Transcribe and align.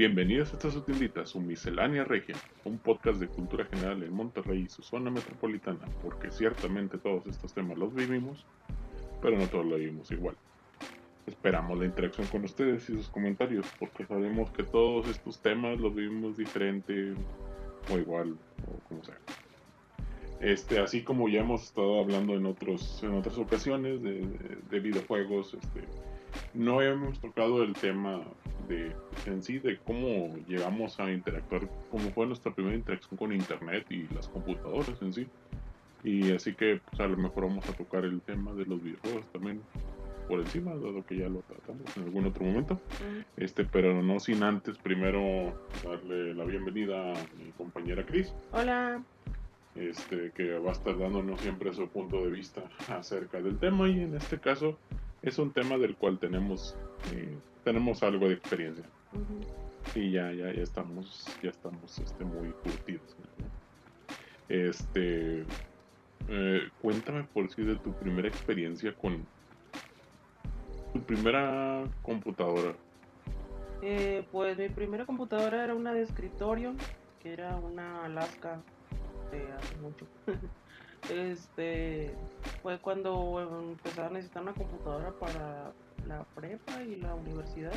Bienvenidos 0.00 0.50
a 0.50 0.56
esta 0.56 0.70
su 0.70 0.80
tiendita, 0.80 1.26
su 1.26 1.40
miscelánea 1.42 2.04
regia, 2.04 2.34
un 2.64 2.78
podcast 2.78 3.20
de 3.20 3.28
cultura 3.28 3.66
general 3.66 4.02
en 4.02 4.14
Monterrey 4.14 4.62
y 4.62 4.68
su 4.70 4.80
zona 4.80 5.10
metropolitana, 5.10 5.84
porque 6.02 6.30
ciertamente 6.30 6.96
todos 6.96 7.26
estos 7.26 7.52
temas 7.52 7.76
los 7.76 7.94
vivimos, 7.94 8.46
pero 9.20 9.36
no 9.36 9.46
todos 9.48 9.66
lo 9.66 9.76
vivimos 9.76 10.10
igual. 10.10 10.36
Esperamos 11.26 11.78
la 11.78 11.84
interacción 11.84 12.26
con 12.28 12.44
ustedes 12.44 12.88
y 12.88 12.94
sus 12.94 13.10
comentarios, 13.10 13.66
porque 13.78 14.06
sabemos 14.06 14.50
que 14.52 14.62
todos 14.62 15.06
estos 15.06 15.38
temas 15.42 15.78
los 15.78 15.94
vivimos 15.94 16.38
diferente 16.38 17.12
o 17.92 17.98
igual, 17.98 18.38
o 18.68 18.88
como 18.88 19.04
sea. 19.04 19.18
Este, 20.40 20.78
así 20.78 21.02
como 21.02 21.28
ya 21.28 21.40
hemos 21.40 21.64
estado 21.64 22.00
hablando 22.00 22.32
en 22.32 22.46
otros 22.46 23.02
en 23.02 23.12
otras 23.12 23.36
ocasiones 23.36 24.02
de, 24.02 24.12
de- 24.12 24.58
de 24.70 24.80
videojuegos, 24.80 25.52
este, 25.52 25.82
no 26.54 26.82
hemos 26.82 27.20
tocado 27.20 27.62
el 27.62 27.72
tema 27.74 28.22
de 28.68 28.92
en 29.26 29.42
sí 29.42 29.58
de 29.58 29.78
cómo 29.78 30.36
llegamos 30.46 30.98
a 31.00 31.10
interactuar, 31.10 31.68
cómo 31.90 32.10
fue 32.10 32.26
nuestra 32.26 32.52
primera 32.52 32.76
interacción 32.76 33.16
con 33.16 33.32
internet 33.32 33.86
y 33.90 34.06
las 34.14 34.28
computadoras 34.28 35.00
en 35.02 35.12
sí. 35.12 35.26
Y 36.02 36.32
así 36.32 36.54
que 36.54 36.80
pues, 36.88 37.00
a 37.00 37.06
lo 37.06 37.16
mejor 37.16 37.46
vamos 37.46 37.68
a 37.68 37.72
tocar 37.72 38.04
el 38.04 38.20
tema 38.22 38.52
de 38.52 38.64
los 38.64 38.82
videojuegos 38.82 39.26
también 39.32 39.60
por 40.28 40.38
encima, 40.38 40.70
dado 40.70 41.04
que 41.04 41.16
ya 41.16 41.28
lo 41.28 41.40
tratamos 41.40 41.96
en 41.96 42.04
algún 42.04 42.26
otro 42.26 42.44
momento. 42.44 42.80
Este, 43.36 43.64
pero 43.64 44.00
no 44.00 44.20
sin 44.20 44.42
antes 44.44 44.78
primero 44.78 45.52
darle 45.84 46.34
la 46.34 46.44
bienvenida 46.44 47.12
a 47.12 47.16
mi 47.36 47.50
compañera 47.56 48.06
Cris 48.06 48.32
Hola. 48.52 49.02
este, 49.74 50.30
que 50.30 50.56
va 50.58 50.70
a 50.70 50.72
estar 50.72 50.96
dándonos 50.96 51.40
siempre 51.40 51.72
su 51.72 51.88
punto 51.88 52.24
de 52.24 52.30
vista 52.30 52.62
acerca 52.88 53.42
del 53.42 53.58
tema 53.58 53.88
y 53.88 54.00
en 54.00 54.14
este 54.14 54.38
caso 54.38 54.78
es 55.22 55.38
un 55.38 55.52
tema 55.52 55.78
del 55.78 55.96
cual 55.96 56.18
tenemos 56.18 56.76
eh, 57.12 57.36
tenemos 57.64 58.02
algo 58.02 58.28
de 58.28 58.34
experiencia. 58.34 58.84
Y 59.94 60.12
ya 60.12 60.32
ya 60.32 60.52
ya 60.52 60.62
estamos 60.62 61.26
ya 61.42 61.50
estamos 61.50 61.98
este, 61.98 62.24
muy 62.24 62.50
curtidos 62.62 63.16
este 64.48 65.44
eh, 66.28 66.68
cuéntame 66.82 67.24
por 67.24 67.50
si 67.50 67.62
de 67.62 67.76
tu 67.76 67.92
primera 67.94 68.28
experiencia 68.28 68.94
con 68.94 69.24
tu 70.92 71.00
primera 71.00 71.84
computadora. 72.02 72.74
Eh, 73.82 74.26
pues 74.30 74.58
mi 74.58 74.68
primera 74.68 75.06
computadora 75.06 75.64
era 75.64 75.74
una 75.74 75.94
de 75.94 76.02
escritorio, 76.02 76.74
que 77.22 77.32
era 77.32 77.56
una 77.56 78.04
Alaska 78.04 78.60
de 79.30 79.52
hace 79.52 79.76
mucho. 79.76 80.06
este 81.08 82.14
fue 82.62 82.78
cuando 82.78 83.70
empezaba 83.72 84.08
a 84.08 84.10
necesitar 84.10 84.42
una 84.42 84.52
computadora 84.52 85.10
para 85.12 85.72
la 86.06 86.24
prepa 86.34 86.82
y 86.82 86.96
la 86.96 87.14
universidad. 87.14 87.72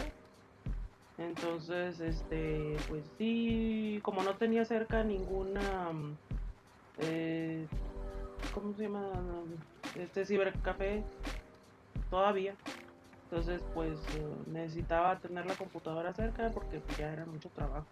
Entonces, 1.17 1.99
este, 1.99 2.75
pues 2.89 3.05
sí, 3.17 3.99
como 4.03 4.23
no 4.23 4.35
tenía 4.35 4.65
cerca 4.65 5.03
ninguna, 5.03 5.91
eh, 6.99 7.67
¿cómo 8.53 8.73
se 8.73 8.83
llama? 8.83 9.11
Este 9.95 10.25
cibercafé 10.25 11.03
todavía. 12.09 12.55
Entonces, 13.25 13.63
pues 13.73 13.99
eh, 14.15 14.27
necesitaba 14.47 15.19
tener 15.19 15.45
la 15.45 15.55
computadora 15.55 16.13
cerca 16.13 16.49
porque 16.49 16.79
pues, 16.79 16.97
ya 16.97 17.13
era 17.13 17.25
mucho 17.25 17.49
trabajo 17.49 17.87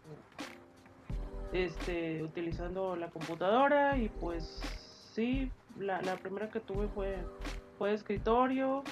este, 1.53 2.23
utilizando 2.23 2.95
la 2.95 3.09
computadora 3.09 3.97
y 3.97 4.09
pues 4.09 4.61
sí, 5.11 5.51
la, 5.79 6.01
la 6.01 6.17
primera 6.17 6.49
que 6.49 6.59
tuve 6.59 6.87
fue, 6.89 7.17
fue 7.77 7.93
escritorio 7.93 8.83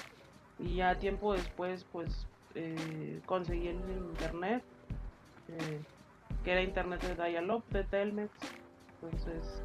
y 0.58 0.76
ya 0.76 0.98
tiempo 0.98 1.32
después 1.32 1.84
pues 1.92 2.26
eh, 2.54 3.20
conseguí 3.26 3.68
el 3.68 3.76
internet, 3.76 4.62
eh, 5.48 5.80
que 6.44 6.52
era 6.52 6.62
internet 6.62 7.00
de 7.02 7.14
Dial-Up 7.14 7.64
de 7.70 7.84
Telmex, 7.84 8.30
entonces 8.94 9.62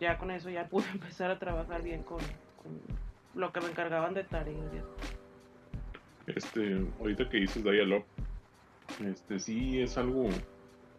ya 0.00 0.18
con 0.18 0.30
eso 0.30 0.50
ya 0.50 0.68
pude 0.68 0.86
empezar 0.92 1.30
a 1.30 1.38
trabajar 1.38 1.82
bien 1.82 2.02
con, 2.02 2.20
lo 3.34 3.52
que 3.52 3.60
me 3.60 3.68
encargaban 3.68 4.14
de 4.14 4.24
tareas. 4.24 4.84
Este, 6.26 6.86
ahorita 7.00 7.28
que 7.28 7.38
dices 7.38 7.64
Dial-Up, 7.64 8.04
este 9.04 9.40
sí 9.40 9.80
es 9.80 9.98
algo, 9.98 10.28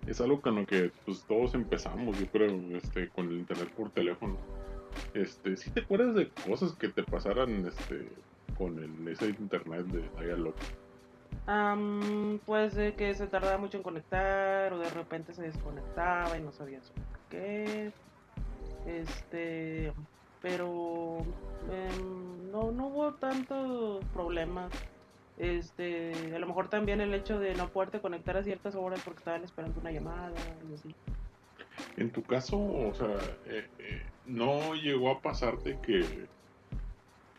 es 0.05 0.21
algo 0.21 0.41
con 0.41 0.55
lo 0.55 0.65
que 0.65 0.91
pues 1.05 1.23
todos 1.25 1.53
empezamos, 1.53 2.19
yo 2.19 2.27
creo, 2.27 2.51
este, 2.75 3.09
con 3.09 3.29
el 3.29 3.37
internet 3.37 3.69
por 3.75 3.89
teléfono. 3.91 4.37
Este, 5.13 5.57
¿sí 5.57 5.69
te 5.71 5.81
acuerdas 5.81 6.15
de 6.15 6.29
cosas 6.29 6.73
que 6.73 6.89
te 6.89 7.03
pasaran 7.03 7.65
este 7.65 8.09
con 8.57 8.77
el, 8.79 9.07
ese 9.07 9.27
internet 9.27 9.85
de 9.87 10.01
Dial-Up? 10.21 10.55
Am, 11.47 12.39
pues 12.45 12.75
de 12.75 12.93
que 12.93 13.13
se 13.13 13.27
tardaba 13.27 13.57
mucho 13.57 13.77
en 13.77 13.83
conectar 13.83 14.73
o 14.73 14.79
de 14.79 14.89
repente 14.89 15.33
se 15.33 15.43
desconectaba 15.43 16.37
y 16.37 16.41
no 16.41 16.51
sabías 16.51 16.89
por 16.91 17.19
qué. 17.29 17.91
Este, 18.87 19.93
pero 20.41 21.19
em, 21.71 22.51
no, 22.51 22.71
no 22.71 22.87
hubo 22.87 23.13
tantos 23.13 24.03
problemas. 24.13 24.71
Este, 25.37 26.13
a 26.33 26.39
lo 26.39 26.47
mejor 26.47 26.69
también 26.69 27.01
el 27.01 27.13
hecho 27.13 27.39
de 27.39 27.53
no 27.55 27.67
poderte 27.69 27.99
conectar 27.99 28.37
a 28.37 28.43
ciertas 28.43 28.73
horas 28.75 29.01
porque 29.03 29.19
estaban 29.19 29.43
esperando 29.43 29.79
una 29.81 29.91
llamada 29.91 30.33
y 30.69 30.73
así. 30.73 30.95
En 31.97 32.09
tu 32.11 32.23
caso, 32.23 32.57
o 32.57 32.93
sea, 32.93 33.17
eh, 33.45 33.67
eh, 33.79 34.01
¿no 34.25 34.75
llegó 34.75 35.11
a 35.11 35.21
pasarte 35.21 35.77
que 35.81 36.27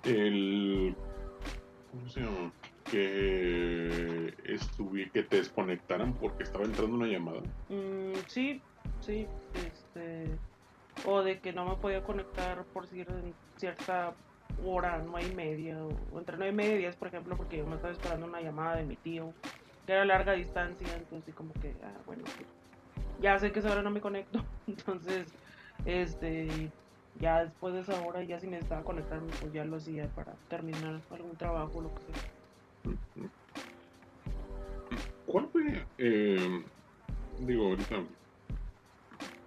el, 0.04 0.94
¿cómo 1.91 2.08
se 2.08 2.20
llama? 2.20 2.52
Que 2.91 4.34
estuvi, 4.44 5.10
que 5.10 5.24
te 5.24 5.36
desconectaran 5.38 6.14
porque 6.14 6.44
estaba 6.44 6.64
entrando 6.64 6.94
una 6.97 7.08
llamada. 7.08 7.41
Mm, 7.69 8.14
sí, 8.28 8.62
sí, 9.00 9.26
este, 9.54 10.38
o 11.04 11.22
de 11.22 11.41
que 11.41 11.52
no 11.52 11.69
me 11.69 11.76
podía 11.76 12.02
conectar 12.02 12.64
por 12.72 12.86
cier- 12.88 13.34
cierta 13.56 14.14
hora, 14.62 15.03
nueve 15.04 15.28
y 15.30 15.34
media, 15.34 15.84
o, 15.84 16.18
entre 16.18 16.36
nueve 16.36 16.53
y 16.53 16.56
media 16.56 16.74
y 16.76 16.78
diez, 16.78 16.97
por 16.97 17.08
ejemplo, 17.08 17.36
porque 17.36 17.58
yo 17.58 17.66
me 17.66 17.74
estaba 17.74 17.92
esperando 17.92 18.26
una 18.26 18.41
llamada 18.41 18.76
de 18.76 18.84
mi 18.84 18.97
tío, 18.97 19.34
que 19.84 19.92
era 19.92 20.04
larga 20.04 20.32
distancia, 20.32 20.88
entonces 20.97 21.34
como 21.34 21.53
que, 21.54 21.76
ah, 21.82 22.00
bueno, 22.06 22.24
ya 23.20 23.38
sé 23.38 23.50
que 23.53 23.58
esa 23.58 23.72
hora 23.72 23.82
no 23.82 23.91
me 23.91 24.00
conecto, 24.00 24.44
entonces, 24.66 25.32
este, 25.86 26.70
ya 27.20 27.44
después 27.44 27.74
de 27.74 27.80
esa 27.80 28.00
hora, 28.04 28.22
ya 28.24 28.38
si 28.41 28.47
necesitaba 28.47 28.82
conectarme, 28.82 29.28
pues 29.41 29.52
ya 29.52 29.64
lo 29.64 29.76
hacía 29.76 30.06
para 30.08 30.34
terminar 30.48 31.00
algún 31.10 31.36
trabajo, 31.36 31.80
lo 31.80 31.94
que 31.94 32.02
sea. 32.02 33.30
¿Cuál 35.26 35.48
fue? 35.48 35.84
eh, 35.98 36.64
digo, 37.41 37.66
ahorita, 37.69 38.04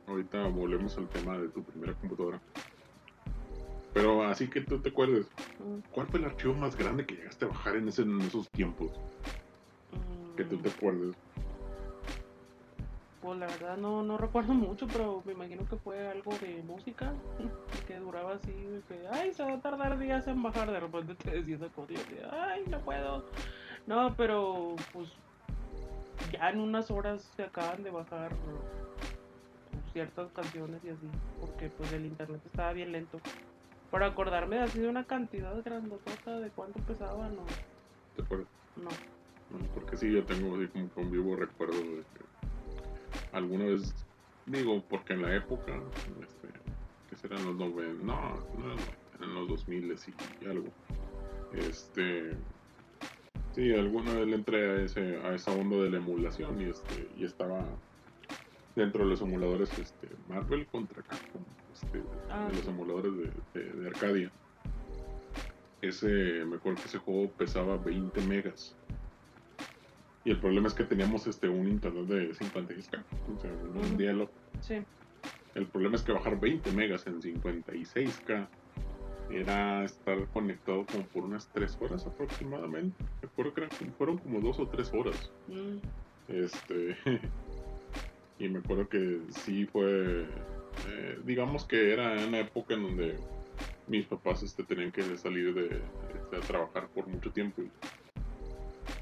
ahorita 0.07 0.47
volvemos 0.47 0.97
al 0.97 1.07
tema 1.09 1.37
de 1.37 1.49
tu 1.49 1.63
primera 1.63 1.93
computadora. 1.93 2.41
Pero 3.93 4.23
así 4.23 4.47
que 4.47 4.61
tú 4.61 4.79
te 4.79 4.89
acuerdes, 4.89 5.27
Mm, 5.59 5.79
¿cuál 5.91 6.07
fue 6.07 6.19
el 6.19 6.25
archivo 6.25 6.53
más 6.53 6.77
grande 6.77 7.05
que 7.05 7.15
llegaste 7.15 7.45
a 7.45 7.49
bajar 7.49 7.75
en, 7.75 7.89
ese, 7.89 8.03
en 8.03 8.21
esos 8.21 8.47
tiempos? 8.51 8.91
Que 10.37 10.45
tú 10.45 10.57
te 10.57 10.69
acuerdes. 10.69 11.15
Pues 13.21 13.37
la 13.37 13.47
verdad 13.47 13.75
no, 13.77 14.01
no 14.01 14.17
recuerdo 14.17 14.53
mucho, 14.53 14.87
pero 14.87 15.21
me 15.25 15.33
imagino 15.33 15.65
que 15.65 15.75
fue 15.75 16.07
algo 16.07 16.37
de 16.37 16.63
música, 16.63 17.11
que 17.87 17.97
duraba 17.97 18.33
así, 18.33 18.81
que, 18.87 19.07
ay, 19.11 19.33
se 19.33 19.43
va 19.43 19.53
a 19.53 19.61
tardar 19.61 19.99
días 19.99 20.27
en 20.27 20.41
bajar, 20.41 20.71
de 20.71 20.79
repente 20.79 21.15
te 21.15 21.31
decía 21.31 21.57
esa 21.57 21.69
cosa 21.69 21.93
de, 21.93 22.25
ay, 22.31 22.63
no 22.69 22.79
puedo. 22.79 23.25
No, 23.87 24.15
pero 24.15 24.75
pues 24.93 25.17
ya 26.31 26.49
en 26.49 26.61
unas 26.61 26.91
horas 26.91 27.23
se 27.35 27.43
acaban 27.43 27.83
de 27.83 27.89
bajar 27.89 28.33
pues, 28.35 29.83
ciertas 29.91 30.31
canciones 30.31 30.81
y 30.83 30.89
así, 30.89 31.09
porque 31.41 31.69
pues 31.69 31.91
el 31.91 32.05
internet 32.05 32.41
estaba 32.45 32.71
bien 32.71 32.91
lento. 32.91 33.19
Para 33.91 34.05
acordarme 34.05 34.57
de 34.57 34.63
así 34.63 34.79
de 34.79 34.87
una 34.87 35.05
cantidad 35.05 35.61
grandotota 35.63 36.39
de 36.39 36.51
cuánto 36.51 36.79
pesaba, 36.81 37.27
no, 37.29 37.43
¿Te 38.15 38.21
acuerdas? 38.21 38.47
no. 38.75 38.89
No, 39.49 39.65
porque 39.73 39.97
sí, 39.97 40.13
yo 40.13 40.23
tengo 40.25 40.55
así 40.55 40.67
como 40.67 40.93
que 40.93 40.99
un 41.01 41.09
vivo 41.09 41.35
recuerdo 41.35 41.73
de 41.73 42.03
que 42.13 42.38
alguna 43.31 43.65
vez, 43.65 43.93
digo, 44.45 44.83
porque 44.87 45.13
en 45.13 45.21
la 45.21 45.35
época, 45.35 45.81
este, 46.21 46.47
que 47.07 47.15
serán 47.15 47.45
los 47.45 47.55
90, 47.57 48.03
no, 48.03 48.75
eran 49.17 49.33
los 49.35 49.47
2000 49.49 49.95
y 50.41 50.45
algo, 50.45 50.69
este, 51.53 52.35
sí, 53.53 53.71
alguna 53.73 54.13
vez 54.13 54.27
le 54.27 54.35
entré 54.35 54.69
a, 54.69 54.81
ese, 54.83 55.17
a 55.17 55.35
esa 55.35 55.51
onda 55.51 55.77
de 55.77 55.89
la 55.89 55.97
emulación 55.97 56.61
y, 56.61 56.65
este, 56.69 57.07
y 57.15 57.25
estaba 57.25 57.65
dentro 58.75 59.03
de 59.03 59.09
los 59.09 59.21
emuladores 59.21 59.77
este, 59.77 60.09
Marvel 60.27 60.67
contra 60.67 61.01
Capcom, 61.03 61.43
este, 61.73 62.01
Ah, 62.29 62.47
de 62.49 62.55
los 62.55 62.63
sí. 62.65 62.69
emuladores 62.69 63.11
de, 63.17 63.59
de- 63.59 63.73
de 63.73 63.87
Arcadia. 63.87 64.31
Ese, 65.81 66.07
me 66.45 66.57
acuerdo 66.57 66.81
que 66.81 66.87
ese 66.87 66.97
juego 66.99 67.31
pesaba 67.33 67.77
20 67.77 68.21
megas. 68.21 68.75
Y 70.25 70.31
el 70.31 70.39
problema 70.39 70.67
es 70.67 70.73
que 70.73 70.83
teníamos 70.83 71.25
este 71.27 71.47
un 71.47 71.67
internet 71.67 72.05
de 72.07 72.29
56K, 72.33 73.03
o 73.37 73.39
sea, 73.39 73.51
un 73.51 73.97
diálogo. 73.97 74.31
Sí, 74.61 74.75
El 75.55 75.65
problema 75.67 75.95
es 75.95 76.03
que 76.03 76.11
bajar 76.11 76.39
20 76.39 76.71
megas 76.71 77.07
en 77.07 77.21
56K 77.21 78.47
era 79.31 79.83
estar 79.85 80.27
conectado 80.29 80.85
como 80.85 81.05
por 81.07 81.23
unas 81.23 81.47
3 81.49 81.77
horas 81.81 82.05
aproximadamente. 82.05 83.03
Recuerdo 83.21 83.53
que 83.53 83.61
eran- 83.61 83.93
fueron 83.97 84.17
como 84.17 84.41
2 84.41 84.59
o 84.59 84.67
3 84.67 84.91
horas. 84.93 85.31
mm, 85.47 85.77
Este. 86.27 86.97
y 88.39 88.47
me 88.49 88.59
acuerdo 88.59 88.87
que 88.87 89.21
sí 89.29 89.65
fue. 89.65 90.25
eh, 90.87 91.19
digamos 91.25 91.65
que 91.65 91.91
era 91.93 92.13
una 92.25 92.39
época 92.39 92.73
en 92.73 92.83
donde 92.83 93.19
mis 93.87 94.05
papás 94.05 94.43
este, 94.43 94.63
tenían 94.63 94.91
que 94.91 95.01
salir 95.17 95.53
de, 95.53 95.65
este, 96.15 96.35
a 96.37 96.39
trabajar 96.41 96.87
por 96.89 97.07
mucho 97.07 97.31
tiempo. 97.31 97.61
Y, 97.61 97.71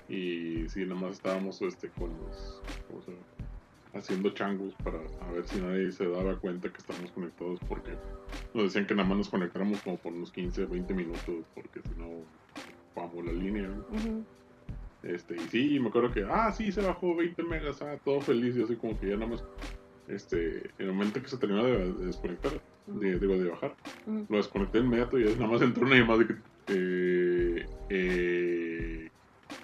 y 0.10 0.70
sí, 0.70 0.86
nada 0.86 1.02
más 1.02 1.14
estábamos 1.14 1.62
este, 1.62 1.90
con 1.90 2.10
los. 2.10 2.62
¿cómo 2.88 3.02
se 3.02 3.12
llama? 3.12 3.24
haciendo 3.94 4.30
changos 4.30 4.74
para 4.84 5.00
a 5.00 5.32
ver 5.32 5.48
si 5.48 5.60
nadie 5.60 5.92
se 5.92 6.08
daba 6.08 6.36
cuenta 6.36 6.70
que 6.70 6.78
estábamos 6.78 7.12
conectados 7.12 7.60
porque 7.68 7.92
nos 8.54 8.66
decían 8.66 8.86
que 8.86 8.94
nada 8.96 9.08
más 9.08 9.18
nos 9.18 9.30
conectáramos 9.30 9.82
como 9.82 9.98
por 9.98 10.14
unos 10.14 10.32
15, 10.32 10.66
20 10.66 10.94
minutos 10.94 11.46
porque 11.56 11.82
si 11.82 12.00
no 12.00 12.24
vamos 12.96 13.26
la 13.26 13.32
línea. 13.32 13.70
Este, 15.04 15.36
y 15.36 15.40
sí, 15.50 15.80
me 15.80 15.90
acuerdo 15.90 16.12
que, 16.12 16.26
ah, 16.28 16.52
sí, 16.52 16.72
se 16.72 16.82
bajó 16.82 17.16
20 17.16 17.44
megas, 17.44 17.82
ah, 17.82 17.98
todo 18.04 18.20
feliz, 18.20 18.58
y 18.58 18.64
así 18.64 18.76
como 18.76 19.00
que 19.00 19.10
ya 19.10 19.16
nada 19.16 19.28
más, 19.28 19.44
este, 20.08 20.58
en 20.80 20.88
el 20.88 20.94
momento 20.94 21.22
que 21.22 21.30
se 21.30 21.38
terminó 21.38 21.64
de, 21.64 21.94
de 21.94 22.06
desconectar, 22.08 22.52
de, 22.88 23.20
digo, 23.20 23.38
de 23.38 23.50
bajar, 23.50 23.76
lo 24.28 24.38
desconecté 24.38 24.80
inmediato 24.80 25.20
y 25.20 25.26
ya 25.26 25.36
nada 25.36 25.48
más 25.48 25.62
entró 25.62 25.86
una 25.86 25.96
llamada 25.96 26.20
de 26.20 26.28
que, 26.28 26.36
eh, 26.70 27.66
eh, 27.90 29.10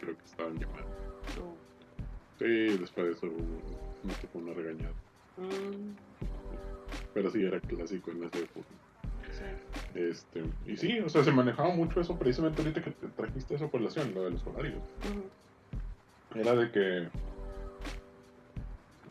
creo 0.04 0.18
que 0.18 0.26
estaban 0.26 0.58
llamando. 0.60 1.56
Sí, 2.40 2.78
después 2.78 3.06
de 3.08 3.12
eso 3.14 3.28
me 4.04 4.14
tocó 4.22 4.40
una 4.40 4.54
regañada. 4.54 4.94
Mm, 5.38 5.96
Pero 7.14 7.30
sí, 7.32 7.44
era 7.44 7.60
clásico 7.60 8.12
en 8.12 8.24
ese 8.24 8.40
época. 8.40 8.68
sí. 9.32 9.44
Este, 9.96 10.44
y 10.66 10.76
sí, 10.76 11.00
o 11.00 11.10
sea, 11.10 11.24
se 11.24 11.32
manejaba 11.32 11.70
mucho 11.76 12.02
eso 12.02 12.18
precisamente 12.18 12.62
ahorita 12.62 12.82
que 12.82 12.92
te 12.92 13.08
trajiste 13.10 13.56
esa 13.56 13.68
colación, 13.70 14.12
lo 14.16 14.24
de 14.24 14.32
los 14.32 14.46
horarios. 14.48 14.82
Era 16.36 16.56
de 16.56 16.72
que. 16.72 17.10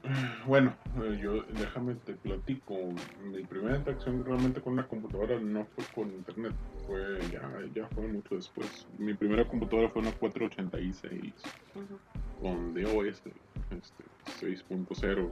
Bueno, 0.46 0.74
eh, 1.02 1.18
yo 1.22 1.42
déjame 1.42 1.94
te 1.96 2.14
platico. 2.14 2.74
Mi 3.20 3.44
primera 3.44 3.76
interacción 3.76 4.24
realmente 4.24 4.60
con 4.60 4.74
una 4.74 4.86
computadora 4.88 5.38
no 5.38 5.66
fue 5.66 5.84
con 5.94 6.10
internet, 6.10 6.54
fue 6.86 7.20
ya, 7.30 7.50
ya 7.74 7.88
fue 7.88 8.08
mucho 8.08 8.34
después. 8.34 8.86
Mi 8.98 9.14
primera 9.14 9.46
computadora 9.46 9.88
fue 9.88 10.02
una 10.02 10.12
486 10.12 11.34
Ujú. 11.74 11.98
con 12.40 12.74
DOS 12.74 13.22
este, 13.70 14.04
6.0. 14.40 15.30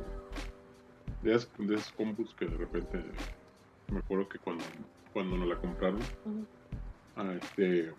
De 1.23 1.35
esas, 1.35 1.51
de 1.59 1.75
esas 1.75 1.93
compus 1.93 2.35
que 2.35 2.47
de 2.47 2.57
repente 2.57 3.03
me 3.91 3.99
acuerdo 3.99 4.29
que 4.29 4.39
cuando, 4.39 4.65
cuando 5.13 5.37
nos 5.37 5.49
la 5.49 5.57
compraron, 5.57 6.01
Ujú. 6.25 6.47
a 7.17 7.35
este, 7.35 7.93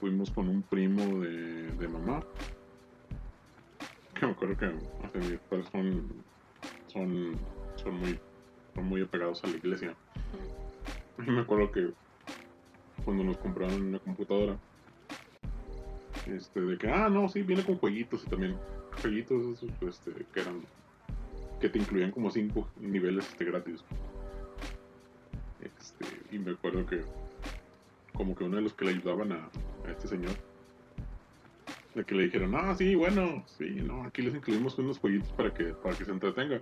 fuimos 0.00 0.30
con 0.30 0.48
un 0.48 0.62
primo 0.62 1.20
de, 1.20 1.68
de 1.72 1.88
mamá. 1.88 2.24
Que 4.14 4.26
me 4.26 4.32
acuerdo 4.32 4.56
que 4.56 5.18
mis 5.18 5.38
padres 5.40 5.66
son, 5.72 6.08
son, 6.86 7.98
muy, 7.98 8.18
son 8.74 8.84
muy 8.84 9.02
apegados 9.02 9.42
a 9.44 9.48
la 9.48 9.56
iglesia. 9.56 9.94
Y 11.18 11.30
me 11.30 11.40
acuerdo 11.40 11.70
que 11.72 11.90
cuando 13.04 13.24
nos 13.24 13.36
compraron 13.38 13.82
una 13.82 13.98
computadora, 13.98 14.56
este, 16.26 16.60
de 16.60 16.78
que, 16.78 16.88
ah, 16.88 17.08
no, 17.08 17.28
sí, 17.28 17.42
viene 17.42 17.64
con 17.64 17.76
jueguitos 17.76 18.24
y 18.24 18.30
también 18.30 18.56
jueguitos 19.02 19.62
este, 19.80 20.12
que 20.32 20.40
eran, 20.40 20.62
que 21.60 21.68
te 21.68 21.78
incluían 21.78 22.12
como 22.12 22.30
cinco 22.30 22.68
niveles 22.80 23.28
este, 23.28 23.44
gratis. 23.44 23.84
Este, 25.60 26.04
y 26.30 26.38
me 26.38 26.52
acuerdo 26.52 26.86
que 26.86 27.02
como 28.14 28.34
que 28.34 28.44
uno 28.44 28.56
de 28.56 28.62
los 28.62 28.72
que 28.74 28.84
le 28.84 28.92
ayudaban 28.92 29.32
a 29.32 29.48
este 29.88 30.08
señor, 30.08 30.32
de 31.94 32.04
que 32.04 32.14
le 32.14 32.24
dijeron, 32.24 32.54
ah, 32.56 32.74
sí, 32.76 32.94
bueno, 32.94 33.44
sí, 33.46 33.64
no, 33.82 34.04
aquí 34.04 34.22
les 34.22 34.34
incluimos 34.34 34.76
unos 34.78 34.98
jueguitos 34.98 35.30
para 35.32 35.52
que, 35.52 35.64
para 35.82 35.96
que 35.96 36.04
se 36.04 36.10
entretenga. 36.10 36.60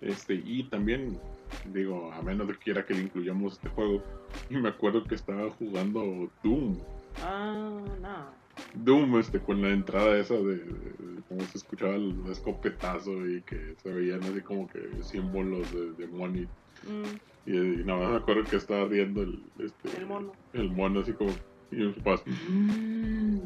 Este, 0.00 0.34
y 0.34 0.64
también, 0.68 1.18
digo, 1.66 2.12
a 2.12 2.22
menos 2.22 2.48
de 2.48 2.54
que 2.54 2.58
quiera 2.60 2.84
que 2.86 2.94
le 2.94 3.02
incluyamos 3.02 3.54
este 3.54 3.68
juego. 3.68 4.02
Y 4.50 4.56
me 4.56 4.68
acuerdo 4.70 5.04
que 5.04 5.14
estaba 5.14 5.50
jugando 5.50 6.30
Doom. 6.42 6.78
Ah, 7.20 7.84
no. 8.00 8.42
Doom, 8.74 9.18
este, 9.18 9.38
con 9.40 9.60
la 9.62 9.70
entrada 9.70 10.18
esa 10.18 10.34
de, 10.34 10.56
de- 10.56 11.14
de 11.14 11.22
cómo 11.28 11.40
se 11.42 11.58
escuchaba 11.58 11.94
el 11.94 12.14
escopetazo 12.30 13.26
y 13.26 13.42
que 13.42 13.74
se 13.82 13.92
veían 13.92 14.22
así 14.24 14.40
como 14.40 14.66
que 14.68 14.80
símbolos 15.02 15.70
de, 15.72 15.92
de 15.92 16.06
money. 16.08 16.48
Mm, 16.86 17.04
Y, 17.46 17.56
y 17.56 17.84
nada 17.84 18.00
más 18.00 18.10
me 18.10 18.16
acuerdo 18.16 18.44
que 18.44 18.56
estaba 18.56 18.86
riendo 18.88 19.22
el, 19.22 19.42
este, 19.58 19.96
el 19.98 20.06
mono. 20.06 20.32
el 20.52 20.70
mono 20.70 21.00
así 21.00 21.12
como, 21.12 21.30
y 21.70 21.76
mis 21.76 21.96
papás, 21.98 22.22
Mm, 22.26 23.40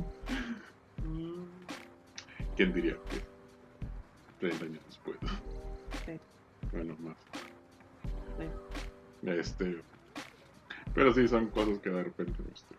¿quién 2.57 2.73
diría 2.73 2.97
que 3.11 3.21
30 4.41 4.65
años 4.65 4.81
después? 4.87 5.19
Sí. 6.05 6.19
Bueno, 6.73 6.97
más. 7.01 7.17
Sí. 8.39 9.29
Este, 9.29 9.83
pero 10.95 11.13
sí, 11.13 11.29
son 11.29 11.49
cosas 11.51 11.79
que 11.81 11.91
de 11.91 12.05
repente, 12.05 12.43
este, 12.53 12.75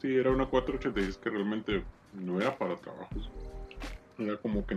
sí, 0.00 0.14
era 0.14 0.30
una 0.30 0.46
486 0.46 1.18
que 1.18 1.30
realmente 1.30 1.84
no 2.12 2.40
era 2.40 2.56
para 2.56 2.76
trabajos. 2.76 3.30
Era 4.18 4.36
como 4.38 4.66
que 4.66 4.76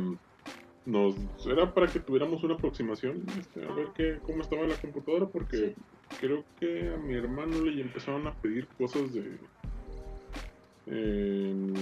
nos, 0.86 1.16
era 1.46 1.74
para 1.74 1.88
que 1.88 2.00
tuviéramos 2.00 2.44
una 2.44 2.56
aproximación, 2.56 3.24
este, 3.40 3.66
a 3.66 3.72
ver 3.74 3.88
qué, 3.96 4.20
cómo 4.24 4.42
estaba 4.42 4.66
la 4.68 4.76
computadora, 4.76 5.28
porque 5.28 5.58
Sí. 5.58 5.76
creo 6.20 6.44
que 6.60 6.94
a 6.94 6.98
mi 6.98 7.16
hermano 7.16 7.62
le 7.62 7.82
empezaron 7.82 8.28
a 8.28 8.34
pedir 8.36 8.68
cosas 8.78 9.14
de 9.14 9.40
en 10.88 11.74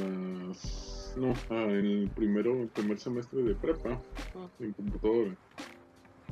las 0.50 1.07
no 1.18 1.34
ah, 1.50 1.64
en 1.64 1.86
el 1.86 2.10
primero 2.16 2.62
el 2.62 2.68
primer 2.68 3.00
semestre 3.00 3.42
de 3.44 3.56
prepa 3.56 4.00
Ah. 4.36 4.48
en 4.60 4.74
computadora. 4.74 5.36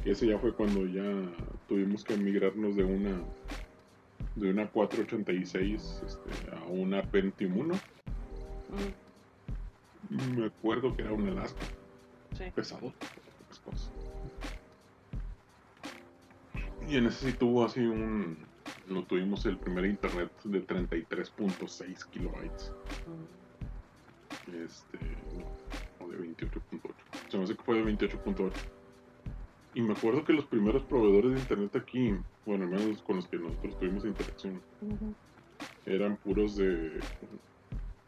Y 0.04 0.12
ese 0.12 0.28
ya 0.28 0.38
fue 0.40 0.54
cuando 0.54 0.86
ya 0.86 1.04
tuvimos 1.68 2.04
que 2.04 2.16
migrarnos 2.18 2.76
de 2.76 2.84
una 2.84 3.22
de 4.36 4.52
una 4.52 4.68
486 4.68 6.02
este, 6.06 6.56
a 6.56 6.64
una 6.66 7.02
Pentium 7.04 7.58
1 7.58 7.74
Mm, 10.10 10.40
me 10.40 10.46
acuerdo 10.46 10.96
que 10.96 11.02
era 11.02 11.14
un 11.14 11.28
Alaska 11.30 11.66
sí. 12.38 12.44
pesado 12.54 12.94
y 16.88 16.98
en 16.98 17.08
ese 17.08 17.32
sí 17.32 17.38
tuvo 17.38 17.66
así 17.66 17.80
un 17.82 18.38
lo 18.90 19.04
tuvimos 19.04 19.46
el 19.46 19.58
primer 19.58 19.86
internet 19.86 20.32
de 20.44 20.62
33.6 20.66 22.06
kilobytes. 22.12 22.72
Mm, 23.08 23.45
este 24.48 24.98
o 26.00 26.08
de 26.10 26.18
28.8 26.20 26.94
se 27.30 27.38
me 27.38 27.44
hace 27.44 27.56
que 27.56 27.64
fue 27.64 27.76
de 27.82 27.84
28.8 27.84 28.52
y 29.74 29.82
me 29.82 29.94
acuerdo 29.94 30.24
que 30.24 30.34
los 30.34 30.46
primeros 30.46 30.84
proveedores 30.84 31.34
de 31.34 31.40
internet 31.40 31.76
aquí 31.76 32.14
bueno 32.46 32.66
al 32.66 32.72
menos 32.72 33.02
con 33.04 33.18
los 33.18 33.28
que 33.28 33.38
nosotros 33.38 33.78
tuvimos 33.80 34.06
interacción 34.06 34.62
eran 35.86 36.18
puros 36.18 36.56
de 36.56 37.00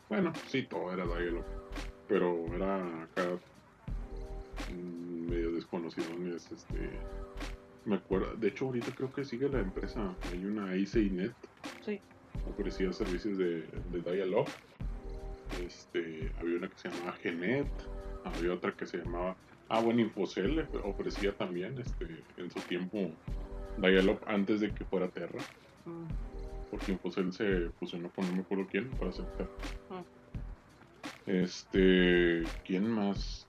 bueno 0.10 0.32
sí 0.48 0.64
todo 0.70 0.92
era 0.92 1.06
dial 1.06 1.44
pero 2.08 2.46
era 2.56 3.04
acá 3.04 3.38
mm, 4.72 5.30
medio 5.30 5.52
desconocidones 5.52 6.52
este 6.52 6.90
me 7.86 7.96
acuerdo 7.96 8.36
de 8.36 8.48
hecho 8.50 8.66
ahorita 8.66 8.94
creo 8.96 9.12
que 9.12 9.26
sigue 9.26 9.50
la 9.50 9.60
empresa 9.60 10.16
hay 10.32 10.46
una 10.46 10.76
ICINET 10.76 11.34
Sí. 11.84 12.00
ofrecía 12.50 12.92
servicios 12.92 13.38
de, 13.38 13.62
de. 13.62 14.46
Este, 15.66 16.32
había 16.40 16.58
una 16.58 16.70
que 16.70 16.78
se 16.78 16.90
llamaba 16.90 17.14
Genet, 17.14 17.68
había 18.26 18.54
otra 18.54 18.72
que 18.74 18.86
se 18.86 18.98
llamaba, 18.98 19.36
ah 19.70 19.82
bueno, 19.82 20.02
Infocel 20.02 20.68
ofrecía 20.84 21.34
también 21.36 21.78
este, 21.80 22.24
en 22.38 22.52
su 22.52 22.60
tiempo 22.62 23.10
dial-up 23.78 24.20
antes 24.28 24.62
de 24.62 24.72
que 24.72 24.86
fuera 24.86 25.08
Terra, 25.10 25.40
Mm, 25.86 26.06
porque 26.70 26.92
Infocel 26.92 27.32
se 27.32 27.70
fusionó 27.80 28.10
con 28.12 28.28
no 28.28 28.34
me 28.36 28.42
acuerdo 28.42 28.68
quién 28.70 28.90
para 28.92 29.10
hacer 29.10 29.26
Terra. 29.38 29.50
Ah. 29.92 30.04
Este, 31.26 32.44
¿quién 32.66 32.90
más? 32.90 33.46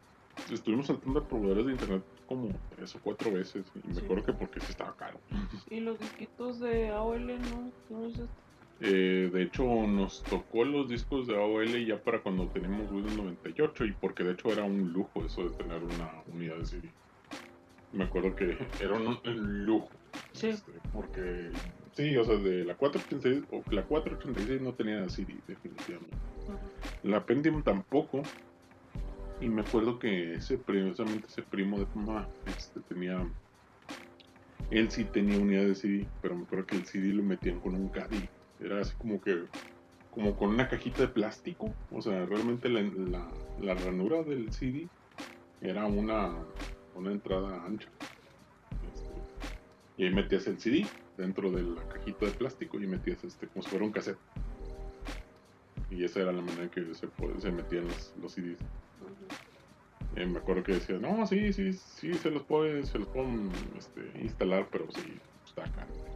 Estuvimos 0.53 0.87
saltando 0.87 1.19
a 1.21 1.27
proveedores 1.29 1.67
de 1.67 1.73
internet 1.73 2.03
como 2.27 2.49
tres 2.77 2.95
o 2.95 3.01
cuatro 3.03 3.33
veces 3.33 3.65
y 3.75 3.89
me 3.89 3.95
Sí. 3.95 4.01
acuerdo 4.05 4.25
que 4.25 4.33
porque 4.35 4.61
sí 4.61 4.67
estaba 4.71 4.95
caro. 4.97 5.19
Y 5.71 5.81
los 5.81 5.99
disquitos 5.99 6.61
de 6.61 6.91
AOL, 6.91 7.27
¿no? 7.27 7.73
¿No 7.91 8.07
es 8.07 8.13
este? 8.19 8.48
Eh, 8.81 9.29
de 9.33 9.43
hecho, 9.43 9.65
nos 9.65 10.23
tocó 10.23 10.65
los 10.65 10.89
discos 10.89 11.27
de 11.27 11.37
AOL 11.37 11.85
ya 11.85 12.01
para 12.03 12.21
cuando 12.21 12.47
teníamos 12.47 12.91
Windows 12.93 13.17
98 13.17 13.85
y 13.87 13.93
porque 13.93 14.23
de 14.23 14.33
hecho 14.33 14.53
era 14.53 14.63
un 14.63 14.93
lujo 14.93 15.25
eso 15.25 15.49
de 15.49 15.51
tener 15.57 15.83
una 15.83 16.13
unidad 16.33 16.57
de 16.57 16.67
CD. 16.67 16.89
Me 17.93 18.05
acuerdo 18.05 18.37
que 18.37 18.57
era 18.81 18.95
un, 18.95 19.19
un 19.25 19.65
lujo. 19.65 19.89
Sí. 20.33 20.49
este, 20.49 20.73
porque, 20.93 21.51
sí, 21.93 22.17
o 22.17 22.25
sea, 22.25 22.37
de 22.37 22.65
la 22.65 22.75
486, 22.77 23.45
o 23.51 23.63
la 23.73 23.83
486 23.83 24.61
no 24.61 24.73
tenía 24.75 25.09
CD, 25.09 25.35
definitivamente. 25.47 26.17
La 27.03 27.25
Pentium 27.25 27.63
tampoco. 27.63 28.23
Y 29.41 29.49
me 29.49 29.63
acuerdo 29.63 29.99
que 29.99 30.35
ese 30.35 30.59
precisamente 30.59 31.29
ese 31.29 31.43
primo 31.43 31.79
de 31.79 31.87
mamá 31.95 32.29
este, 32.47 32.81
tenía. 32.81 33.25
Él 34.71 34.91
sí 34.91 35.05
tenía 35.05 35.39
unidad 35.39 35.65
de 35.65 35.75
CD, 35.75 36.07
pero 36.21 36.35
me 36.35 36.43
acuerdo 36.45 36.67
que 36.67 36.77
el 36.77 36.85
CD 36.85 37.13
lo 37.13 37.23
metían 37.23 37.61
con 37.61 37.75
un 37.75 37.89
caddy. 37.89 38.29
Era 38.61 38.81
así 38.81 38.95
como 38.97 39.21
que. 39.21 39.45
como 40.13 40.37
con 40.37 40.51
una 40.51 40.69
cajita 40.69 41.03
de 41.03 41.09
plástico. 41.09 41.73
O 41.93 42.03
sea, 42.03 42.27
realmente 42.27 42.69
la, 42.69 42.83
la, 43.61 43.75
ranura 43.75 44.23
del 44.23 44.53
CD 44.53 44.89
era 45.61 45.87
una, 45.87 46.33
una 46.95 47.13
entrada 47.13 47.65
ancha. 47.65 47.89
Este, 48.95 49.11
y 49.97 50.05
ahí 50.05 50.15
metías 50.15 50.47
el 50.47 50.59
CD 50.59 50.87
dentro 51.17 51.51
de 51.51 51.63
la 51.63 51.83
cajita 51.89 52.27
de 52.27 52.33
plástico 52.33 52.79
y 52.79 52.87
metías 52.87 53.23
este, 53.25 53.47
como 53.49 53.63
si 53.63 53.71
fuera 53.71 53.85
un 53.85 53.93
cassette. 53.93 54.19
Y 55.91 56.05
esa 56.05 56.21
era 56.21 56.33
la 56.33 56.43
manera 56.43 56.71
que 56.71 56.95
se, 56.95 57.09
se 57.39 57.53
metían 57.53 57.87
los, 57.87 58.13
los 58.21 58.33
CDs. 58.33 58.59
Eh, 60.17 60.27
me 60.27 60.39
acuerdo 60.39 60.65
que 60.65 60.73
decía, 60.73 60.99
no, 60.99 61.27
sí, 61.27 61.53
sí, 61.53 61.73
sí, 61.73 62.15
se 62.15 62.31
los 62.31 62.43
pueden, 62.43 62.85
se 62.85 62.99
los 62.99 63.09
pueden 63.09 63.51
este, 63.79 64.01
instalar, 64.21 64.67
pero 64.71 64.87
sí, 64.91 65.19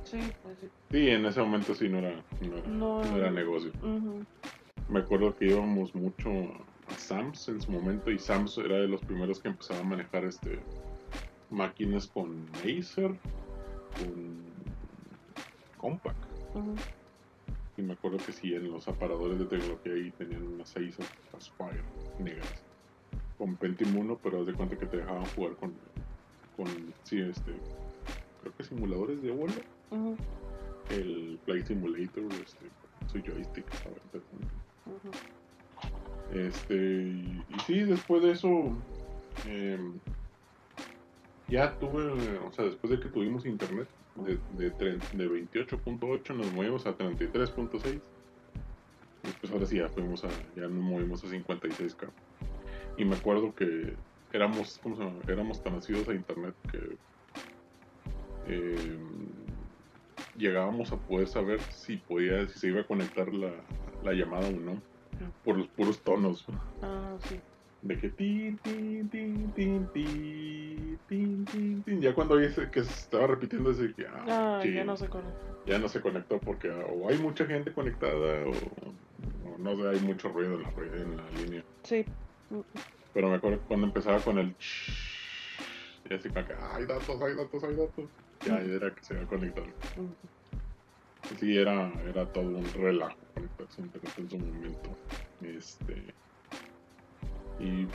Sí, 0.04 0.18
pues 0.42 0.58
sí. 0.58 0.68
Sí, 0.90 1.08
en 1.08 1.24
ese 1.26 1.40
momento 1.40 1.74
sí 1.74 1.88
no 1.88 1.98
era, 1.98 2.22
no 2.42 2.58
era, 2.58 2.68
No, 2.68 3.04
no 3.04 3.16
era 3.16 3.30
negocio. 3.30 3.72
Me 4.88 5.00
acuerdo 5.00 5.34
que 5.36 5.46
íbamos 5.46 5.94
mucho 5.94 6.30
a 6.88 6.98
Sam's 6.98 7.48
en 7.48 7.60
su 7.60 7.72
momento 7.72 8.10
y 8.10 8.18
Sam's 8.18 8.58
era 8.58 8.76
de 8.76 8.88
los 8.88 9.00
primeros 9.02 9.40
que 9.40 9.48
empezaba 9.48 9.80
a 9.80 9.84
manejar 9.84 10.24
este 10.24 10.60
máquinas 11.48 12.06
con 12.08 12.46
Acer, 12.58 13.18
con 13.96 14.52
Compaq. 15.76 16.16
Ujú. 16.54 16.74
Y 17.76 17.82
me 17.82 17.94
acuerdo 17.94 18.18
que 18.18 18.32
sí, 18.32 18.52
en 18.54 18.70
los 18.70 18.86
aparadores 18.88 19.38
de 19.38 19.46
tecnología 19.46 19.92
ahí 19.94 20.10
tenían 20.12 20.46
unas 20.46 20.70
Acer 20.70 21.06
Aspire 21.32 21.84
negras. 22.18 22.64
Con 23.38 23.56
Pentium 23.56 23.96
1, 23.96 24.18
pero 24.22 24.40
haz 24.40 24.46
de 24.46 24.54
cuenta 24.54 24.76
que 24.76 24.86
te 24.86 24.98
dejaban 24.98 25.26
jugar 25.28 25.56
con, 25.56 25.74
con 26.54 26.94
sí, 27.04 27.20
este, 27.20 27.52
creo 28.42 28.56
que 28.56 28.64
simuladores 28.64 29.22
de 29.22 29.30
vuelo. 29.30 29.54
Ujú. 29.90 30.16
El 30.90 31.38
Flight 31.44 31.66
Simulator, 31.66 32.24
este, 32.44 32.66
su 33.06 33.20
joystick. 33.20 33.64
Este, 36.34 36.74
y, 36.74 37.44
y 37.48 37.60
sí, 37.66 37.80
después 37.80 38.22
de 38.22 38.32
eso, 38.32 38.72
em, 39.46 39.98
ya 41.48 41.78
tuve, 41.78 42.02
o 42.38 42.52
sea, 42.52 42.64
después 42.64 42.90
de 42.90 43.00
que 43.00 43.08
tuvimos 43.08 43.46
internet, 43.46 43.88
de, 44.16 44.38
de, 44.58 44.70
de 44.70 45.30
28.8 45.30 46.34
nos 46.34 46.52
movimos 46.52 46.86
a 46.86 46.96
33.6. 46.96 48.00
Y 49.22 49.26
después 49.26 49.52
ahora 49.52 49.66
sí 49.66 49.76
ya 49.76 49.88
fuimos 49.88 50.24
a, 50.24 50.28
ya 50.56 50.62
nos 50.62 50.82
movimos 50.82 51.24
a 51.24 51.28
56K. 51.28 52.10
Y 52.98 53.04
me 53.04 53.16
acuerdo 53.16 53.54
que 53.54 53.94
éramos, 54.32 54.80
¿cómo 54.82 54.96
se 54.96 55.04
llama? 55.04 55.20
Éramos 55.28 55.62
tan 55.62 55.74
nacidos 55.74 56.08
a 56.08 56.14
internet 56.14 56.54
que 56.70 56.96
eh, 58.46 58.98
llegábamos 60.36 60.92
a 60.92 60.96
poder 60.96 61.28
saber 61.28 61.60
si 61.70 61.96
podía, 61.96 62.46
si 62.48 62.58
se 62.58 62.68
iba 62.68 62.80
a 62.80 62.86
conectar 62.86 63.32
la, 63.32 63.52
la 64.02 64.12
llamada 64.12 64.48
o 64.48 64.52
no, 64.52 64.82
por 65.44 65.58
los 65.58 65.68
puros 65.68 66.02
tonos. 66.02 66.44
Ah, 66.82 67.16
De 67.82 67.98
que 67.98 68.08
tin, 68.10 68.58
tin, 68.58 69.08
tin, 69.10 69.52
tin, 69.52 69.88
tin, 69.88 70.98
tin, 71.46 71.82
tin. 71.84 72.00
Ya 72.00 72.14
cuando 72.14 72.36
dice 72.36 72.70
que 72.70 72.84
se 72.84 72.92
estaba 72.92 73.26
repitiendo, 73.26 73.72
que 73.76 74.06
ah, 74.06 74.60
ah, 74.60 74.64
ya 74.64 74.84
no 74.84 74.96
se 74.96 75.08
conectó. 75.08 75.64
Ya 75.66 75.78
no 75.78 75.88
se 75.88 76.00
conectó 76.00 76.38
porque 76.40 76.70
o 76.70 77.08
hay 77.08 77.18
mucha 77.18 77.46
gente 77.46 77.72
conectada 77.72 78.44
o, 78.46 78.50
o 78.50 79.58
no 79.58 79.76
sé, 79.76 79.88
hay 79.88 80.00
mucho 80.00 80.28
ruido 80.28 80.54
en 80.54 80.62
la, 80.62 80.68
en 80.70 81.16
la 81.16 81.30
línea. 81.30 81.64
Sí. 81.84 82.04
Pero 83.12 83.28
me 83.28 83.36
acuerdo 83.36 83.60
cuando 83.68 83.86
empezaba 83.86 84.18
con 84.20 84.38
el... 84.38 84.56
Y 86.10 86.14
así 86.14 86.28
como 86.28 86.46
que 86.46 86.54
hay 86.54 86.84
datos, 86.86 87.22
hay 87.22 87.34
datos, 87.36 87.64
hay 87.64 87.76
datos 87.76 88.10
ya 88.44 88.58
era 88.60 88.94
que 88.94 89.04
se 89.04 89.14
iba 89.14 89.22
a 89.22 89.26
conectar. 89.26 89.64
Sí, 91.38 91.56
era, 91.56 91.92
era 92.04 92.26
todo 92.32 92.44
un 92.58 92.64
relajo 92.74 93.16
conectarse 93.34 93.80
a 93.80 93.84
internet 93.84 94.12
en 94.18 94.30
su 94.30 94.38
momento. 94.38 94.96
Este. 95.40 96.14
Y 97.60 97.86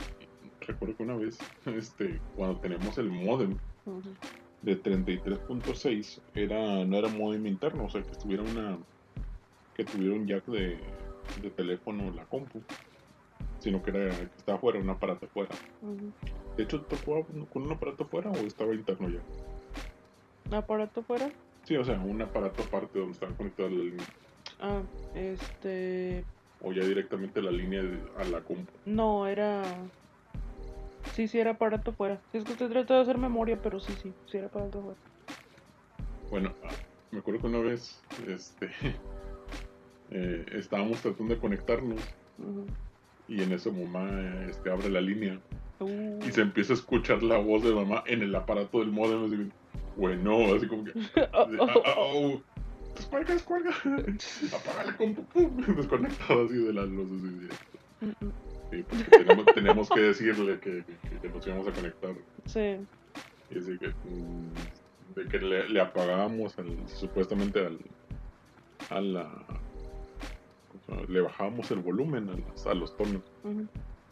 recuerdo 0.66 0.96
que 0.96 1.02
una 1.02 1.16
vez, 1.16 1.38
este, 1.66 2.20
cuando 2.34 2.58
tenemos 2.60 2.98
el 2.98 3.10
modem 3.10 3.56
Ujú. 3.84 4.14
de 4.62 4.82
33.6, 4.82 6.20
era, 6.34 6.84
no 6.84 6.96
era 6.96 7.08
modem 7.08 7.46
interno, 7.46 7.84
o 7.84 7.90
sea 7.90 8.02
que 8.02 8.10
estuviera 8.12 8.42
una. 8.42 8.78
que 9.74 9.84
tuviera 9.84 10.14
un 10.14 10.26
jack 10.26 10.44
de, 10.46 10.80
de 11.40 11.50
teléfono 11.50 12.10
la 12.12 12.24
compu. 12.26 12.62
Sino 13.60 13.82
que 13.82 13.90
era 13.90 14.16
que 14.16 14.36
estaba 14.36 14.58
fuera, 14.58 14.78
un 14.78 14.88
aparato 14.90 15.26
fuera. 15.28 15.54
De 16.56 16.62
hecho, 16.64 16.80
¿tocó 16.82 17.24
con 17.50 17.62
un 17.62 17.72
aparato 17.72 18.04
fuera 18.06 18.30
o 18.30 18.36
estaba 18.46 18.74
interno 18.74 19.08
ya? 19.08 19.20
¿Aparato 20.50 21.02
fuera? 21.02 21.28
Sí, 21.64 21.76
o 21.76 21.84
sea, 21.84 21.98
un 21.98 22.22
aparato 22.22 22.62
aparte 22.62 22.98
donde 22.98 23.12
estaba 23.12 23.32
conectado 23.32 23.68
la 23.68 23.76
línea. 23.76 24.06
Ah, 24.60 24.80
este. 25.14 26.24
O 26.62 26.72
ya 26.72 26.84
directamente 26.84 27.42
la 27.42 27.50
línea 27.50 27.82
a 28.18 28.24
la 28.24 28.40
compu. 28.40 28.72
No, 28.86 29.26
era. 29.26 29.62
Sí, 31.14 31.28
sí, 31.28 31.38
era 31.38 31.52
aparato 31.52 31.92
fuera. 31.92 32.18
Sí, 32.32 32.38
es 32.38 32.44
que 32.44 32.52
usted 32.52 32.70
trata 32.70 32.94
de 32.94 33.00
hacer 33.02 33.18
memoria, 33.18 33.58
pero 33.62 33.78
sí, 33.80 33.92
sí, 34.02 34.12
sí 34.26 34.38
era 34.38 34.46
aparato 34.46 34.80
fuera. 34.82 34.98
Bueno, 36.30 36.54
ah, 36.64 36.70
me 37.10 37.18
acuerdo 37.20 37.40
que 37.40 37.46
una 37.46 37.60
vez 37.60 38.02
este, 38.26 38.70
eh, 40.10 40.46
estábamos 40.52 41.00
tratando 41.00 41.34
de 41.34 41.40
conectarnos 41.40 42.00
y 43.26 43.42
en 43.42 43.52
eso 43.52 43.72
mamá 43.72 44.08
este, 44.48 44.70
abre 44.70 44.88
la 44.88 45.00
línea 45.00 45.38
Uh. 45.80 46.18
y 46.26 46.32
se 46.32 46.40
empieza 46.40 46.72
a 46.72 46.76
escuchar 46.76 47.22
la 47.22 47.38
voz 47.38 47.62
de 47.62 47.72
mamá 47.72 48.02
en 48.06 48.22
el 48.22 48.34
aparato 48.34 48.80
del 48.80 48.90
modem. 48.90 49.50
Así, 49.98 50.00
bueno, 50.00 50.54
así 50.54 50.66
como 50.68 50.84
que. 50.84 50.92
Oh, 51.32 51.46
de- 51.46 51.58
oh, 51.60 51.66
ah, 51.68 51.82
ah, 51.84 51.94
oh, 51.98 52.42
descuelga, 52.96 53.34
descuelga. 53.34 53.70
Apaga 54.54 54.84
la 54.86 54.96
compu, 54.96 55.24
pum, 55.26 55.56
desconectado 55.76 56.44
así 56.44 56.54
de 56.54 56.72
las 56.72 56.88
luces. 56.88 57.40
directo. 57.40 57.78
Sí, 58.70 58.84
porque 58.88 59.10
teníamos, 59.10 59.46
teníamos 59.54 59.88
que 59.90 60.00
decirle 60.00 60.60
que, 60.60 60.84
que- 60.84 61.18
que 61.20 61.28
nos 61.28 61.46
íbamos 61.46 61.68
a 61.68 61.72
conectar. 61.72 62.14
Sí. 62.46 62.76
Y 63.50 63.58
así 63.58 63.78
que, 63.78 63.88
mm, 63.88 64.52
de 65.14 65.28
que 65.28 65.38
le, 65.38 65.68
le 65.68 65.80
apagábamos 65.80 66.58
al- 66.58 66.88
supuestamente 66.88 67.64
al, 67.66 67.78
a 68.90 69.00
la. 69.00 69.46
Le 71.08 71.20
bajábamos 71.20 71.70
el 71.70 71.80
volumen 71.80 72.28
a, 72.30 72.34
las- 72.36 72.66
a 72.66 72.74
los 72.74 72.96
tonos, 72.96 73.22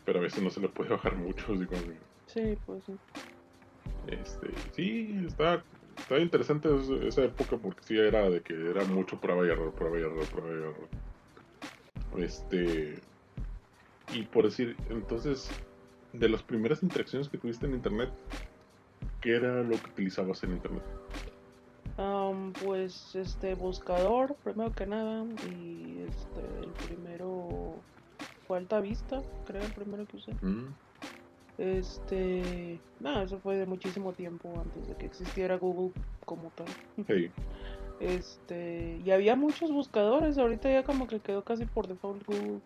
pero 0.05 0.19
a 0.19 0.23
veces 0.23 0.43
no 0.43 0.51
se 0.51 0.61
le 0.61 0.69
puede 0.69 0.91
bajar 0.91 1.17
mucho. 1.17 1.53
Así 1.53 1.65
como 1.67 1.81
Sí, 2.27 2.57
pues 2.67 2.85
sí. 2.85 2.93
este, 4.09 4.49
sí, 4.73 5.17
está, 5.27 5.63
está 5.99 6.19
interesante 6.19 6.69
es- 6.77 6.89
esa 6.89 7.25
época 7.25 7.57
porque 7.57 7.83
sí 7.83 7.99
era 7.99 8.29
de 8.31 8.41
que 8.41 8.55
era 8.71 8.85
mucho 8.85 9.19
prueba 9.21 9.47
y 9.47 9.51
error, 9.51 9.73
prueba 9.73 9.99
y 9.99 10.03
error, 10.03 10.27
prueba 10.27 10.51
y 10.51 10.55
error. 10.55 10.89
Este. 12.19 13.01
Y 14.13 14.23
por 14.23 14.45
decir, 14.45 14.77
entonces, 14.89 15.51
de 16.13 16.29
las 16.29 16.43
primeras 16.43 16.83
interacciones 16.83 17.29
que 17.29 17.39
tuviste 17.39 17.67
en 17.67 17.75
internet, 17.75 18.11
¿qué 19.21 19.37
era 19.37 19.63
lo 19.63 19.71
que 19.71 19.91
utilizabas 19.91 20.43
en 20.45 20.53
internet? 20.53 20.83
Am, 21.99 22.53
pues 22.53 23.15
este 23.15 23.55
buscador, 23.55 24.37
primero 24.45 24.73
que 24.73 24.87
nada, 24.87 25.25
y 25.51 25.99
este 26.07 26.63
el 26.63 26.71
primero 26.87 27.81
fue 28.47 28.59
Alta 28.59 28.81
Vista, 28.81 29.23
creo 29.47 29.63
el 29.63 29.73
primero 29.73 30.07
que 30.07 30.19
usé. 30.19 30.33
Mm, 30.43 30.73
Este, 31.59 32.79
no, 33.01 33.23
eso 33.23 33.39
fue 33.39 33.57
de 33.57 33.67
muchísimo 33.67 34.13
tiempo 34.13 34.53
antes 34.61 34.89
de 34.89 34.95
que 34.97 35.07
existiera 35.07 35.57
Google 35.57 35.93
como 36.25 36.51
tal. 36.51 36.67
hey, 37.09 37.31
Este, 37.99 39.01
y 39.03 39.11
había 39.11 39.37
muchos 39.37 39.73
buscadores, 39.73 40.37
ahorita 40.37 40.71
ya 40.71 40.85
como 40.85 41.07
que 41.07 41.19
quedó 41.19 41.43
casi 41.43 41.65
por 41.65 41.89
default 41.89 42.27
Google. 42.27 42.61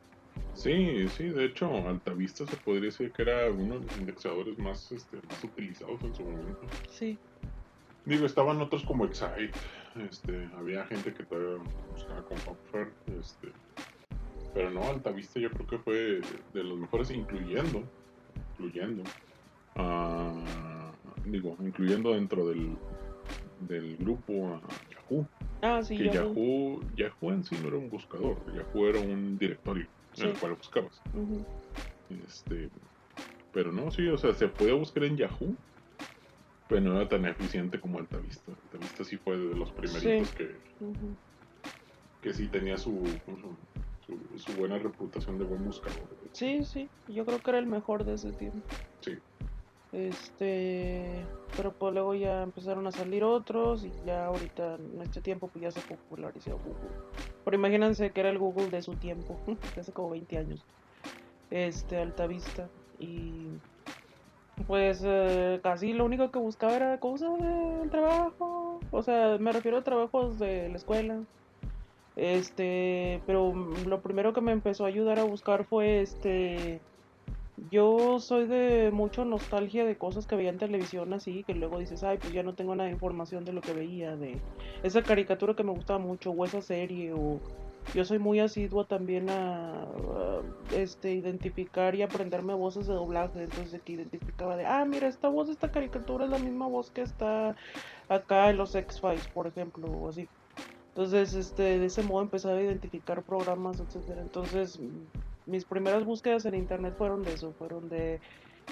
Sí, 0.54 1.06
sí, 1.08 1.28
de 1.28 1.44
hecho, 1.44 1.72
Altavista 1.86 2.44
se 2.46 2.56
podría 2.56 2.86
decir 2.86 3.12
que 3.12 3.22
era 3.22 3.48
uno 3.48 3.78
de 3.78 3.86
los 3.86 3.98
indexadores 3.98 4.58
más, 4.58 4.90
este, 4.90 5.18
más 5.28 5.44
utilizados 5.44 6.02
en 6.02 6.14
su 6.16 6.24
momento. 6.24 6.60
Sí, 6.90 7.16
Digo, 8.06 8.24
estaban 8.24 8.60
otros 8.60 8.82
como 8.84 9.04
Excite, 9.04 9.52
este, 10.08 10.48
había 10.56 10.84
gente 10.86 11.12
que 11.12 11.22
todavía 11.24 11.62
buscaba 11.92 12.22
con 12.24 12.38
Pupfer, 12.38 12.88
este, 13.18 13.48
pero 14.54 14.70
no, 14.70 14.82
Altavista 14.84 15.38
yo 15.38 15.50
creo 15.50 15.66
que 15.66 15.78
fue 15.78 16.20
de 16.54 16.64
los 16.64 16.78
mejores, 16.78 17.10
incluyendo, 17.10 17.84
incluyendo, 18.60 19.02
digo, 21.24 21.56
incluyendo 21.60 22.12
dentro 22.14 22.48
del, 22.48 22.76
del 23.60 23.96
grupo 23.96 24.54
a 24.54 24.60
Yahoo, 24.90 25.26
ah, 25.62 25.82
sí, 25.82 25.96
que 25.96 26.04
Yahoo. 26.10 26.34
Yahoo, 26.34 26.82
Yahoo 26.96 27.32
en 27.32 27.44
sí 27.44 27.56
no 27.60 27.68
era 27.68 27.78
un 27.78 27.88
buscador, 27.88 28.36
Yahoo 28.54 28.86
era 28.86 29.00
un 29.00 29.38
directorio 29.38 29.86
en 30.18 30.26
el 30.28 30.38
cual 30.38 30.54
buscabas. 30.54 31.00
Este, 32.26 32.68
pero 33.52 33.72
no, 33.72 33.90
sí, 33.90 34.06
o 34.08 34.18
sea, 34.18 34.34
se 34.34 34.48
podía 34.48 34.74
buscar 34.74 35.04
en 35.04 35.16
Yahoo, 35.16 35.56
pero 36.68 36.80
no 36.82 36.96
era 37.00 37.08
tan 37.08 37.24
eficiente 37.26 37.80
como 37.80 37.98
Altavista. 37.98 38.52
Altavista 38.52 39.04
sí 39.04 39.16
fue 39.16 39.36
de 39.38 39.54
los 39.56 39.72
primeritos 39.72 40.28
Sí. 40.28 40.36
que, 40.36 40.56
que 42.20 42.34
sí 42.34 42.48
tenía 42.48 42.76
su. 42.76 43.02
Su, 44.10 44.38
su 44.38 44.58
buena 44.58 44.78
reputación 44.78 45.38
de 45.38 45.44
buen 45.44 45.64
buscador. 45.64 46.08
Sí, 46.32 46.64
sí, 46.64 46.88
yo 47.08 47.24
creo 47.24 47.38
que 47.40 47.50
era 47.50 47.58
el 47.58 47.66
mejor 47.66 48.04
de 48.04 48.14
ese 48.14 48.32
tiempo. 48.32 48.60
Sí. 49.00 49.18
Este, 49.92 51.24
pero 51.56 51.72
pues 51.72 51.92
luego 51.92 52.14
ya 52.14 52.42
empezaron 52.42 52.86
a 52.86 52.92
salir 52.92 53.24
otros 53.24 53.84
y 53.84 53.90
ya 54.06 54.26
ahorita 54.26 54.76
en 54.76 55.02
este 55.02 55.20
tiempo 55.20 55.48
pues 55.48 55.62
ya 55.62 55.70
se 55.70 55.80
popularizó 55.80 56.52
Google. 56.52 56.96
Pero 57.44 57.56
imagínense 57.56 58.10
que 58.10 58.20
era 58.20 58.30
el 58.30 58.38
Google 58.38 58.70
de 58.70 58.82
su 58.82 58.94
tiempo, 58.94 59.36
de 59.74 59.80
hace 59.80 59.92
como 59.92 60.10
20 60.10 60.38
años. 60.38 60.64
Este, 61.50 61.98
Altavista 61.98 62.68
y 63.00 63.48
Pues 64.68 65.02
eh, 65.04 65.58
casi 65.62 65.92
lo 65.92 66.04
único 66.04 66.30
que 66.30 66.38
buscaba 66.38 66.76
era 66.76 67.00
cosas 67.00 67.36
del 67.40 67.90
trabajo. 67.90 68.78
O 68.92 69.02
sea, 69.02 69.38
me 69.38 69.50
refiero 69.50 69.78
a 69.78 69.84
trabajos 69.84 70.38
de 70.38 70.68
la 70.68 70.76
escuela. 70.76 71.18
Este, 72.16 73.20
pero 73.26 73.54
lo 73.86 74.00
primero 74.00 74.32
que 74.32 74.40
me 74.40 74.52
empezó 74.52 74.84
a 74.84 74.88
ayudar 74.88 75.18
a 75.18 75.24
buscar 75.24 75.64
fue 75.64 76.00
este. 76.00 76.80
Yo 77.70 78.20
soy 78.20 78.46
de 78.46 78.90
mucho 78.90 79.24
nostalgia 79.26 79.84
de 79.84 79.96
cosas 79.96 80.26
que 80.26 80.34
veía 80.34 80.48
en 80.48 80.58
televisión 80.58 81.12
así, 81.12 81.44
que 81.44 81.54
luego 81.54 81.78
dices, 81.78 82.02
ay, 82.02 82.16
pues 82.18 82.32
ya 82.32 82.42
no 82.42 82.54
tengo 82.54 82.74
nada 82.74 82.86
de 82.86 82.94
información 82.94 83.44
de 83.44 83.52
lo 83.52 83.60
que 83.60 83.74
veía, 83.74 84.16
de 84.16 84.38
esa 84.82 85.02
caricatura 85.02 85.54
que 85.54 85.62
me 85.62 85.72
gustaba 85.72 85.98
mucho, 85.98 86.30
o 86.30 86.44
esa 86.46 86.62
serie, 86.62 87.12
o 87.12 87.38
yo 87.94 88.04
soy 88.04 88.18
muy 88.18 88.40
asidua 88.40 88.86
también 88.86 89.28
a, 89.28 89.84
este 90.74 91.12
identificar 91.12 91.94
y 91.94 92.02
aprenderme 92.02 92.54
voces 92.54 92.86
de 92.86 92.94
doblaje, 92.94 93.42
entonces 93.42 93.72
de 93.72 93.80
que 93.80 93.92
identificaba 93.92 94.56
de, 94.56 94.64
ah, 94.64 94.84
mira, 94.84 95.08
esta 95.08 95.28
voz 95.28 95.48
de 95.48 95.54
esta 95.54 95.70
caricatura 95.70 96.24
es 96.24 96.30
la 96.30 96.38
misma 96.38 96.66
voz 96.66 96.90
que 96.90 97.02
está 97.02 97.56
acá 98.08 98.50
en 98.50 98.56
los 98.56 98.74
X-Files, 98.74 99.26
por 99.28 99.46
ejemplo, 99.46 99.86
o 99.88 100.08
así. 100.08 100.28
Entonces, 100.90 101.34
este, 101.34 101.78
de 101.78 101.86
ese 101.86 102.02
modo 102.02 102.22
empecé 102.22 102.50
a 102.50 102.60
identificar 102.60 103.22
programas, 103.22 103.80
etcétera. 103.80 104.20
Entonces, 104.20 104.78
mis 105.46 105.64
primeras 105.64 106.04
búsquedas 106.04 106.44
en 106.44 106.54
internet 106.54 106.94
fueron 106.98 107.22
de 107.22 107.34
eso, 107.34 107.52
fueron 107.52 107.88
de 107.88 108.20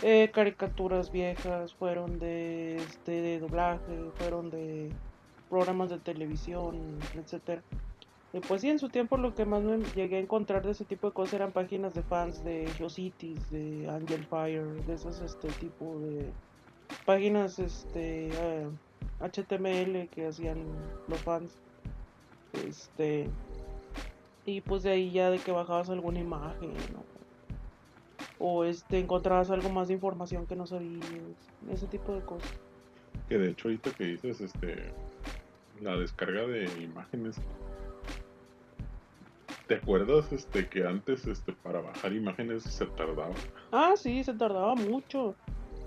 eh, 0.03 0.31
caricaturas 0.33 1.11
viejas, 1.11 1.75
fueron 1.75 2.19
de, 2.19 2.77
este, 2.77 3.23
de 3.23 3.41
doblaje, 3.41 4.11
fueron 4.17 4.51
de 4.51 4.91
programas 5.49 5.91
de 5.91 5.99
televisión, 5.99 6.99
etcétera. 7.15 7.63
Y 8.33 8.41
pues 8.41 8.61
sí, 8.61 8.69
en 8.69 8.79
su 8.79 8.91
tiempo 8.91 9.17
lo 9.17 9.35
que 9.35 9.47
más 9.47 9.63
me 9.63 9.79
llegué 9.95 10.17
a 10.17 10.21
encontrar 10.21 10.63
de 10.63 10.73
ese 10.73 10.85
tipo 10.85 11.07
de 11.07 11.15
cosas 11.15 11.35
eran 11.35 11.53
páginas 11.53 11.95
de 11.95 12.03
fans 12.03 12.45
de 12.45 12.69
Geocities, 12.77 13.51
de 13.51 13.89
Angel 13.89 14.25
Fire, 14.27 14.85
de 14.85 14.95
esos 14.95 15.21
este 15.21 15.49
tipo 15.49 15.99
de 16.01 16.31
páginas 17.07 17.59
este 17.59 18.31
HTML 19.21 20.09
que 20.09 20.27
hacían 20.29 20.59
los 21.09 21.21
fans. 21.23 21.59
Este 22.53 23.29
y 24.45 24.61
pues 24.63 24.83
de 24.83 24.91
ahí 24.91 25.11
ya 25.11 25.31
de 25.31 25.39
que 25.39 25.53
bajabas 25.53 25.91
alguna 25.91 26.21
imagen 26.21 26.73
¿no? 26.93 27.05
o 28.39 28.65
este 28.65 28.99
encontrabas 28.99 29.51
algo 29.51 29.69
más 29.69 29.89
de 29.89 29.95
información 29.95 30.47
que 30.47 30.57
no 30.57 30.67
sabías, 30.67 31.05
ese 31.71 31.87
tipo 31.87 32.15
de 32.15 32.21
cosas. 32.23 32.51
Que 33.29 33.37
de 33.37 33.51
hecho 33.51 33.69
ahorita 33.69 33.91
que 33.91 34.05
dices 34.05 34.41
este 34.41 34.91
la 35.81 35.97
descarga 35.97 36.47
de 36.47 36.65
imágenes 36.83 37.37
¿Te 39.69 39.75
acuerdas 39.75 40.33
este 40.33 40.67
que 40.67 40.87
antes 40.87 41.27
este 41.27 41.53
para 41.53 41.83
bajar 41.83 42.15
imágenes 42.15 42.63
se 42.63 42.87
tardaba? 42.87 43.35
Ah, 43.71 43.93
sí, 43.97 44.25
se 44.25 44.33
tardaba 44.33 44.75
mucho. 44.75 45.35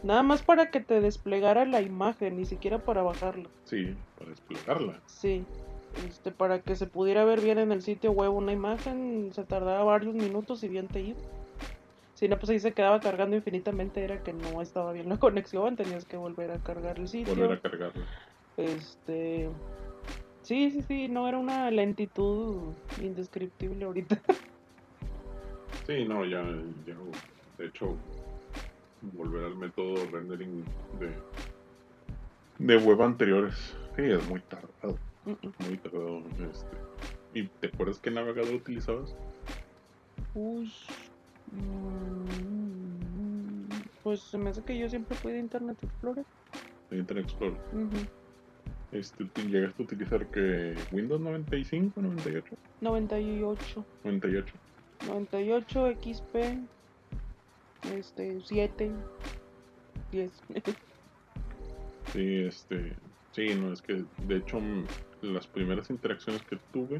Nada 0.03 0.21
más 0.21 0.43
para 0.43 0.69
que 0.69 0.81
te 0.81 1.01
desplegara 1.01 1.65
la 1.65 1.81
imagen, 1.81 2.37
ni 2.37 2.45
siquiera 2.45 2.77
para 2.77 3.01
bajarla. 3.01 3.49
Sí, 3.63 3.95
para 4.19 4.29
desplegarla. 4.29 5.01
Sí. 5.07 5.43
Este, 6.07 6.31
para 6.31 6.61
que 6.61 6.75
se 6.75 6.87
pudiera 6.87 7.25
ver 7.25 7.41
bien 7.41 7.57
en 7.59 7.71
el 7.71 7.81
sitio 7.81 8.11
web 8.11 8.33
una 8.33 8.53
imagen, 8.53 9.31
se 9.33 9.43
tardaba 9.43 9.83
varios 9.83 10.15
minutos 10.15 10.63
y 10.63 10.67
bien 10.67 10.87
te 10.87 11.01
iba. 11.01 11.19
Si 12.13 12.27
no, 12.27 12.37
pues 12.37 12.49
ahí 12.51 12.59
se 12.59 12.73
quedaba 12.73 12.99
cargando 13.01 13.35
infinitamente, 13.35 14.03
era 14.03 14.23
que 14.23 14.33
no 14.33 14.61
estaba 14.61 14.93
bien 14.93 15.09
la 15.09 15.17
conexión, 15.19 15.75
tenías 15.75 16.05
que 16.05 16.17
volver 16.17 16.51
a 16.51 16.59
cargar 16.59 16.99
el 16.99 17.07
sitio. 17.07 17.35
Volver 17.35 17.57
a 17.57 17.61
cargarlo. 17.61 18.03
Este, 18.57 19.49
Sí, 20.43 20.71
sí, 20.71 20.81
sí, 20.81 21.07
no 21.07 21.27
era 21.27 21.37
una 21.37 21.69
lentitud 21.69 22.73
indescriptible 23.01 23.85
ahorita. 23.85 24.21
Sí, 25.87 26.05
no, 26.05 26.23
ya, 26.23 26.41
ya 26.85 26.95
de 27.57 27.65
hecho, 27.65 27.97
volver 29.01 29.45
al 29.45 29.55
método 29.55 29.95
rendering 30.11 30.63
de, 30.99 31.11
de 32.59 32.77
web 32.77 33.01
anteriores, 33.01 33.75
sí, 33.95 34.03
es 34.03 34.25
muy 34.29 34.39
tardado. 34.41 34.97
Muy 35.25 35.77
tardado. 35.77 36.23
Este. 36.51 36.77
¿Y 37.33 37.47
te 37.47 37.67
acuerdas 37.67 37.99
qué 37.99 38.11
navegador 38.11 38.55
utilizabas? 38.55 39.15
Uy, 40.33 40.71
mmm, 41.51 42.25
pues 44.03 44.21
se 44.21 44.37
me 44.37 44.49
hace 44.49 44.63
que 44.63 44.77
yo 44.77 44.89
siempre 44.89 45.15
fui 45.15 45.31
de 45.31 45.39
Internet 45.39 45.77
Explorer. 45.83 46.25
De 46.89 46.97
Internet 46.97 47.25
Explorer. 47.25 47.57
Uh 47.73 47.77
-huh. 47.79 48.07
Este, 48.91 49.25
¿Llegaste 49.47 49.81
a 49.81 49.85
utilizar 49.85 50.27
que 50.27 50.75
Windows 50.91 51.21
95, 51.21 52.01
98? 52.01 52.57
98. 52.81 53.85
98. 54.03 54.53
98 55.07 55.95
XP 56.01 56.35
este 57.95 58.39
7 58.41 58.91
10. 60.11 60.31
sí, 62.13 62.35
este 62.43 62.93
sí, 63.31 63.55
no 63.55 63.71
es 63.71 63.81
que 63.81 64.03
de 64.27 64.37
hecho 64.37 64.59
las 65.21 65.47
primeras 65.47 65.89
interacciones 65.89 66.41
que 66.43 66.57
tuve 66.73 66.99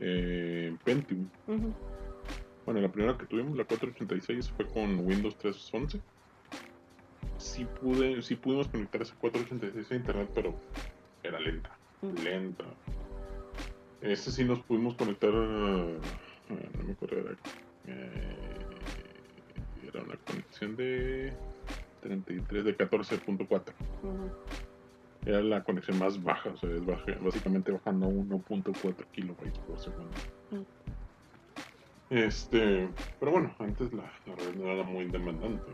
eh, 0.00 0.66
en 0.68 0.76
Pentium. 0.78 1.28
Uh 1.46 1.52
-huh. 1.52 1.72
Bueno, 2.64 2.80
la 2.80 2.90
primera 2.90 3.16
que 3.16 3.26
tuvimos, 3.26 3.56
la 3.56 3.64
486, 3.64 4.50
fue 4.50 4.66
con 4.66 5.06
Windows 5.06 5.36
3.11 5.38 6.00
sí 7.38 7.66
pude, 7.80 8.22
sí 8.22 8.36
pudimos 8.36 8.68
conectar 8.68 9.02
ese 9.02 9.14
486 9.14 9.90
a 9.90 9.94
internet, 9.94 10.30
pero 10.34 10.54
era 11.22 11.40
lenta, 11.40 11.70
mm. 12.02 12.22
lenta. 12.22 12.64
Ese 14.00 14.30
sí 14.30 14.44
nos 14.44 14.60
pudimos 14.60 14.94
conectar, 14.94 15.30
uh, 15.30 15.98
no 16.48 16.84
me 16.84 16.92
acuerdo, 16.92 17.16
era, 17.18 17.32
eh, 17.86 18.36
era 19.88 20.02
una 20.02 20.16
conexión 20.16 20.76
de 20.76 21.32
33, 22.02 22.64
de 22.64 22.76
14.4. 22.76 23.72
Uh 24.02 24.06
-huh. 24.06 24.30
Era 25.26 25.42
la 25.42 25.62
conexión 25.62 25.98
más 25.98 26.22
baja, 26.22 26.50
o 26.50 26.56
sea, 26.56 26.70
es 26.70 26.86
baja, 26.86 27.12
básicamente 27.20 27.72
bajando 27.72 28.06
a 28.06 28.08
1.4 28.08 29.04
kilobytes 29.12 29.58
por 29.58 29.78
segundo. 29.78 30.10
-huh. 30.52 30.64
Este, 32.08 32.88
pero 33.20 33.32
bueno, 33.32 33.54
antes 33.58 33.92
la, 33.92 34.04
la 34.26 34.36
red 34.36 34.54
no 34.54 34.70
era 34.70 34.84
muy 34.84 35.06
demandante 35.06 35.72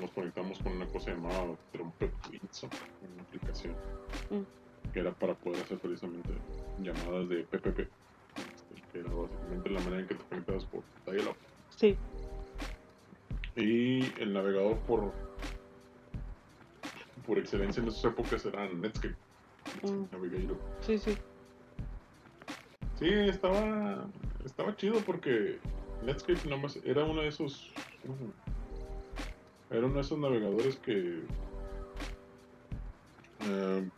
nos 0.00 0.10
conectamos 0.10 0.58
con 0.58 0.72
una 0.72 0.86
cosa 0.86 1.10
llamada 1.10 1.56
Trumpet 1.72 2.12
Windsor, 2.30 2.70
una 3.12 3.22
aplicación 3.22 3.74
mm. 4.30 4.92
que 4.92 5.00
era 5.00 5.12
para 5.12 5.34
poder 5.34 5.62
hacer 5.62 5.78
precisamente 5.78 6.30
llamadas 6.80 7.28
de 7.28 7.44
PPP, 7.44 7.80
este, 7.80 8.82
que 8.92 8.98
era 9.00 9.10
básicamente 9.10 9.70
la 9.70 9.80
manera 9.80 10.00
en 10.00 10.08
que 10.08 10.14
te 10.14 10.24
conectabas 10.24 10.64
por 10.66 10.82
dial-up. 11.06 11.36
Sí. 11.70 11.96
Y 13.56 14.20
el 14.20 14.32
navegador 14.32 14.78
por 14.80 15.12
por 17.26 17.38
excelencia 17.38 17.82
en 17.82 17.88
esas 17.88 18.04
épocas 18.04 18.44
era 18.44 18.68
Netscape. 18.68 19.16
Mm. 19.82 20.04
Navigator. 20.12 20.56
Sí, 20.80 20.98
sí. 20.98 21.16
Sí, 22.98 23.08
estaba 23.08 24.06
estaba 24.44 24.76
chido 24.76 25.00
porque 25.00 25.58
Netscape 26.04 26.48
nomás 26.48 26.78
era 26.84 27.04
uno 27.04 27.22
de 27.22 27.28
esos 27.28 27.72
era 29.70 29.86
uno 29.86 29.94
de 29.94 30.00
esos 30.00 30.18
navegadores 30.18 30.76
que 30.76 31.22
uh, 33.40 33.88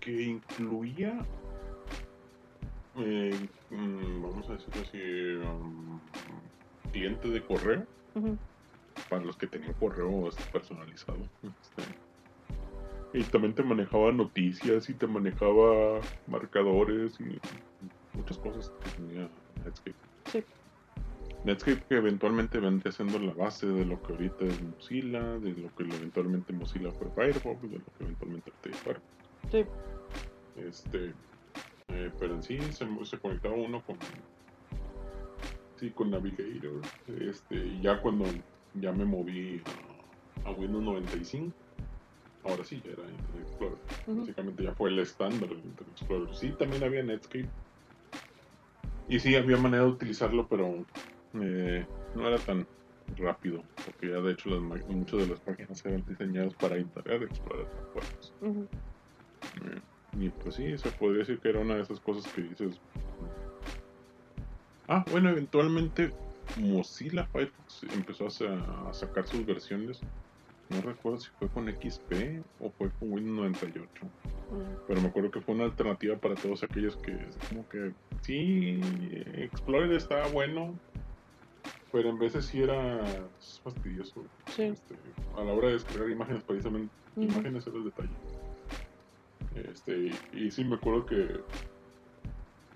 que 0.00 0.22
incluía 0.22 1.18
eh, 2.96 3.48
um, 3.70 4.22
vamos 4.22 4.48
a 4.48 4.52
decirlo 4.54 4.82
así 4.82 5.46
um, 5.46 6.00
cliente 6.92 7.28
de 7.28 7.42
correo 7.42 7.86
uh 8.14 8.20
-huh. 8.20 8.38
Para 9.10 9.24
los 9.24 9.36
que 9.36 9.46
tenían 9.46 9.74
correo 9.74 10.30
personalizado 10.52 11.18
este, 11.42 11.82
y 13.18 13.24
también 13.24 13.54
te 13.54 13.62
manejaba 13.62 14.12
noticias 14.12 14.88
y 14.88 14.94
te 14.94 15.06
manejaba 15.06 16.00
marcadores 16.28 17.20
y 17.20 17.38
muchas 18.16 18.38
cosas 18.38 18.72
que 18.84 18.90
tenía 18.90 19.28
Netscape 19.64 19.96
sí. 20.26 20.44
Netscape 21.44 21.82
que 21.88 21.96
eventualmente 21.96 22.58
vendría 22.58 22.92
siendo 22.92 23.18
la 23.18 23.32
base 23.32 23.66
de 23.66 23.84
lo 23.84 24.00
que 24.02 24.12
ahorita 24.12 24.44
es 24.44 24.62
Mozilla, 24.62 25.22
de 25.38 25.52
lo 25.52 25.74
que 25.74 25.84
eventualmente 25.84 26.52
Mozilla 26.52 26.92
fue 26.92 27.08
Firefox, 27.14 27.62
de 27.62 27.78
lo 27.78 27.84
que 27.84 28.04
eventualmente 28.04 28.52
es 28.64 28.76
Firefox. 28.76 29.06
Sí. 29.50 29.64
Este, 30.56 31.14
eh, 31.88 32.10
pero 32.18 32.34
en 32.34 32.42
sí 32.42 32.58
se, 32.72 32.86
se, 33.04 33.18
conectaba 33.18 33.54
uno 33.54 33.82
con, 33.84 33.96
sí, 35.76 35.90
con 35.90 36.10
Navigator. 36.10 36.82
Este, 37.08 37.56
y 37.56 37.80
ya 37.80 38.00
cuando 38.02 38.26
ya 38.74 38.92
me 38.92 39.04
moví 39.04 39.62
a, 40.44 40.50
Windows 40.52 40.84
95, 40.84 41.52
ahora 42.44 42.64
sí 42.64 42.80
ya 42.84 42.92
era 42.92 43.02
Internet 43.02 43.46
Explorer. 43.46 43.78
Uh 44.06 44.10
-huh. 44.10 44.18
Básicamente 44.20 44.62
ya 44.64 44.74
fue 44.74 44.90
el 44.90 44.98
estándar 44.98 45.48
de 45.48 45.54
Internet 45.56 45.96
Explorer. 45.96 46.34
Sí, 46.34 46.50
también 46.58 46.84
había 46.84 47.02
Netscape. 47.02 47.48
Y 49.08 49.18
sí, 49.18 49.34
había 49.34 49.56
manera 49.56 49.84
de 49.84 49.90
utilizarlo, 49.90 50.46
pero 50.46 50.84
eh, 51.34 51.84
no 52.14 52.28
era 52.28 52.38
tan 52.38 52.66
rápido, 53.16 53.62
porque 53.84 54.08
ya 54.08 54.20
de 54.20 54.32
hecho 54.32 54.50
las, 54.50 54.60
muchas 54.88 55.18
de 55.20 55.26
las 55.26 55.40
páginas 55.40 55.84
eran 55.84 56.04
diseñadas 56.06 56.54
para 56.54 56.78
Internet 56.78 57.22
Explorer. 57.22 57.66
Uh 58.40 58.46
-huh. 58.46 58.66
eh, 59.64 59.80
y 60.18 60.28
pues 60.28 60.54
sí, 60.56 60.76
se 60.78 60.90
podría 60.92 61.20
decir 61.20 61.38
que 61.38 61.48
era 61.48 61.60
una 61.60 61.76
de 61.76 61.82
esas 61.82 62.00
cosas 62.00 62.30
que 62.32 62.42
dices. 62.42 62.80
Ah, 64.88 65.04
bueno, 65.10 65.30
eventualmente 65.30 66.12
Mozilla 66.56 67.26
Firefox 67.32 67.82
empezó 67.94 68.26
a, 68.26 68.30
sa- 68.30 68.88
a 68.88 68.92
sacar 68.94 69.26
sus 69.26 69.44
versiones. 69.46 70.00
No 70.68 70.80
recuerdo 70.82 71.18
si 71.18 71.28
fue 71.38 71.48
con 71.48 71.66
XP 71.68 72.42
o 72.60 72.70
fue 72.72 72.90
con 72.98 73.12
Windows 73.12 73.36
98. 73.36 73.88
Mm, 74.04 74.62
Pero 74.86 75.00
me 75.00 75.08
acuerdo 75.08 75.30
que 75.30 75.40
fue 75.40 75.54
una 75.54 75.64
alternativa 75.64 76.16
para 76.16 76.34
todos 76.36 76.62
aquellos 76.62 76.96
que, 76.98 77.16
como 77.48 77.68
que, 77.68 77.92
sí, 78.22 78.80
Explorer 79.36 79.92
estaba 79.92 80.28
bueno, 80.28 80.78
pero 81.92 82.10
en 82.10 82.18
veces 82.20 82.46
sí 82.46 82.62
era 82.62 83.28
fastidioso. 83.64 84.24
Sí. 84.54 84.62
Este, 84.62 84.94
a 85.36 85.42
la 85.42 85.52
hora 85.52 85.68
de 85.68 85.74
descargar 85.74 86.08
imágenes, 86.08 86.44
precisamente, 86.44 86.94
imágenes 87.16 87.66
era 87.66 87.76
el 87.76 87.84
detalle. 87.84 88.10
Este, 89.68 89.98
y, 90.32 90.46
y 90.46 90.50
sí 90.52 90.62
me 90.64 90.76
acuerdo 90.76 91.04
que 91.06 91.40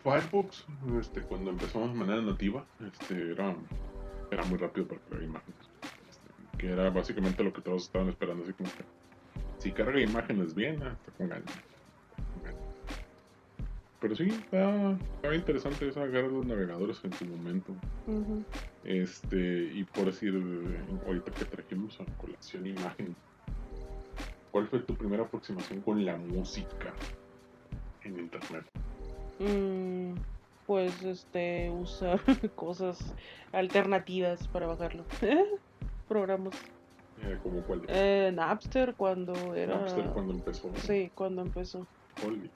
Firefox, 0.05 0.67
este, 1.01 1.23
cuando 1.23 1.51
empezó 1.51 1.81
de 1.81 1.95
manera 1.95 2.21
nativa, 2.21 2.67
este, 2.87 3.33
era, 3.33 3.57
era 4.31 4.45
muy 4.45 4.59
rápido 4.59 4.87
para 4.87 5.01
cargar 5.01 5.23
imágenes. 5.23 5.61
Este, 6.11 6.59
que 6.59 6.71
era 6.71 6.91
básicamente 6.91 7.43
lo 7.43 7.55
que 7.55 7.63
todos 7.63 7.85
estaban 7.85 8.11
esperando, 8.11 8.45
así 8.45 8.53
como 8.53 8.69
que 8.69 8.85
si 9.57 9.73
carga 9.73 9.99
imágenes 9.99 10.55
bien, 10.55 10.83
ah, 10.83 10.93
está 10.93 11.11
con 11.17 11.31
ganas. 11.31 11.55
Pero 13.99 14.15
sí, 14.15 14.29
estaba, 14.29 14.93
estaba 14.93 15.35
interesante 15.35 15.89
esa 15.89 16.05
guerra 16.05 16.29
de 16.29 16.35
los 16.35 16.45
navegadores 16.45 17.03
en 17.05 17.13
su 17.15 17.25
momento. 17.25 17.75
Este, 18.85 19.71
y 19.73 19.85
por 19.85 20.05
decir, 20.05 20.35
ahorita 21.07 21.33
que 21.33 21.47
trajimos 21.47 21.99
a 22.03 22.05
colación 22.19 22.67
imagen, 22.67 23.17
¿cuál 24.51 24.69
fue 24.69 24.81
tu 24.81 24.95
primera 24.95 25.23
aproximación 25.23 25.81
con 25.81 26.05
la 26.05 26.19
música 26.19 26.93
en 28.03 28.19
internet? 28.19 28.67
Mm, 29.39 30.15
pues 30.67 31.03
este 31.03 31.71
usar 31.71 32.21
cosas 32.55 33.15
alternativas 33.53 34.47
para 34.49 34.67
bajarlo. 34.67 35.05
Programas. 36.09 36.55
Eh, 37.19 37.39
como 37.43 37.63
cuál 37.63 37.83
Eh, 37.89 38.31
Napster 38.35 38.95
cuando 38.97 39.55
era. 39.55 39.79
Napster 39.79 40.11
cuando 40.13 40.35
empezó. 40.35 40.73
Sí, 40.77 41.11
cuando 41.15 41.43
empezó. 41.43 41.87
Holy. 42.25 42.51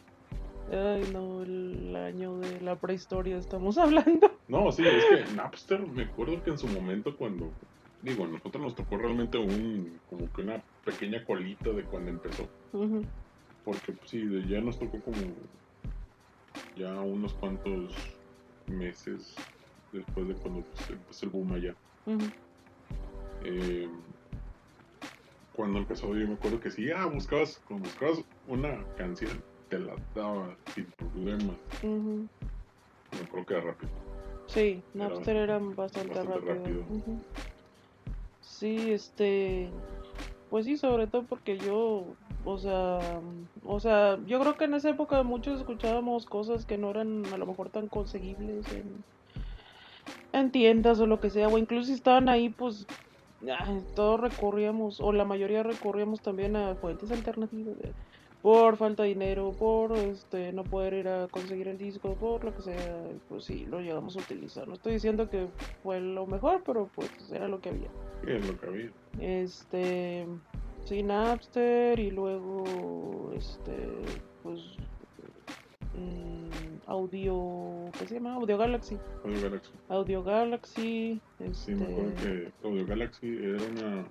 Ay, 0.70 1.02
no, 1.12 1.42
el 1.42 1.96
año 1.96 2.38
de 2.38 2.60
la 2.60 2.76
prehistoria 2.76 3.38
estamos 3.38 3.78
hablando. 3.78 4.30
No, 4.48 4.70
sí, 4.72 4.82
es 4.86 5.04
que 5.06 5.34
Napster, 5.34 5.80
me 5.86 6.02
acuerdo 6.04 6.42
que 6.42 6.50
en 6.50 6.58
su 6.58 6.68
momento 6.68 7.16
cuando, 7.16 7.52
digo, 8.02 8.24
a 8.24 8.28
nosotros 8.28 8.62
nos 8.62 8.74
tocó 8.74 8.96
realmente 8.96 9.36
un, 9.38 10.00
como 10.06 10.30
que 10.32 10.42
una 10.42 10.62
pequeña 10.84 11.24
colita 11.24 11.70
de 11.70 11.84
cuando 11.84 12.10
empezó. 12.10 12.48
Porque 13.64 13.92
pues, 13.92 14.10
sí, 14.10 14.24
de- 14.24 14.48
ya 14.48 14.60
nos 14.60 14.78
tocó 14.78 15.00
como 15.02 15.18
ya 16.76 17.00
unos 17.00 17.32
cuantos 17.34 17.94
meses 18.66 19.34
después 19.92 20.28
de 20.28 20.34
cuando 20.34 20.62
pues, 20.62 20.90
empezó 20.90 21.26
el 21.26 21.32
boom 21.32 21.52
allá. 21.52 21.76
Eh, 23.44 23.88
cuando 25.52 25.78
empezó 25.78 26.14
yo 26.16 26.26
me 26.26 26.34
acuerdo 26.34 26.60
que 26.60 26.70
sí, 26.70 26.90
ah, 26.90 27.06
buscabas, 27.06 27.60
cuando 27.66 27.88
buscabas 27.88 28.24
una 28.46 28.84
canción, 28.96 29.42
te 29.68 29.78
la 29.78 29.96
daba 30.14 30.56
sin 30.74 30.86
problemas. 30.92 31.56
Me 31.82 33.20
acuerdo 33.22 33.46
que 33.46 33.54
era 33.54 33.62
rápido. 33.62 33.90
Sí, 34.46 34.82
Era 34.94 35.08
Napster 35.08 35.36
era 35.36 35.58
bastante, 35.58 36.14
bastante 36.14 36.40
rápido. 36.40 36.54
rápido. 36.54 36.80
Ujú. 36.88 37.22
Sí, 38.40 38.92
este, 38.92 39.70
pues 40.50 40.64
sí, 40.64 40.76
sobre 40.76 41.06
todo 41.06 41.24
porque 41.24 41.58
yo, 41.58 42.16
o 42.44 42.58
sea, 42.58 43.20
o 43.64 43.80
sea, 43.80 44.18
yo 44.26 44.40
creo 44.40 44.56
que 44.56 44.64
en 44.64 44.74
esa 44.74 44.90
época 44.90 45.22
muchos 45.22 45.60
escuchábamos 45.60 46.26
cosas 46.26 46.64
que 46.64 46.78
no 46.78 46.90
eran 46.90 47.24
a 47.32 47.36
lo 47.36 47.46
mejor 47.46 47.70
tan 47.70 47.88
conseguibles 47.88 48.66
en, 48.72 49.04
en 50.32 50.50
tiendas 50.50 51.00
o 51.00 51.06
lo 51.06 51.20
que 51.20 51.30
sea, 51.30 51.48
o 51.48 51.58
incluso 51.58 51.86
si 51.86 51.92
estaban 51.92 52.28
ahí, 52.28 52.48
pues 52.48 52.86
todos 53.94 54.20
recurríamos, 54.20 55.00
o 55.00 55.12
la 55.12 55.24
mayoría 55.24 55.62
recurríamos 55.62 56.20
también 56.20 56.56
a 56.56 56.74
fuentes 56.74 57.10
alternativas 57.10 57.76
por 58.42 58.76
falta 58.76 59.02
de 59.02 59.10
dinero, 59.10 59.52
por 59.58 59.92
este 59.96 60.52
no 60.52 60.62
poder 60.64 60.94
ir 60.94 61.08
a 61.08 61.28
conseguir 61.28 61.68
el 61.68 61.76
disco, 61.76 62.14
por 62.14 62.44
lo 62.44 62.54
que 62.54 62.62
sea, 62.62 63.04
pues 63.28 63.44
sí, 63.44 63.66
lo 63.66 63.80
llegamos 63.80 64.16
a 64.16 64.20
utilizar. 64.20 64.68
No 64.68 64.74
estoy 64.74 64.94
diciendo 64.94 65.28
que 65.28 65.48
fue 65.82 66.00
lo 66.00 66.26
mejor, 66.26 66.62
pero 66.64 66.88
pues 66.94 67.10
era 67.32 67.48
lo 67.48 67.60
que 67.60 67.70
había. 67.70 67.88
Es 68.26 68.46
lo 68.46 68.58
que 68.58 68.66
había. 68.66 68.90
Este, 69.20 70.26
sí, 70.88 71.02
Napster 71.02 71.98
y 72.00 72.10
luego, 72.10 73.32
este, 73.36 73.76
pues, 74.42 74.60
mm, 75.94 76.88
Audio, 76.90 77.90
¿qué 77.98 78.06
se 78.06 78.14
llama? 78.14 78.34
Audio 78.34 78.56
Galaxy. 78.56 78.96
Audio 79.24 79.42
Galaxy. 79.42 79.70
Audio 79.88 80.22
Galaxy, 80.24 81.20
Sí, 81.52 81.74
me 81.74 81.84
acuerdo 81.84 82.08
este, 82.10 82.22
que 82.62 82.66
Audio 82.66 82.86
Galaxy 82.86 83.26
era 83.26 83.62
una 83.62 84.04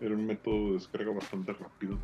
era 0.00 0.14
un 0.14 0.26
método 0.26 0.66
de 0.68 0.72
descarga 0.72 1.12
bastante 1.12 1.52
rápido 1.52 1.98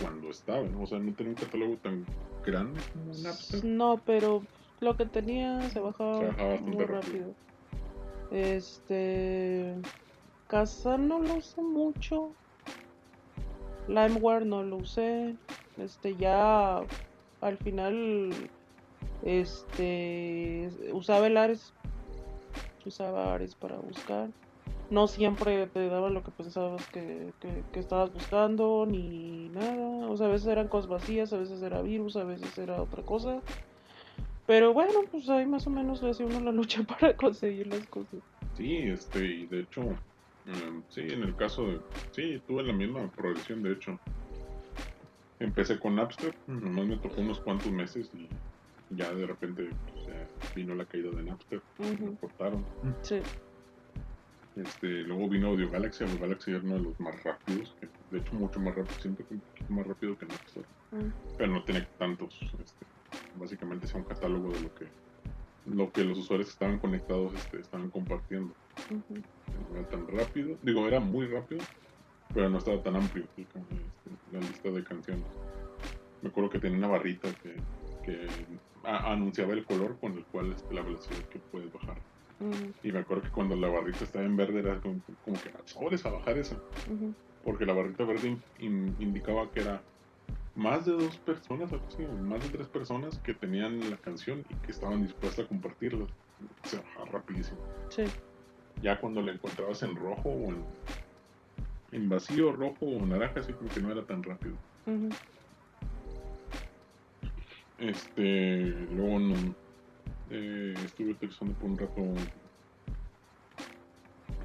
cuando 0.00 0.30
estaba, 0.30 0.62
¿no? 0.62 0.82
O 0.82 0.86
sea, 0.86 0.98
no 0.98 1.12
tenía 1.12 1.32
un 1.32 1.36
catálogo 1.38 1.76
tan 1.76 2.06
grande 2.46 2.80
como 2.92 3.12
Napster. 3.22 3.64
No, 3.64 4.00
pero 4.06 4.42
lo 4.80 4.96
que 4.96 5.06
tenía 5.06 5.68
se 5.70 5.80
bajaba, 5.80 6.20
Se 6.20 6.26
bajaba 6.26 6.48
bastante 6.50 6.76
muy 6.76 6.84
rápido. 6.84 7.02
rápido. 7.02 7.34
Este. 8.30 9.74
Casa 10.48 10.96
no 10.98 11.18
lo 11.20 11.34
usé 11.34 11.62
mucho. 11.62 12.30
LimeWare 13.88 14.44
no 14.44 14.62
lo 14.62 14.76
usé. 14.76 15.34
Este, 15.78 16.16
ya 16.16 16.82
al 17.40 17.56
final. 17.58 18.30
Este. 19.22 20.70
Usaba 20.92 21.26
el 21.26 21.36
Ares. 21.36 21.72
Usaba 22.84 23.34
Ares 23.34 23.54
para 23.54 23.76
buscar. 23.76 24.28
No 24.90 25.06
siempre 25.06 25.66
te 25.68 25.88
daba 25.88 26.10
lo 26.10 26.22
que 26.22 26.30
pensabas 26.30 26.86
que, 26.88 27.32
que, 27.72 27.80
estabas 27.80 28.12
buscando, 28.12 28.84
ni 28.86 29.48
nada. 29.48 30.06
O 30.08 30.16
sea, 30.16 30.26
a 30.26 30.30
veces 30.30 30.48
eran 30.48 30.68
cosas 30.68 30.90
vacías, 30.90 31.32
a 31.32 31.38
veces 31.38 31.62
era 31.62 31.80
virus, 31.80 32.16
a 32.16 32.24
veces 32.24 32.58
era 32.58 32.82
otra 32.82 33.02
cosa. 33.02 33.40
Pero 34.46 34.74
bueno, 34.74 35.00
pues 35.10 35.28
ahí 35.30 35.46
más 35.46 35.66
o 35.66 35.70
menos 35.70 36.02
le 36.02 36.10
hacía 36.10 36.26
uno 36.26 36.40
la 36.40 36.52
lucha 36.52 36.82
para 37.00 37.16
conseguir 37.16 37.68
las 37.68 37.86
cosas. 37.86 38.20
Sí, 38.54 38.76
este, 38.76 39.24
y 39.24 39.46
de 39.46 39.60
hecho, 39.60 39.82
em, 40.46 40.82
sí, 40.88 41.00
en 41.02 41.22
el 41.22 41.34
caso 41.36 41.66
de, 41.66 41.80
sí, 42.12 42.40
tuve 42.46 42.62
la 42.64 42.72
misma 42.72 43.10
progresión, 43.12 43.62
de 43.62 43.72
hecho. 43.72 43.98
Empecé 45.38 45.78
con 45.80 45.96
Napster, 45.96 46.32
nomás 46.46 46.86
me 46.86 46.96
tocó 46.98 47.20
unos 47.20 47.40
cuantos 47.40 47.72
meses 47.72 48.08
y 48.14 48.28
ya 48.90 49.12
de 49.12 49.26
repente 49.26 49.70
pues, 49.86 50.06
ya 50.06 50.28
vino 50.54 50.74
la 50.74 50.84
caída 50.86 51.10
de 51.10 51.22
Napster, 51.24 51.60
Ujú. 51.78 52.06
lo 52.06 52.16
cortaron. 52.16 52.64
Sí. 53.02 53.20
Este, 54.54 54.86
luego 55.02 55.28
vino 55.28 55.48
Audio 55.48 55.68
Galaxy, 55.70 56.04
Audio 56.04 56.18
Galaxy 56.20 56.50
era 56.52 56.60
uno 56.60 56.74
de 56.74 56.80
los 56.82 57.00
más 57.00 57.20
rápidos, 57.24 57.74
que 57.80 57.88
de 58.10 58.18
hecho 58.18 58.34
mucho 58.36 58.60
más 58.60 58.74
rápido, 58.76 59.00
siento 59.00 59.26
que 59.26 59.34
un 59.34 59.40
poquito 59.40 59.72
más 59.72 59.86
rápido 59.86 60.16
que 60.18 60.26
Napster, 60.26 60.64
Mm. 60.92 61.10
pero 61.38 61.52
no 61.52 61.64
tiene 61.64 61.88
tantos, 61.98 62.38
este, 62.62 62.86
básicamente 63.34 63.86
es 63.86 63.94
un 63.94 64.04
catálogo 64.04 64.52
de 64.52 64.60
lo 64.60 64.74
que 64.74 64.84
lo 65.66 65.90
que 65.92 66.04
los 66.04 66.18
usuarios 66.18 66.48
que 66.48 66.52
estaban 66.52 66.78
conectados 66.78 67.34
este, 67.34 67.60
estaban 67.60 67.90
compartiendo. 67.90 68.54
Ujú. 68.90 69.14
No 69.70 69.78
era 69.78 69.88
tan 69.88 70.06
rápido, 70.08 70.58
digo, 70.62 70.86
era 70.88 71.00
muy 71.00 71.26
rápido, 71.26 71.62
pero 72.34 72.48
no 72.50 72.58
estaba 72.58 72.82
tan 72.82 72.96
amplio 72.96 73.24
este, 73.36 73.60
la 74.30 74.40
lista 74.40 74.70
de 74.70 74.84
canciones. 74.84 75.26
Me 76.22 76.28
acuerdo 76.28 76.50
que 76.50 76.58
tenía 76.60 76.78
una 76.78 76.88
barrita 76.88 77.32
que, 77.42 77.56
que 78.04 78.28
a- 78.84 79.12
anunciaba 79.12 79.52
el 79.54 79.64
color 79.64 79.98
con 80.00 80.16
el 80.16 80.24
cual 80.26 80.52
este, 80.52 80.74
la 80.74 80.82
velocidad 80.82 81.20
que 81.30 81.38
puedes 81.50 81.72
bajar. 81.72 82.00
Ujú. 82.40 82.72
Y 82.82 82.90
me 82.92 83.00
acuerdo 83.00 83.22
que 83.24 83.30
cuando 83.30 83.54
la 83.56 83.68
barrita 83.68 84.04
estaba 84.04 84.24
en 84.24 84.36
verde 84.36 84.60
era 84.60 84.80
como, 84.80 85.00
como 85.20 85.40
que 85.40 85.50
sobres 85.66 86.04
a 86.06 86.10
bajar 86.10 86.38
esa, 86.38 86.56
Ujú. 86.90 87.14
porque 87.44 87.66
la 87.66 87.72
barrita 87.74 88.04
verde 88.04 88.28
in- 88.28 88.44
in- 88.58 88.96
indicaba 88.98 89.50
que 89.52 89.60
era 89.60 89.84
más 90.54 90.84
de 90.84 90.92
dos 90.92 91.16
personas, 91.18 91.72
algo 91.72 91.86
así, 91.88 92.04
o 92.04 92.12
más 92.12 92.42
de 92.42 92.50
tres 92.50 92.68
personas 92.68 93.18
que 93.20 93.34
tenían 93.34 93.90
la 93.90 93.96
canción 93.96 94.44
y 94.50 94.54
que 94.56 94.72
estaban 94.72 95.02
dispuestas 95.02 95.46
a 95.46 95.48
compartirla. 95.48 96.06
Se 96.64 96.76
bajaba 96.76 97.06
rapidísimo. 97.06 97.58
Sí. 97.88 98.04
Ya 98.82 99.00
cuando 99.00 99.22
la 99.22 99.32
encontrabas 99.32 99.82
en 99.82 99.94
rojo 99.96 100.28
o 100.28 100.48
en, 100.48 100.64
en 101.92 102.08
vacío, 102.08 102.52
rojo 102.52 102.86
o 102.86 103.06
naranja, 103.06 103.40
así 103.40 103.52
como 103.52 103.70
que 103.70 103.80
no 103.80 103.92
era 103.92 104.04
tan 104.04 104.22
rápido. 104.22 104.54
Este, 107.78 108.66
luego 108.92 109.18
no, 109.18 109.54
eh, 110.30 110.74
estuve 110.84 111.12
utilizando 111.12 111.54
por 111.54 111.70
un 111.70 111.78
rato. 111.78 112.02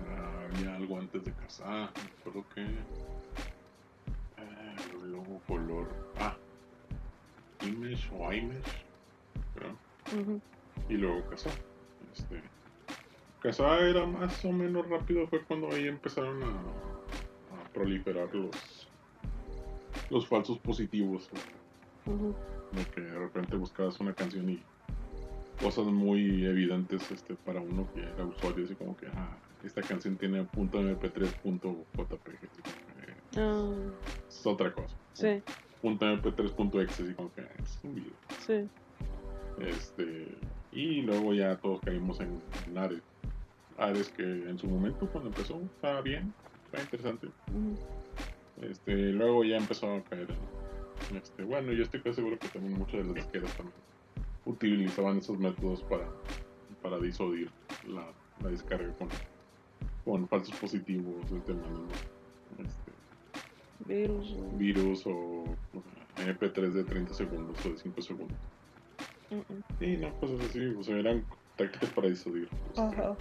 ah, 0.10 0.48
había 0.54 0.76
algo 0.76 1.00
antes 1.00 1.24
de 1.24 1.32
casar, 1.34 1.91
me 1.96 2.20
acuerdo 2.20 2.46
que. 2.54 2.65
Color. 5.39 5.88
Ah, 6.19 6.36
Image 7.62 8.10
o. 8.12 8.28
Ujú. 10.15 10.41
y 10.89 10.93
luego 10.93 11.28
Casa. 11.30 11.50
Este, 12.13 12.41
Casa 13.41 13.80
era 13.80 14.06
más 14.06 14.43
o 14.45 14.52
menos 14.52 14.88
rápido, 14.89 15.28
fue 15.28 15.43
cuando 15.43 15.69
ahí 15.71 15.88
empezaron 15.88 16.41
a, 16.43 16.47
a 16.47 17.69
proliferar 17.73 18.34
los, 18.34 18.88
los 20.10 20.28
falsos 20.28 20.60
positivos. 20.60 21.30
Ujú. 22.06 22.36
De 22.71 22.84
que 22.86 23.02
de 23.02 23.19
repente 23.19 23.56
buscabas 23.56 24.00
una 24.00 24.13
canción 24.13 24.50
y 24.50 24.63
cosas 25.62 25.86
muy 25.86 26.45
evidentes 26.45 27.10
este, 27.12 27.36
para 27.36 27.62
uno 27.62 27.88
que 27.93 28.02
era 28.02 28.26
usuario, 28.26 28.65
así 28.65 28.76
como 28.76 28.95
que, 28.95 29.08
ah, 29.08 29.38
esta 29.63 29.82
canción 29.82 30.17
tiene 30.17 30.43
punto 30.45 30.80
.mp3, 30.80 31.34
es 34.28 34.45
otra 34.45 34.71
cosa. 34.73 34.95
sí, 35.13 35.41
Punto 35.82 36.06
.mp3, 36.06 36.52
punto 36.54 36.82
.exe, 36.82 37.04
así 37.04 37.13
como 37.13 37.32
que 37.34 37.41
es 37.41 37.80
un 37.84 37.95
video. 37.95 38.13
sí. 38.45 38.67
Este, 39.60 40.38
y 40.71 41.02
luego 41.02 41.34
ya 41.34 41.56
todos 41.58 41.80
caímos 41.82 42.19
en, 42.19 42.39
en 42.67 42.78
Ares. 42.78 43.02
Ares 43.78 44.10
que 44.10 44.23
en 44.23 44.58
su 44.60 44.67
momento 44.67 45.08
cuando 45.12 45.30
empezó 45.30 45.60
estaba 45.62 46.02
bien, 46.02 46.34
estaba 46.65 46.84
interesante. 46.84 47.28
Este, 48.62 48.93
luego 48.93 49.43
ya 49.43 49.58
empezó 49.58 49.93
a 49.93 50.04
caer 50.04 50.28
en, 51.10 51.17
este, 51.17 51.43
bueno, 51.43 51.71
yo 51.73 51.84
estoy 51.84 52.02
casi 52.02 52.15
seguro 52.17 52.38
que 52.38 52.47
también 52.50 52.78
muchas 52.78 52.93
de 53.00 53.04
las 53.06 53.15
disqueras 53.15 53.52
también 53.56 53.76
utilizaban 54.45 55.17
esos 55.17 55.38
métodos 55.38 55.82
para, 55.84 56.08
para 56.82 57.00
disuadir 57.00 57.50
la, 57.88 58.08
la 58.43 58.50
descarga 58.50 58.91
con, 58.97 59.08
con 60.06 60.28
falsos 60.28 60.56
positivos, 60.58 61.15
este, 61.32 61.54
mandando, 61.54 61.88
este, 62.60 62.87
Virus. 63.88 64.34
o- 64.34 64.58
virus 64.58 65.06
o, 65.08 65.12
o 65.12 65.84
sea, 66.15 66.28
MP3 66.28 66.73
de 66.73 66.84
30 66.84 67.13
segundos 67.13 67.65
o 67.65 67.69
de 67.69 67.78
5 67.78 68.02
segundos. 68.02 68.38
Mm, 69.30 69.84
Y 69.84 69.97
no, 69.97 70.13
cosas 70.19 70.41
así, 70.41 70.60
o 70.65 70.84
sea, 70.84 70.97
eran 70.97 71.23
tácticas 71.56 71.89
para 71.91 72.08
disuadir. 72.10 72.50
este, 72.69 72.82
Ajá. 72.82 73.15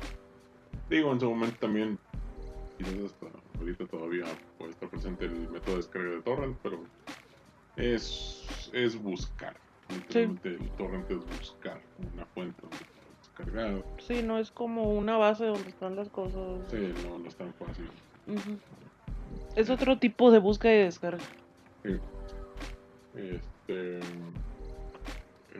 Digo, 0.89 1.13
en 1.13 1.21
su 1.21 1.29
momento 1.31 1.57
también, 1.61 1.99
quizás 2.79 2.95
hasta 3.13 3.27
ahorita 3.59 3.87
todavía 3.87 4.25
puede 4.59 4.71
estar 4.71 4.89
presente 4.89 5.25
el 5.27 5.49
método 5.51 5.73
de 5.73 5.77
descarga 5.77 6.11
de 6.11 6.23
torrent, 6.23 6.57
pero 6.63 6.85
es, 7.77 8.71
es 8.73 9.01
buscar. 9.01 9.57
Literalmente 9.89 10.49
el 10.49 10.71
torrent 10.77 11.11
es 11.11 11.19
buscar 11.39 11.81
una 12.13 12.25
fuente 12.27 12.61
donde 12.63 12.77
descargar. 13.21 13.85
Sí, 13.99 14.23
no 14.23 14.39
es 14.39 14.51
como 14.51 14.91
una 14.95 15.17
base 15.17 15.45
donde 15.47 15.69
están 15.69 15.95
las 15.97 16.09
cosas. 16.09 16.61
Sí, 16.71 16.93
no, 17.07 17.19
no 17.19 17.29
es 17.29 17.37
tan 17.37 17.53
fácil. 17.55 17.89
Es 19.57 19.71
otro 19.71 19.99
tipo 19.99 20.31
de 20.31 20.39
búsqueda 20.39 20.75
y 20.75 20.79
descarga. 20.85 21.25
Este. 23.15 24.01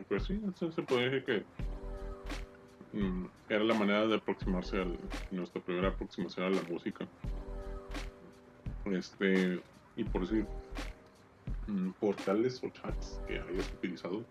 Pues 0.07 0.23
sí, 0.25 0.39
eso 0.47 0.71
se 0.71 0.83
puede 0.83 1.09
decir 1.09 1.25
que 1.25 2.97
mm, 2.97 3.25
era 3.49 3.63
la 3.63 3.73
manera 3.73 4.05
de 4.05 4.15
aproximarse 4.15 4.77
al 4.77 4.97
nuestra 5.31 5.59
primera 5.61 5.89
aproximación 5.89 6.45
a 6.45 6.49
la 6.51 6.61
música. 6.69 7.07
Este, 8.85 9.59
y 9.95 10.03
por 10.03 10.21
decir, 10.21 10.45
mm, 11.65 11.89
portales 11.99 12.63
o 12.63 12.69
chats 12.69 13.19
que 13.27 13.39
hayas 13.39 13.67
utilizado. 13.73 14.23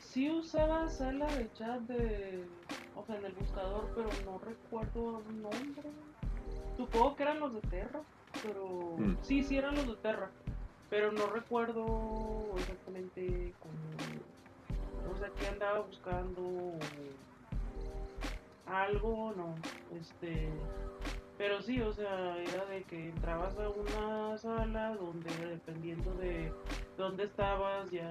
Sí 0.00 0.30
usaba 0.30 0.88
sala 0.90 1.26
de 1.34 1.50
chat 1.54 1.80
de, 1.88 2.44
o 2.94 3.04
sea, 3.06 3.16
en 3.16 3.24
el 3.24 3.32
buscador, 3.32 3.90
pero 3.96 4.08
no 4.26 4.38
recuerdo 4.38 5.22
el 5.28 5.42
nombre. 5.42 5.90
Supongo 6.76 7.16
que 7.16 7.22
eran 7.22 7.40
los 7.40 7.54
de 7.54 7.60
Terra, 7.62 8.00
pero 8.44 8.96
Mm. 8.98 9.16
sí, 9.22 9.42
sí 9.42 9.56
eran 9.56 9.74
los 9.74 9.86
de 9.88 9.96
Terra, 9.96 10.30
pero 10.90 11.10
no 11.10 11.26
recuerdo 11.26 12.54
exactamente 12.58 13.54
cómo, 13.58 13.74
o 15.12 15.18
sea, 15.18 15.30
qué 15.38 15.46
andaba 15.48 15.80
buscando 15.80 16.78
algo, 18.66 19.32
no, 19.36 19.54
este, 19.98 20.48
pero 21.38 21.60
sí, 21.62 21.80
o 21.80 21.92
sea, 21.92 22.36
era 22.38 22.64
de 22.66 22.82
que 22.84 23.08
entrabas 23.08 23.56
a 23.58 23.68
una 23.70 24.38
sala 24.38 24.94
donde 24.96 25.30
dependiendo 25.48 26.14
de 26.14 26.52
dónde 26.96 27.24
estabas 27.24 27.90
ya 27.90 28.08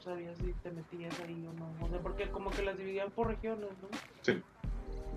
sabías 0.00 0.36
si 0.38 0.52
te 0.54 0.70
metías 0.70 1.18
ahí 1.20 1.46
o 1.46 1.52
no, 1.54 1.72
o 1.80 1.88
sea, 1.88 2.00
porque 2.00 2.28
como 2.30 2.50
que 2.50 2.62
las 2.62 2.76
dividían 2.76 3.10
por 3.10 3.28
regiones, 3.28 3.70
¿no? 3.80 3.88
Sí. 4.22 4.42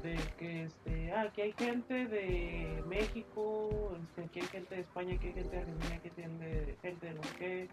De 0.04 0.18
que, 0.40 0.64
este, 0.64 1.12
ah, 1.14 1.22
aquí 1.22 1.42
hay 1.42 1.54
gente 1.54 2.08
de 2.08 2.84
México, 2.88 3.70
este, 4.02 4.24
aquí 4.24 4.40
hay 4.40 4.48
gente 4.48 4.76
de 4.76 4.82
España, 4.82 5.14
aquí 5.16 5.28
hay 5.28 5.34
gente 5.34 5.56
de 5.56 5.62
Argentina, 5.62 5.96
aquí 5.96 6.08
hay 6.10 6.24
gente, 6.24 6.78
gente 6.82 7.06
de 7.08 7.14
no 7.14 7.24
sé 7.24 7.36
qué, 7.38 7.68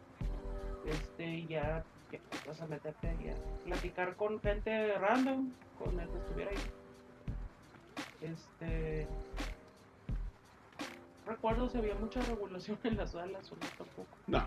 este, 0.86 1.46
ya, 1.46 1.84
ya 2.12 2.18
vas 2.46 2.60
a 2.60 2.66
meterte 2.66 3.08
ahí 3.08 3.30
a 3.30 3.64
platicar 3.64 4.14
con 4.16 4.38
gente 4.40 4.94
random, 4.98 5.50
con 5.78 5.98
el 5.98 6.08
que 6.08 6.18
estuviera 6.18 6.50
ahí. 6.50 6.56
Este, 8.20 9.06
recuerdo 11.26 11.68
si 11.70 11.78
había 11.78 11.94
mucha 11.94 12.20
regulación 12.22 12.78
en 12.84 12.96
las 12.98 13.12
salas 13.12 13.50
o 13.52 13.54
no 13.54 13.66
tampoco. 13.78 14.16
No, 14.26 14.44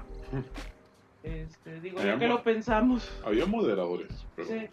Este, 1.23 1.79
digo, 1.81 2.01
ya 2.01 2.17
que 2.19 2.27
lo 2.27 2.43
pensamos. 2.43 3.11
había 3.25 3.45
moderadores, 3.45 4.25
pero 4.35 4.47
Sí. 4.47 4.69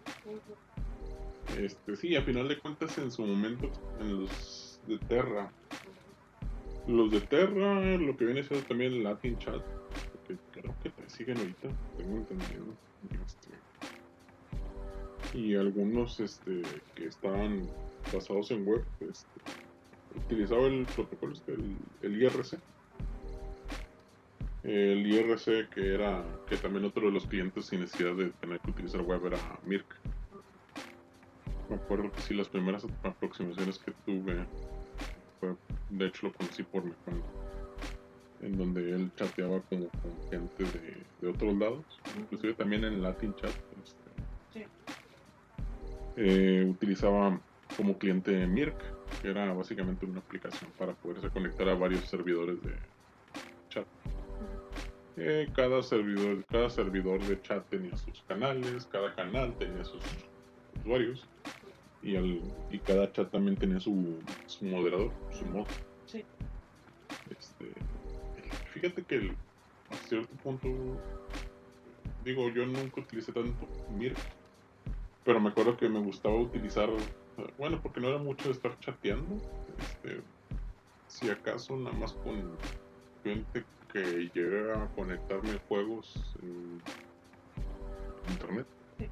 Este, 1.56 1.96
sí, 1.96 2.16
a 2.16 2.22
final 2.22 2.48
de 2.48 2.58
cuentas 2.58 2.98
en 2.98 3.10
su 3.10 3.24
momento, 3.24 3.70
en 4.00 4.20
los 4.20 4.80
de 4.86 4.98
Terra, 4.98 5.50
los 6.86 7.10
de 7.10 7.20
Terra, 7.20 7.96
lo 7.96 8.16
que 8.16 8.24
viene 8.24 8.42
siendo 8.42 8.66
también 8.66 8.92
el 8.92 9.04
Latin 9.04 9.38
Chat, 9.38 9.62
que 10.26 10.36
creo 10.52 10.74
que 10.82 10.90
te 10.90 11.10
siguen 11.10 11.38
ahorita, 11.38 11.68
tengo 11.96 12.16
entendido. 12.16 12.64
este, 13.24 13.48
y 15.34 15.54
algunos 15.54 16.20
este, 16.20 16.62
que 16.94 17.06
estaban 17.06 17.68
basados 18.12 18.50
en 18.50 18.66
web, 18.66 18.84
este, 19.00 19.28
utilizaba 20.16 20.66
el 20.66 20.86
protocolo, 20.86 21.32
este, 21.32 21.52
el, 21.52 21.76
el 22.02 22.22
IRC. 22.22 22.58
El 24.64 25.06
IRC 25.06 25.68
que 25.70 25.94
era, 25.94 26.24
que 26.48 26.56
también 26.56 26.84
otro 26.84 27.06
de 27.06 27.12
los 27.12 27.26
clientes 27.26 27.66
sin 27.66 27.80
necesidad 27.80 28.14
de 28.14 28.30
tener 28.30 28.60
que 28.60 28.70
utilizar 28.70 29.02
web 29.02 29.26
era 29.26 29.38
Mirk. 29.64 29.86
Me 31.68 31.76
acuerdo 31.76 32.10
que 32.12 32.22
sí, 32.22 32.34
las 32.34 32.48
primeras 32.48 32.86
aproximaciones 33.02 33.78
que 33.78 33.92
tuve 34.06 34.46
fue, 35.38 35.54
de 35.90 36.06
hecho 36.06 36.26
lo 36.26 36.32
conocí 36.32 36.62
por 36.62 36.84
mi 36.84 36.92
cuenta, 37.04 37.28
en 38.40 38.56
donde 38.56 38.90
él 38.90 39.12
chateaba 39.16 39.60
como 39.62 39.88
con 39.90 40.30
gente 40.30 40.64
de, 40.64 41.06
de 41.20 41.28
otros 41.28 41.56
lados, 41.56 41.84
inclusive 42.16 42.54
también 42.54 42.84
en 42.84 43.02
Latin 43.02 43.34
Chat. 43.34 43.52
este, 43.82 44.10
Sí. 44.50 44.64
eh, 46.16 46.66
utilizaba 46.66 47.38
como 47.76 47.98
cliente 47.98 48.46
Mirk, 48.46 48.76
que 49.20 49.28
era 49.28 49.52
básicamente 49.52 50.06
una 50.06 50.20
aplicación 50.20 50.70
para 50.78 50.94
poderse 50.94 51.28
conectar 51.28 51.68
a 51.68 51.74
varios 51.74 52.08
servidores 52.08 52.62
de 52.62 52.74
chat. 53.68 53.86
Eh, 55.16 55.48
cada 55.54 55.82
servidor, 55.82 56.44
cada 56.46 56.70
servidor 56.70 57.20
de 57.24 57.40
chat 57.42 57.68
tenía 57.68 57.96
sus 57.96 58.22
canales, 58.22 58.86
cada 58.86 59.14
canal 59.14 59.54
tenía 59.58 59.84
sus 59.84 60.02
usuarios 60.80 61.28
y, 62.02 62.14
el, 62.16 62.42
y 62.70 62.78
cada 62.80 63.12
chat 63.12 63.30
también 63.30 63.56
tenía 63.56 63.80
su, 63.80 64.18
su 64.46 64.64
moderador, 64.64 65.12
su 65.32 65.44
mod. 65.46 65.66
Sí. 66.06 66.24
Este, 67.30 67.74
fíjate 68.72 69.04
que 69.04 69.14
el- 69.16 69.36
a 69.90 69.96
cierto 69.96 70.34
punto, 70.42 70.68
digo, 72.24 72.48
yo 72.50 72.66
nunca 72.66 73.00
utilicé 73.00 73.32
tanto 73.32 73.66
Mirk, 73.90 74.18
pero 75.24 75.40
me 75.40 75.50
acuerdo 75.50 75.76
que 75.76 75.88
me 75.88 76.00
gustaba 76.00 76.36
utilizar, 76.36 76.88
bueno, 77.58 77.80
porque 77.82 78.00
no 78.00 78.08
era 78.08 78.18
mucho 78.18 78.48
de 78.48 78.54
estar 78.54 78.78
chateando, 78.78 79.36
este, 79.78 80.22
si 81.06 81.28
acaso 81.30 81.76
nada 81.76 81.96
más 81.96 82.12
con 82.12 82.56
gente 83.24 83.64
que 83.92 84.30
llega 84.34 84.84
a 84.84 84.88
conectarme 84.94 85.54
a 85.56 85.58
juegos 85.68 86.36
en 86.42 86.80
internet. 88.30 88.66
Sí. 88.98 89.10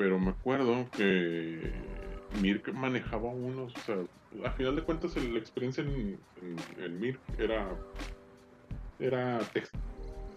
Pero 0.00 0.18
me 0.18 0.30
acuerdo 0.30 0.88
que 0.96 1.70
Mirk 2.40 2.72
manejaba 2.72 3.28
unos, 3.28 3.76
o 3.76 3.80
sea, 3.80 3.96
a 4.46 4.50
final 4.52 4.74
de 4.74 4.82
cuentas 4.82 5.14
la 5.14 5.38
experiencia 5.38 5.84
en, 5.84 6.18
en, 6.40 6.82
en 6.82 6.98
Mirk 6.98 7.20
era 7.38 7.68
era 8.98 9.40
texto, 9.52 9.78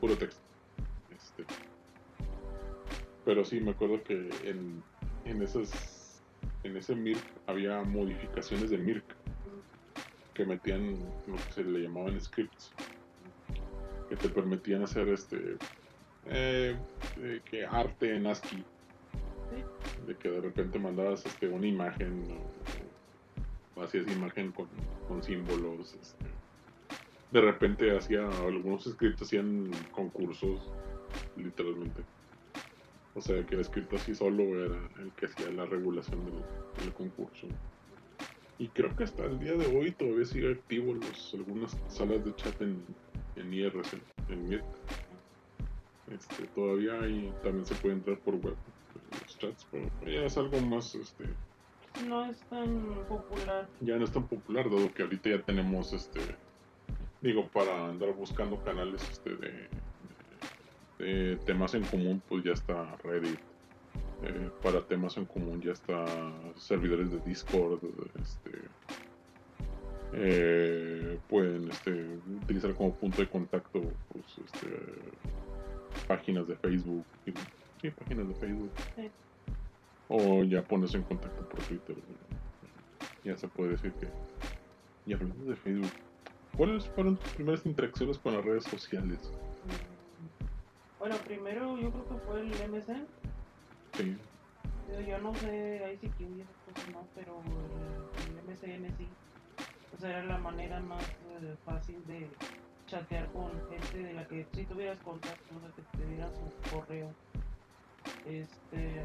puro 0.02 0.18
texto. 0.18 0.42
Este, 1.16 1.46
pero 3.24 3.46
sí, 3.46 3.62
me 3.62 3.72
acuerdo 3.72 4.04
que 4.04 4.30
en, 4.44 4.84
en 5.24 5.42
esas 5.42 6.22
en 6.64 6.76
ese 6.76 6.94
Mirk 6.94 7.24
había 7.48 7.84
modificaciones 7.84 8.70
de 8.70 8.80
Mirk 8.80 9.06
que 10.34 10.46
metían 10.46 10.98
lo 11.26 11.38
que 11.38 11.54
se 11.54 11.64
le 11.64 11.84
llamaban 11.84 12.20
scripts 12.20 12.74
que 14.10 14.18
te 14.18 14.28
permitían 14.28 14.84
hacer 14.84 15.08
este 15.08 15.56
eh, 16.26 16.78
que 17.50 17.66
arte 17.66 18.18
en 18.18 18.28
ASCII 18.28 18.66
de 20.08 20.16
que 20.16 20.30
de 20.30 20.42
repente 20.42 20.80
mandabas 20.80 21.26
este 21.26 21.48
una 21.48 21.68
imagen 21.68 22.26
o, 23.76 23.80
o 23.80 23.84
hacías 23.84 24.08
imagen 24.08 24.52
con, 24.52 24.68
símbolos 25.24 25.94
este, 25.94 26.26
de 27.32 27.42
repente 27.42 27.96
hacía 27.96 28.28
algunos 28.46 28.84
scripts 28.84 29.24
hacían 29.24 29.72
concursos 29.92 30.72
literalmente. 31.38 32.02
O 33.16 33.22
sea 33.22 33.46
que 33.46 33.56
el 33.56 33.64
script 33.64 33.94
así 33.94 34.16
solo 34.16 34.44
era 34.44 34.78
el 35.00 35.12
que 35.12 35.28
hacía 35.28 35.52
la 35.52 35.66
regulación 35.66 36.26
del, 36.26 36.36
del 36.80 36.94
concurso. 36.94 37.48
Y 38.58 38.68
creo 38.70 38.96
que 38.96 39.04
hasta 39.04 39.26
el 39.26 39.40
día 39.40 39.54
de 39.54 39.66
hoy 39.76 39.92
todavía 39.92 40.26
sigue 40.26 40.52
activo 40.52 40.94
los 40.94 41.34
algunas 41.34 41.78
salas 41.90 42.24
de 42.24 42.36
chat 42.36 42.60
en, 42.62 42.84
en 43.36 43.54
en 44.30 44.50
Mirk 44.50 44.64
Este, 46.12 46.46
todavía 46.56 47.00
hay, 47.02 47.34
también 47.44 47.66
se 47.66 47.76
puede 47.76 47.96
entrar 47.96 48.18
por 48.20 48.36
web, 48.36 48.56
chats, 49.48 49.68
pero 49.72 50.12
ya 50.12 50.26
es 50.26 50.38
algo 50.38 50.60
más, 50.62 50.96
este, 50.96 51.26
No 52.08 52.26
es 52.26 52.38
tan 52.50 52.80
popular. 53.08 53.68
ya 53.82 53.98
no 53.98 54.04
es 54.06 54.12
tan 54.12 54.28
popular, 54.28 54.70
dado 54.70 54.92
que 54.94 55.04
ahorita 55.04 55.30
ya 55.30 55.42
tenemos, 55.42 55.94
este, 55.94 56.20
digo, 57.22 57.48
para 57.48 57.88
andar 57.90 58.14
buscando 58.14 58.64
canales, 58.64 59.08
este, 59.10 59.36
de, 59.36 59.68
de 61.00 61.36
temas 61.46 61.74
en 61.74 61.84
común, 61.84 62.22
pues 62.28 62.44
ya 62.44 62.54
está 62.54 62.96
Reddit. 63.04 63.40
Eh, 64.26 64.50
para 64.62 64.80
temas 64.82 65.18
en 65.18 65.26
común 65.26 65.62
ya 65.62 65.74
está 65.74 66.06
servidores 66.56 67.12
de 67.12 67.20
Discord, 67.20 67.80
este, 68.22 68.52
eh, 70.14 71.20
pueden 71.28 71.70
este, 71.70 71.92
utilizar 72.42 72.74
como 72.74 72.94
punto 72.94 73.22
de 73.22 73.28
contacto 73.28 73.82
pues, 73.82 74.26
este, 74.46 74.68
páginas 76.08 76.48
de 76.48 76.56
Facebook, 76.56 77.04
sí, 77.82 77.90
páginas 77.92 78.30
de 78.30 78.36
Facebook, 78.36 78.72
Sí. 78.96 79.10
O 80.16 80.44
ya 80.44 80.62
pones 80.62 80.94
en 80.94 81.02
contacto 81.02 81.50
por 81.50 81.60
Twitter, 81.64 81.96
ya 83.24 83.36
se 83.36 83.48
puede 83.48 83.72
decir 83.72 83.92
que. 83.94 84.08
Y 85.08 85.14
hablando 85.14 85.46
de 85.46 85.56
Facebook, 85.56 85.92
¿cuáles 86.56 86.88
fueron 86.90 87.18
tus 87.18 87.32
primeras 87.32 87.66
interacciones 87.66 88.20
con 88.20 88.36
las 88.36 88.46
redes 88.46 88.64
sociales? 88.66 89.18
Bueno, 91.00 91.16
primero 91.26 91.78
yo 91.80 91.92
creo 91.92 92.08
que 92.08 92.16
fue 92.26 92.42
el 92.42 92.50
MSN. 92.72 93.08
Sí, 93.98 94.16
Yo, 94.92 95.02
yo 95.02 95.18
no 95.18 95.34
sé 95.36 95.98
ICQ 96.00 96.22
y 96.22 96.42
esas 96.42 96.56
cosas 96.66 96.92
no, 96.94 97.08
pero 97.16 97.42
el, 97.42 98.38
el 98.38 98.44
MSN 98.46 98.98
sí. 98.98 99.08
O 99.96 100.00
sea, 100.00 100.10
era 100.12 100.24
la 100.26 100.38
manera 100.38 100.80
más 100.80 101.04
eh, 101.42 101.56
fácil 101.66 102.06
de 102.06 102.30
chatear 102.86 103.32
con 103.32 103.50
gente 103.70 103.98
de 103.98 104.14
la 104.14 104.28
que 104.28 104.46
si 104.54 104.64
tuvieras 104.66 105.00
contacto, 105.00 105.56
de 105.56 105.72
que 105.74 105.98
te 105.98 106.06
diera 106.06 106.30
su 106.30 106.76
correo. 106.76 107.10
Este. 108.28 109.04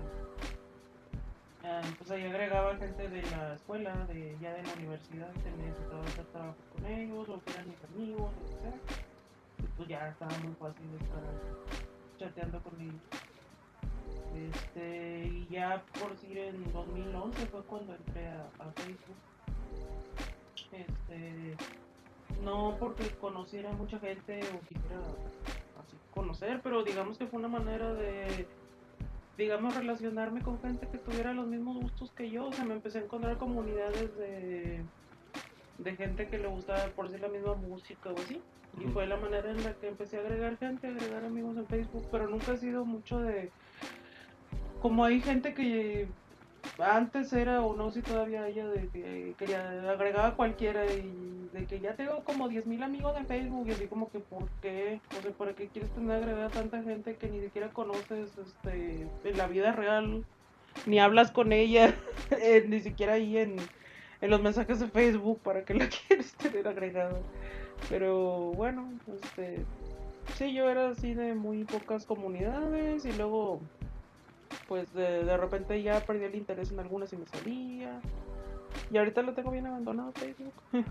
Ah, 1.65 1.83
pues 1.99 2.11
ahí 2.11 2.25
agregaba 2.25 2.77
gente 2.77 3.09
de 3.09 3.23
la 3.31 3.55
escuela, 3.55 3.95
de 4.07 4.37
ya 4.41 4.53
de 4.55 4.63
la 4.63 4.73
universidad, 4.75 5.33
que 5.33 5.51
necesitaba 5.51 6.05
hacer 6.05 6.25
trabajos 6.27 6.65
con 6.75 6.87
ellos, 6.87 7.29
o 7.29 7.41
que 7.43 7.51
eran 7.53 7.69
mis 7.69 7.85
amigos, 7.85 8.31
sea. 8.61 8.75
Y 9.59 9.67
pues 9.77 9.89
ya 9.89 10.09
estaba 10.09 10.37
muy 10.39 10.55
fácil 10.55 10.91
de 10.91 11.05
estar 11.05 11.23
chateando 12.19 12.63
con 12.63 12.81
ellos. 12.81 13.03
Este, 14.35 15.25
y 15.27 15.49
ya 15.51 15.83
por 15.99 16.13
decir 16.13 16.39
en 16.39 16.73
2011 16.73 17.47
fue 17.47 17.63
cuando 17.65 17.95
entré 17.95 18.29
a, 18.29 18.47
a 18.59 18.73
Facebook. 18.73 19.17
Este, 20.71 21.57
no 22.43 22.77
porque 22.79 23.11
conociera 23.17 23.73
mucha 23.73 23.99
gente 23.99 24.41
o 24.55 24.61
quisiera 24.67 25.01
así 25.81 25.97
conocer, 26.15 26.61
pero 26.63 26.85
digamos 26.85 27.19
que 27.19 27.27
fue 27.27 27.39
una 27.39 27.49
manera 27.49 27.93
de, 27.95 28.47
digamos, 29.39 29.75
relacionarme 29.77 30.43
con 30.43 30.61
gente 30.61 30.89
que 30.89 30.99
tuviera 30.99 31.33
los 31.33 31.47
mismos 31.47 31.77
gustos 31.77 32.11
que 32.11 32.29
yo. 32.29 32.47
O 32.49 32.53
sea, 32.53 32.65
me 32.65 32.75
empecé 32.75 32.99
a 32.99 33.03
encontrar 33.03 33.39
comunidades 33.39 34.15
de, 34.19 34.83
de 35.79 35.97
gente 35.97 36.27
que 36.27 36.39
le 36.39 36.49
gustaba 36.49 36.89
por 36.89 37.07
decir 37.07 37.23
la 37.23 37.29
misma 37.29 37.55
música 37.55 38.11
o 38.11 38.19
así. 38.19 38.43
Y 38.81 38.89
fue 38.89 39.07
la 39.07 39.17
manera 39.17 39.51
en 39.51 39.63
la 39.63 39.75
que 39.75 39.89
empecé 39.89 40.19
a 40.19 40.21
agregar 40.21 40.59
gente, 40.59 40.89
a 40.89 40.91
agregar 40.91 41.25
amigos 41.25 41.57
en 41.57 41.67
Facebook, 41.67 42.07
pero 42.11 42.29
nunca 42.29 42.53
he 42.53 42.57
sido 42.59 42.85
mucho 42.85 43.21
de 43.21 43.51
como 44.83 45.05
hay 45.05 45.21
gente 45.21 45.55
que 45.55 46.09
antes 46.79 47.33
era 47.33 47.63
o 47.63 47.75
no 47.75 47.91
si 47.91 48.03
todavía 48.03 48.47
ella 48.47 48.67
de 48.69 48.89
que 48.89 49.35
quería 49.39 49.91
agregar 49.91 50.27
a 50.27 50.35
cualquiera 50.35 50.87
y 50.87 51.49
de 51.53 51.67
que 51.67 51.81
ya 51.81 51.95
tengo 51.95 52.23
como 52.25 52.49
10.000 52.49 52.83
amigos 52.85 53.17
en 53.17 53.27
Facebook 53.27 53.69
y 53.69 53.73
así 53.73 53.87
como 53.87 54.11
que 54.11 54.21
¿por 54.21 54.49
qué? 54.63 55.01
O 55.19 55.23
sea, 55.23 55.33
¿para 55.33 55.55
qué 55.55 55.69
quieres 55.69 55.91
tener 55.91 56.13
agregada 56.13 56.47
a 56.47 56.51
tanta 56.51 56.83
gente 56.83 57.17
que 57.17 57.29
ni 57.29 57.41
siquiera 57.41 57.69
conoces 57.71 58.31
este 58.39 59.07
en 59.25 59.37
la 59.37 59.47
vida 59.49 59.73
real? 59.73 60.25
Ni 60.87 61.01
hablas 61.01 61.33
con 61.33 61.53
ella, 61.53 61.95
eh, 62.31 62.65
ni 62.69 62.81
siquiera 62.81 63.15
ahí 63.15 63.39
en, 63.39 63.57
en 64.21 64.31
los 64.31 64.41
mensajes 64.41 64.79
de 64.79 64.89
Facebook, 64.89 65.41
¿para 65.41 65.65
qué 65.65 65.75
la 65.75 65.89
quieres 66.09 66.33
tener 66.35 66.69
agregada? 66.69 67.19
Pero 67.89 68.53
bueno, 68.53 68.89
este 69.13 69.65
sí, 70.35 70.53
yo 70.53 70.69
era 70.69 70.91
así 70.91 71.15
de 71.15 71.35
muy 71.35 71.65
pocas 71.65 72.07
comunidades 72.07 73.05
y 73.05 73.13
luego 73.13 73.61
pues 74.69 74.93
de, 74.93 75.25
de 75.25 75.37
repente 75.37 75.83
ya 75.83 75.99
perdí 76.01 76.25
el 76.25 76.35
interés 76.37 76.71
en 76.71 76.79
algunas 76.79 77.13
y 77.13 77.17
me 77.17 77.27
salía. 77.27 78.01
Y 78.91 78.99
ahorita 78.99 79.23
lo 79.23 79.33
tengo 79.35 79.51
bien 79.51 79.67
abandonado 79.67 80.13
Facebook. 80.13 80.53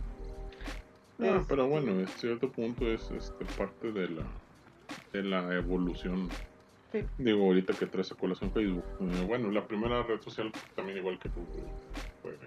No, 1.20 1.36
Este, 1.38 1.46
pero 1.50 1.68
bueno, 1.68 1.94
en 2.00 2.08
cierto 2.08 2.52
punto 2.52 2.86
es 2.86 3.10
este, 3.10 3.44
parte 3.58 3.92
de 3.92 4.08
la, 4.08 4.24
de 5.12 5.24
la 5.24 5.52
evolución. 5.56 6.30
Sí. 6.92 7.04
Digo, 7.18 7.46
ahorita 7.46 7.74
que 7.74 7.88
traes 7.88 8.12
a 8.12 8.16
colación 8.16 8.52
Facebook. 8.52 8.84
Eh, 9.00 9.26
bueno, 9.26 9.50
la 9.50 9.66
primera 9.66 10.04
red 10.04 10.22
social, 10.22 10.52
también 10.76 11.00
igual 11.00 11.18
que 11.18 11.30
Google, 11.30 11.64
fue 12.22 12.38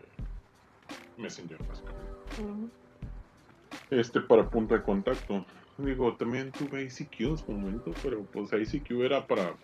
Messenger, 1.17 1.59
básicamente. 1.69 2.13
ujú, 2.41 2.71
Este, 3.91 4.21
para 4.21 4.49
punto 4.49 4.75
de 4.77 4.83
contacto. 4.85 5.45
Digo, 5.79 6.15
también 6.17 6.53
tuve 6.53 6.85
ICQ 6.85 7.21
en 7.23 7.39
su 7.39 7.51
momento, 7.51 7.91
pero 8.05 8.23
pues 8.27 8.53
ICQ 8.53 9.03
era 9.03 9.27
para. 9.27 9.57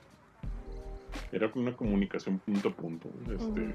Era 1.33 1.51
una 1.55 1.77
comunicación 1.77 2.39
punto 2.39 2.69
a 2.69 2.73
punto. 2.73 3.09
Este. 3.31 3.75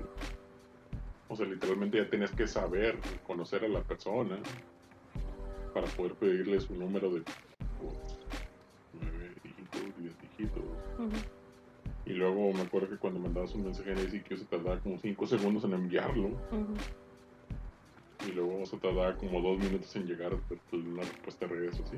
O 1.27 1.35
sea, 1.35 1.45
literalmente 1.45 1.97
ya 1.97 2.09
tenías 2.09 2.31
que 2.31 2.45
saber, 2.45 2.97
conocer 3.25 3.63
a 3.63 3.67
la 3.69 3.81
persona 3.81 4.37
para 5.73 5.87
poder 5.87 6.13
pedirle 6.15 6.59
su 6.59 6.75
número 6.75 7.09
de 7.13 7.21
pues, 7.21 8.19
nueve 8.99 9.33
dígitos, 9.43 9.81
diez 9.97 10.13
dígitos. 10.21 10.63
Y 12.05 12.13
luego 12.13 12.51
me 12.51 12.61
acuerdo 12.61 12.89
que 12.89 12.97
cuando 12.97 13.19
mandabas 13.19 13.55
un 13.55 13.63
mensaje 13.63 13.91
en 13.91 13.99
ICQ 13.99 14.37
se 14.37 14.45
tardaba 14.45 14.79
como 14.79 14.97
5 14.97 15.27
segundos 15.27 15.63
en 15.63 15.73
enviarlo. 15.73 16.31
Y 18.27 18.31
luego 18.33 18.65
se 18.65 18.77
tardaba 18.77 19.15
como 19.15 19.41
2 19.41 19.59
minutos 19.59 19.95
en 19.95 20.07
llegar 20.07 20.35
pues, 20.47 20.59
una 20.73 21.03
respuesta 21.03 21.45
de 21.45 21.53
regreso. 21.53 21.83
Sí, 21.89 21.97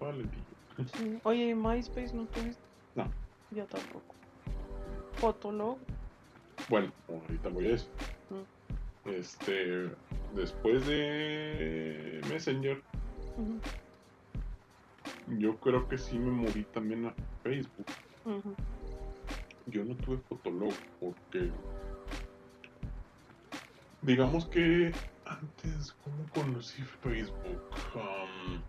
lentillo. 0.00 0.44
Sí. 0.96 1.18
Oye, 1.24 1.50
¿y 1.50 1.54
MySpace 1.54 2.14
no 2.14 2.24
tuviste? 2.26 2.62
No. 2.94 3.06
Yo 3.50 3.66
tampoco. 3.66 4.14
Fotolog. 5.20 5.76
Bueno, 6.70 6.90
ahorita 7.08 7.50
voy 7.50 7.66
a 7.66 7.74
eso. 7.74 7.88
Este, 9.04 9.90
después 10.34 10.86
de 10.86 12.20
Messenger, 12.30 12.82
yo 15.38 15.56
creo 15.58 15.86
que 15.88 15.98
sí 15.98 16.18
me 16.18 16.30
moví 16.30 16.64
también 16.72 17.06
a 17.06 17.14
Facebook. 17.42 17.86
Yo 19.66 19.84
no 19.84 19.94
tuve 19.96 20.18
Fotolog 20.28 20.72
porque, 20.98 21.50
digamos 24.00 24.46
que 24.46 24.92
antes, 25.26 25.92
¿cómo 26.02 26.26
conocí 26.34 26.82
Facebook? 27.02 27.60
Um, 27.94 28.62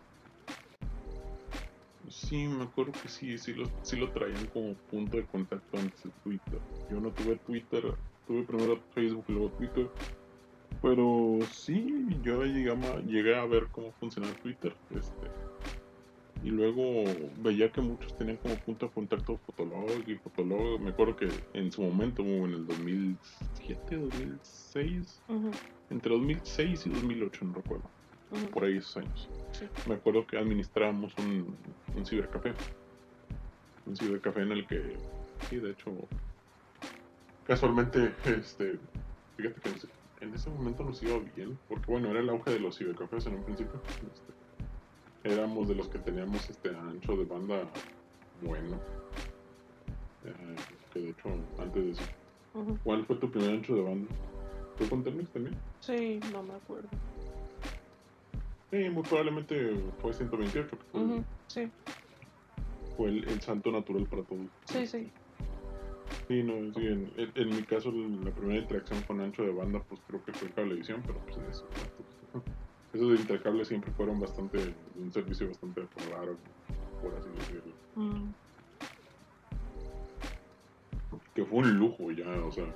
sí, 2.10 2.48
me 2.48 2.64
acuerdo 2.64 2.92
que 2.94 3.10
sí, 3.10 3.38
sí 3.38 3.54
lo, 3.54 3.70
sí 3.84 3.98
lo 3.98 4.10
traían 4.12 4.46
como 4.48 4.74
punto 4.90 5.18
de 5.18 5.26
contacto 5.26 5.78
antes 5.78 6.04
de 6.04 6.12
Twitter. 6.24 6.60
Yo 6.90 7.00
no 7.00 7.12
tuve 7.12 7.38
Twitter, 7.38 7.84
tuve 8.28 8.44
primero 8.44 8.80
Facebook 8.94 9.26
y 9.28 9.32
luego 9.34 9.50
Twitter. 9.52 9.90
Pero 10.82 11.40
sí, 11.52 12.08
yo 12.24 12.44
llegué 12.44 12.72
a, 12.72 13.00
llegué 13.02 13.36
a 13.36 13.46
ver 13.46 13.68
cómo 13.72 13.92
funcionaba 14.00 14.34
Twitter. 14.36 14.76
Este, 14.90 15.28
y 16.44 16.50
luego 16.50 17.04
veía 17.38 17.72
que 17.72 17.82
muchos 17.82 18.18
tenían 18.18 18.38
como 18.38 18.56
punto 18.56 18.88
de 18.88 18.92
contacto 18.94 19.38
Fotolog 19.46 20.08
y 20.08 20.16
Fotolog. 20.16 20.80
Me 20.80 20.90
acuerdo 20.90 21.16
que 21.16 21.30
en 21.54 21.72
su 21.72 21.84
momento, 21.84 22.24
como 22.24 22.46
en 22.48 22.54
el 22.54 22.66
2007, 22.66 23.96
2006, 23.96 25.22
ujú, 25.28 25.52
entre 25.92 26.12
2006 26.12 26.88
y 26.88 26.90
2008, 26.90 27.46
no 27.46 27.54
recuerdo, 27.54 27.92
por 28.52 28.64
ahí 28.64 28.78
esos 28.78 28.98
años. 28.98 29.30
Sí. 29.52 29.66
Me 29.88 29.96
acuerdo 29.96 30.26
que 30.26 30.38
administrábamos 30.38 31.14
un, 31.18 31.56
un 31.96 32.06
cibercafé. 32.06 32.54
Un 33.86 33.96
cibercafé 33.96 34.42
en 34.42 34.52
el 34.52 34.68
que, 34.68 34.96
sí, 35.50 35.58
de 35.58 35.72
hecho, 35.72 35.92
casualmente, 37.46 38.14
este, 38.26 38.80
fíjate 39.38 39.62
que 39.62 40.26
en 40.26 40.34
ese 40.34 40.50
momento 40.50 40.84
nos 40.84 41.02
iba 41.04 41.18
bien, 41.36 41.58
porque 41.68 41.92
bueno, 41.92 42.10
era 42.10 42.20
el 42.20 42.30
auge 42.30 42.52
de 42.52 42.60
los 42.60 42.78
cibercafés 42.78 43.26
en 43.26 43.36
un 43.36 43.44
principio. 43.44 43.82
este, 43.88 45.34
éramos 45.34 45.68
de 45.68 45.76
los 45.76 45.88
que 45.88 46.00
teníamos 46.00 46.50
este 46.50 46.70
ancho 46.70 47.16
de 47.16 47.26
banda 47.26 47.64
bueno. 48.42 48.80
Eh, 50.26 50.56
que 50.94 51.00
de 51.00 51.10
hecho, 51.10 51.30
antes 51.60 51.86
de 51.86 51.92
eso. 51.92 52.04
¿cuál 52.84 53.06
fue 53.06 53.16
tu 53.16 53.32
primer 53.32 53.52
ancho 53.52 53.76
de 53.76 53.82
banda? 53.82 54.12
¿Fue 54.78 54.90
con 54.90 55.04
Telmex 55.04 55.30
también? 55.32 55.56
Sí, 55.80 56.20
no 56.32 56.44
me 56.44 56.54
acuerdo. 56.54 56.90
Sí, 58.72 58.90
muy 58.90 59.04
probablemente 59.04 59.76
fue 60.00 60.14
128, 60.14 60.78
que 60.78 60.84
fue, 60.92 61.02
Ujú, 61.02 61.24
Sí, 61.48 61.70
fue 62.96 63.10
el, 63.10 63.28
el 63.28 63.42
santo 63.42 63.72
natural 63.72 64.06
para 64.08 64.24
todos. 64.24 64.48
sí, 64.66 64.88
sí. 64.88 65.12
Sí, 66.30 66.44
no, 66.44 66.74
sí, 66.74 66.88
en, 66.88 67.12
en- 67.18 67.32
en 67.36 67.56
mi 67.56 67.64
caso 67.66 67.92
la 67.92 68.32
primera 68.32 68.62
interacción 68.62 69.02
con 69.04 69.20
ancho 69.20 69.44
de 69.44 69.52
banda 69.52 69.84
pues 69.90 70.00
creo 70.08 70.24
que 70.24 70.32
fue 70.32 70.50
cablevisión, 70.52 71.04
pero 71.06 71.20
pues 71.26 71.36
en 71.38 71.46
eso, 71.50 71.66
pues, 71.98 72.46
esos 72.94 73.10
de 73.10 73.16
intercable 73.18 73.66
siempre 73.66 73.92
fueron 73.92 74.20
bastante, 74.22 74.74
un 74.96 75.12
servicio 75.12 75.48
bastante 75.50 75.82
raro, 76.10 76.38
por 77.02 77.14
así 77.16 77.30
decirlo. 77.30 77.74
Mm, 77.96 78.32
fue 81.36 81.60
un 81.60 81.78
lujo 81.78 82.12
ya, 82.12 82.30
o 82.46 82.52
sea, 82.54 82.74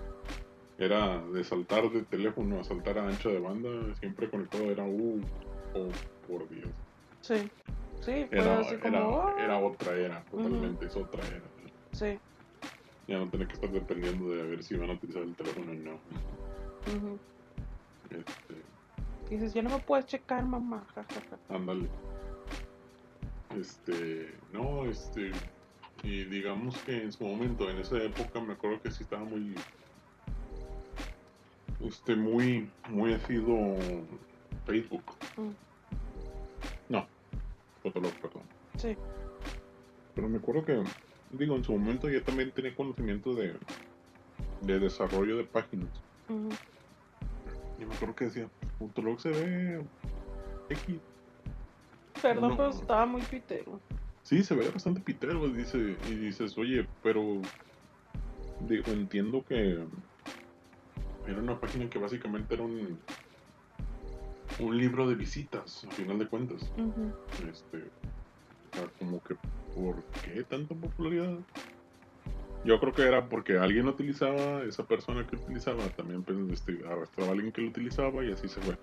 era 0.77 1.25
de 1.27 1.43
saltar 1.45 1.89
de 1.89 2.03
teléfono 2.03 2.59
a 2.59 2.63
saltar 2.65 2.97
a 2.99 3.07
ancho 3.07 3.29
de 3.29 3.39
banda, 3.39 3.69
siempre 3.95 4.29
conectado, 4.29 4.69
era, 4.69 4.83
uh, 4.85 5.21
oh, 5.75 5.89
por 6.27 6.47
Dios. 6.49 6.69
Sí, 7.21 7.35
sí, 8.01 8.25
fue 8.29 8.39
Era, 8.39 8.59
así 8.59 8.75
como. 8.77 8.97
era, 8.97 9.07
"Ah". 9.07 9.43
era 9.43 9.57
otra 9.59 9.95
era, 9.95 10.23
totalmente, 10.25 10.85
es 10.85 10.95
otra 10.95 11.21
era. 11.27 11.41
Sí. 11.93 12.19
Ya 13.07 13.19
no 13.19 13.29
tener 13.29 13.47
que 13.47 13.53
estar 13.53 13.69
dependiendo 13.71 14.29
de 14.29 14.41
a 14.41 14.45
ver 14.45 14.63
si 14.63 14.75
van 14.75 14.89
a 14.89 14.93
utilizar 14.93 15.21
el 15.23 15.35
teléfono 15.35 15.71
o 15.71 15.75
no. 15.75 17.19
Este, 18.09 18.63
dices, 19.29 19.53
ya 19.53 19.61
no 19.61 19.69
me 19.69 19.79
puedes 19.79 20.05
checar, 20.05 20.43
mamá. 20.45 20.85
ja, 20.95 21.03
ja, 21.03 21.21
ja". 21.29 21.55
ándale. 21.55 21.87
Este, 23.59 24.37
no, 24.51 24.85
este, 24.85 25.31
y 26.03 26.23
digamos 26.25 26.77
que 26.79 27.03
en 27.03 27.11
su 27.11 27.23
momento, 27.23 27.69
en 27.69 27.77
esa 27.77 27.97
época, 28.03 28.39
me 28.41 28.53
acuerdo 28.53 28.81
que 28.81 28.91
sí 28.91 29.03
estaba 29.03 29.23
muy, 29.23 29.55
este, 31.79 32.15
muy, 32.15 32.69
muy 32.89 33.13
asido 33.13 33.55
Facebook. 34.65 35.03
Mm. 35.37 35.64
Fotolog, 37.85 38.13
perdón. 38.13 38.41
Sí. 38.77 38.97
Pero 40.15 40.27
me 40.27 40.37
acuerdo 40.39 40.65
que, 40.65 40.83
digo, 41.31 41.55
en 41.55 41.63
su 41.63 41.71
momento 41.73 42.09
yo 42.09 42.23
también 42.23 42.51
tenía 42.51 42.75
conocimiento 42.75 43.35
de, 43.35 43.53
de 44.61 44.79
desarrollo 44.79 45.37
de 45.37 45.43
páginas. 45.43 45.89
Y 47.79 47.85
me 47.85 47.93
acuerdo 47.93 48.15
que 48.15 48.25
decía, 48.25 48.49
Fotolog 48.79 49.19
se 49.21 49.29
ve 49.29 49.85
X. 50.69 50.95
Perdón, 52.21 52.51
No. 52.51 52.57
pero 52.57 52.69
estaba 52.69 53.05
muy 53.05 53.21
pitero. 53.21 53.79
Sí, 54.23 54.43
se 54.43 54.55
ve 54.55 54.67
bastante 54.69 55.01
pitero, 55.01 55.47
dice, 55.49 55.95
y 56.09 56.15
dices, 56.15 56.57
oye, 56.57 56.87
pero 57.03 57.41
digo, 58.61 58.91
entiendo 58.91 59.45
que 59.47 59.77
era 61.27 61.39
una 61.39 61.59
página 61.59 61.87
que 61.87 61.99
básicamente 61.99 62.55
era 62.55 62.63
un, 62.63 62.97
un 64.59 64.77
libro 64.77 65.07
de 65.07 65.15
visitas, 65.15 65.83
al 65.83 65.91
final 65.91 66.19
de 66.19 66.27
cuentas. 66.27 66.71
Este, 67.49 67.83
como 68.99 69.21
que, 69.23 69.35
¿por 69.73 70.03
qué 70.23 70.43
tanta 70.43 70.75
popularidad? 70.75 71.39
Yo 72.63 72.79
creo 72.79 72.93
que 72.93 73.03
era 73.03 73.29
porque 73.29 73.57
alguien 73.57 73.85
lo 73.85 73.91
utilizaba, 73.91 74.63
esa 74.63 74.85
persona 74.85 75.25
que 75.27 75.35
utilizaba 75.35 75.83
también 75.89 76.23
pues, 76.23 76.37
este, 76.51 76.79
arrastraba 76.87 77.29
a 77.29 77.33
alguien 77.33 77.51
que 77.51 77.61
lo 77.61 77.69
utilizaba 77.69 78.25
y 78.25 78.31
así 78.31 78.47
se 78.47 78.59
fue. 78.61 78.75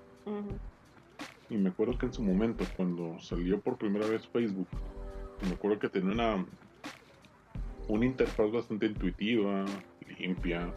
Y 1.50 1.56
me 1.56 1.70
acuerdo 1.70 1.98
que 1.98 2.06
en 2.06 2.12
su 2.12 2.22
momento, 2.22 2.64
cuando 2.76 3.18
salió 3.18 3.60
por 3.60 3.76
primera 3.76 4.06
vez 4.06 4.26
Facebook, 4.28 4.68
me 5.46 5.54
acuerdo 5.54 5.80
que 5.80 5.88
tenía 5.88 6.12
una, 6.12 6.46
una 7.88 8.06
interfaz 8.06 8.52
bastante 8.52 8.86
intuitiva, 8.86 9.64
limpia. 10.18 10.72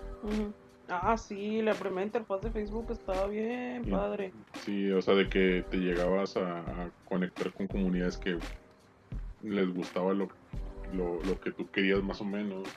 Ah, 0.87 1.17
sí, 1.17 1.61
la 1.61 1.73
primera 1.73 2.05
interfaz 2.05 2.41
de 2.41 2.51
Facebook 2.51 2.91
estaba 2.91 3.27
bien 3.27 3.83
Sí. 3.85 3.91
padre. 3.91 4.31
Sí, 4.61 4.91
o 4.91 5.01
sea, 5.01 5.15
de 5.15 5.27
que 5.27 5.63
te 5.69 5.77
llegabas 5.77 6.37
a, 6.37 6.59
a 6.59 6.91
conectar 7.05 7.51
con 7.53 7.67
comunidades 7.67 8.17
que 8.17 8.37
les 9.41 9.73
gustaba 9.73 10.13
lo, 10.13 10.27
lo, 10.93 11.21
lo 11.23 11.39
que 11.39 11.51
tú 11.51 11.69
querías 11.71 12.03
más 12.03 12.21
o 12.21 12.25
menos. 12.25 12.67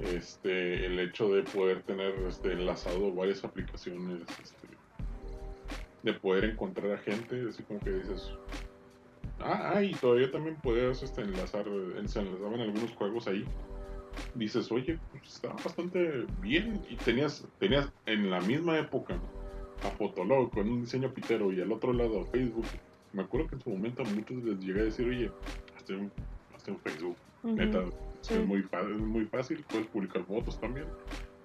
Este, 0.00 0.84
el 0.86 0.98
hecho 1.00 1.28
de 1.28 1.42
poder 1.44 1.82
tener 1.82 2.14
este, 2.28 2.52
enlazado 2.52 3.12
varias 3.14 3.44
aplicaciones, 3.44 4.22
este, 4.42 4.68
de 6.02 6.12
poder 6.14 6.44
encontrar 6.44 6.92
a 6.92 6.98
gente, 6.98 7.46
así 7.48 7.62
como 7.62 7.80
que 7.80 7.90
dices, 7.90 8.30
ah, 9.40 9.72
ah, 9.76 9.82
y 9.82 9.92
todavía 9.94 10.30
también 10.30 10.56
podías 10.56 11.02
este, 11.02 11.22
enlazar, 11.22 11.66
eh, 11.66 12.02
se 12.08 12.20
enlazaban 12.20 12.60
algunos 12.60 12.90
juegos 12.92 13.26
ahí. 13.28 13.44
Dices, 14.34 14.70
oye, 14.72 14.98
pues 15.10 15.22
está 15.34 15.48
bastante 15.48 16.26
bien. 16.40 16.80
Y 16.90 16.96
tenías, 16.96 17.46
tenías 17.58 17.90
en 18.06 18.30
la 18.30 18.40
misma 18.40 18.78
época 18.78 19.16
a 19.84 19.90
Fotolog 19.90 20.50
con 20.50 20.68
un 20.68 20.80
diseño 20.82 21.12
pitero 21.12 21.52
y 21.52 21.60
al 21.60 21.70
otro 21.72 21.92
lado 21.92 22.22
a 22.22 22.26
Facebook. 22.26 22.66
Me 23.12 23.22
acuerdo 23.22 23.48
que 23.48 23.54
en 23.56 23.60
su 23.62 23.70
momento 23.70 24.02
a 24.02 24.06
muchos 24.06 24.42
les 24.42 24.58
llegué 24.60 24.80
a 24.80 24.84
decir, 24.84 25.06
oye, 25.08 25.30
hazte 25.76 25.94
un, 25.94 26.10
hazte 26.54 26.70
un 26.72 26.78
Facebook. 26.78 27.16
Neta, 27.44 27.84
Sí. 28.22 28.34
es 28.34 28.46
muy, 28.46 28.60
es 28.60 29.00
muy 29.00 29.26
fácil, 29.26 29.62
puedes 29.68 29.86
publicar 29.88 30.24
fotos 30.24 30.58
también. 30.58 30.86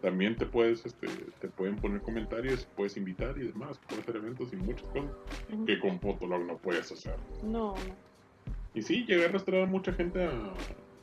También 0.02 0.38
te 0.38 0.46
puedes, 0.46 0.86
este, 0.86 1.08
te 1.42 1.50
pueden 1.50 1.76
poner 1.76 2.02
comentarios, 2.02 2.66
puedes 2.78 2.96
invitar 2.96 3.38
y 3.38 3.48
demás, 3.48 3.78
puedes 3.86 4.04
hacer 4.04 4.16
eventos 4.16 4.54
y 4.54 4.56
muchas 4.56 4.88
cosas 4.88 5.12
que 5.66 5.78
con 5.78 6.00
Fotolog 6.00 6.46
no 6.46 6.56
puedes 6.58 6.90
hacer. 6.90 7.16
No, 7.44 7.76
no. 7.76 7.76
Y 8.74 8.82
sí, 8.82 9.04
llegué 9.06 9.26
a 9.26 9.28
arrastrar 9.30 9.64
a 9.64 9.66
mucha 9.66 9.92
gente 9.92 10.24
a, 10.24 10.54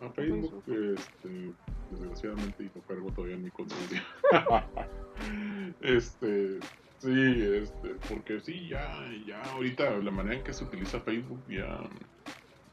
a 0.07 0.11
Facebook, 0.13 0.63
Facebook. 0.65 0.99
este, 0.99 1.53
desgraciadamente 1.91 2.63
y 2.65 2.71
no 2.75 2.83
cargo 2.83 3.11
todavía 3.11 3.37
en 3.37 3.45
mi 3.45 3.51
conciencia. 3.51 4.05
este, 5.81 6.59
sí, 6.99 7.43
este, 7.63 7.95
porque 8.09 8.41
sí, 8.41 8.69
ya, 8.69 9.07
ya 9.27 9.43
ahorita 9.53 9.99
la 9.99 10.11
manera 10.11 10.37
en 10.37 10.45
que 10.45 10.53
se 10.53 10.65
utiliza 10.65 11.01
Facebook 11.01 11.41
ya, 11.49 11.81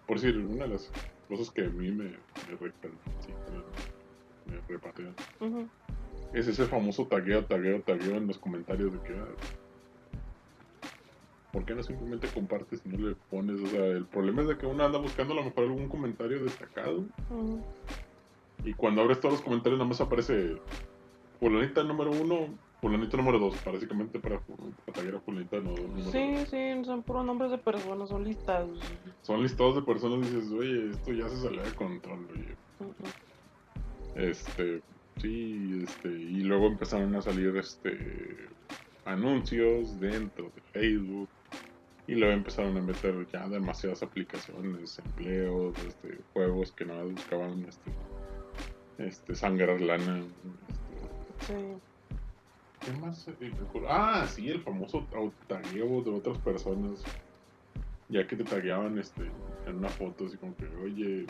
por 0.08 0.20
decir, 0.20 0.38
una 0.38 0.66
de 0.66 0.72
las 0.72 0.92
cosas 1.28 1.50
que 1.52 1.66
a 1.66 1.70
mí 1.70 1.92
me, 1.92 2.06
me 2.06 2.58
sí, 3.20 3.34
me, 4.48 4.54
me 4.54 4.62
repatean, 4.68 5.16
es 6.34 6.48
ese 6.48 6.66
famoso 6.66 7.06
tagueo, 7.08 7.46
tagueo, 7.46 7.82
tagueo 7.82 8.16
en 8.16 8.28
los 8.28 8.38
comentarios 8.38 8.94
de 8.94 9.00
que, 9.00 9.14
ah, 9.14 9.28
¿por 11.54 11.66
qué 11.66 11.76
no 11.76 11.84
simplemente 11.84 12.28
compartes 12.34 12.82
y 12.84 12.90
no 12.90 13.08
le 13.10 13.16
pones? 13.30 13.62
O 13.62 13.68
sea, 13.68 13.86
el 13.86 14.06
problema 14.08 14.42
es 14.42 14.48
de 14.50 14.58
que 14.58 14.66
uno 14.66 14.84
anda 14.84 14.98
buscando 15.00 15.34
a 15.34 15.38
lo 15.38 15.44
mejor 15.44 15.64
algún 15.64 15.88
comentario 15.88 16.44
destacado 16.44 17.06
y 18.66 18.74
cuando 18.74 19.02
abres 19.02 19.20
todos 19.22 19.36
los 19.36 19.42
comentarios 19.44 19.78
nada 19.78 19.88
más 19.88 20.02
aparece 20.02 20.58
fulanita 21.40 21.84
número 21.84 22.12
uno, 22.12 22.58
fulanita 22.82 23.18
número 23.18 23.38
dos, 23.38 23.64
básicamente 23.64 24.20
para, 24.20 24.42
taguear 24.96 25.16
a 25.16 25.22
fulanita 25.22 25.60
no- 25.60 25.76
número 25.76 26.12
Sí, 26.12 26.36
dos. 26.40 26.50
sí, 26.50 26.86
son 26.86 27.04
puros 27.04 27.26
nombres 27.26 27.52
de 27.52 27.58
personas, 27.60 28.10
son 28.10 28.24
listados. 28.24 28.80
Son 29.22 29.42
listados 29.44 29.76
de 29.76 29.82
personas 29.84 30.28
y 30.28 30.36
dices, 30.36 30.52
oye, 30.52 30.90
esto 30.90 31.14
ya 31.14 31.30
se 31.30 31.38
salió 31.38 31.64
de 31.64 31.74
control, 31.76 32.28
oye. 32.32 32.56
Este, 34.16 34.82
sí, 35.18 35.82
este, 35.84 36.08
y 36.10 36.42
luego 36.44 36.68
empezaron 36.68 37.16
a 37.16 37.22
salir 37.22 37.56
este 37.58 38.50
anuncios 39.06 40.00
dentro 40.00 40.52
de 40.56 40.62
Facebook 40.72 41.30
y 42.08 42.16
luego 42.16 42.34
empezaron 42.34 42.78
a 42.78 42.82
meter 42.82 43.28
ya 43.32 43.48
demasiadas 43.48 44.04
aplicaciones, 44.04 45.00
empleos, 45.00 45.74
este, 45.88 46.20
juegos 46.34 46.72
que 46.74 46.86
nada 46.86 47.04
más 47.04 47.14
buscaban 47.14 47.66
este, 47.66 47.92
este 48.98 49.36
sangrar 49.36 49.80
lana. 49.82 50.20
este, 50.20 51.48
Sí. 51.48 51.54
¿Qué 52.86 52.92
más? 53.00 53.26
Ah, 53.88 54.26
sí, 54.28 54.50
el 54.50 54.62
famoso 54.62 55.08
tagueo 55.48 56.02
de 56.02 56.12
otras 56.12 56.38
personas. 56.40 57.04
Ya 58.10 58.28
que 58.28 58.36
te 58.36 58.44
tagueaban 58.44 58.98
este, 59.00 59.24
en 59.66 59.78
una 59.78 59.90
foto, 59.90 60.26
así 60.26 60.38
como 60.38 60.56
que, 60.56 60.66
oye, 60.84 61.26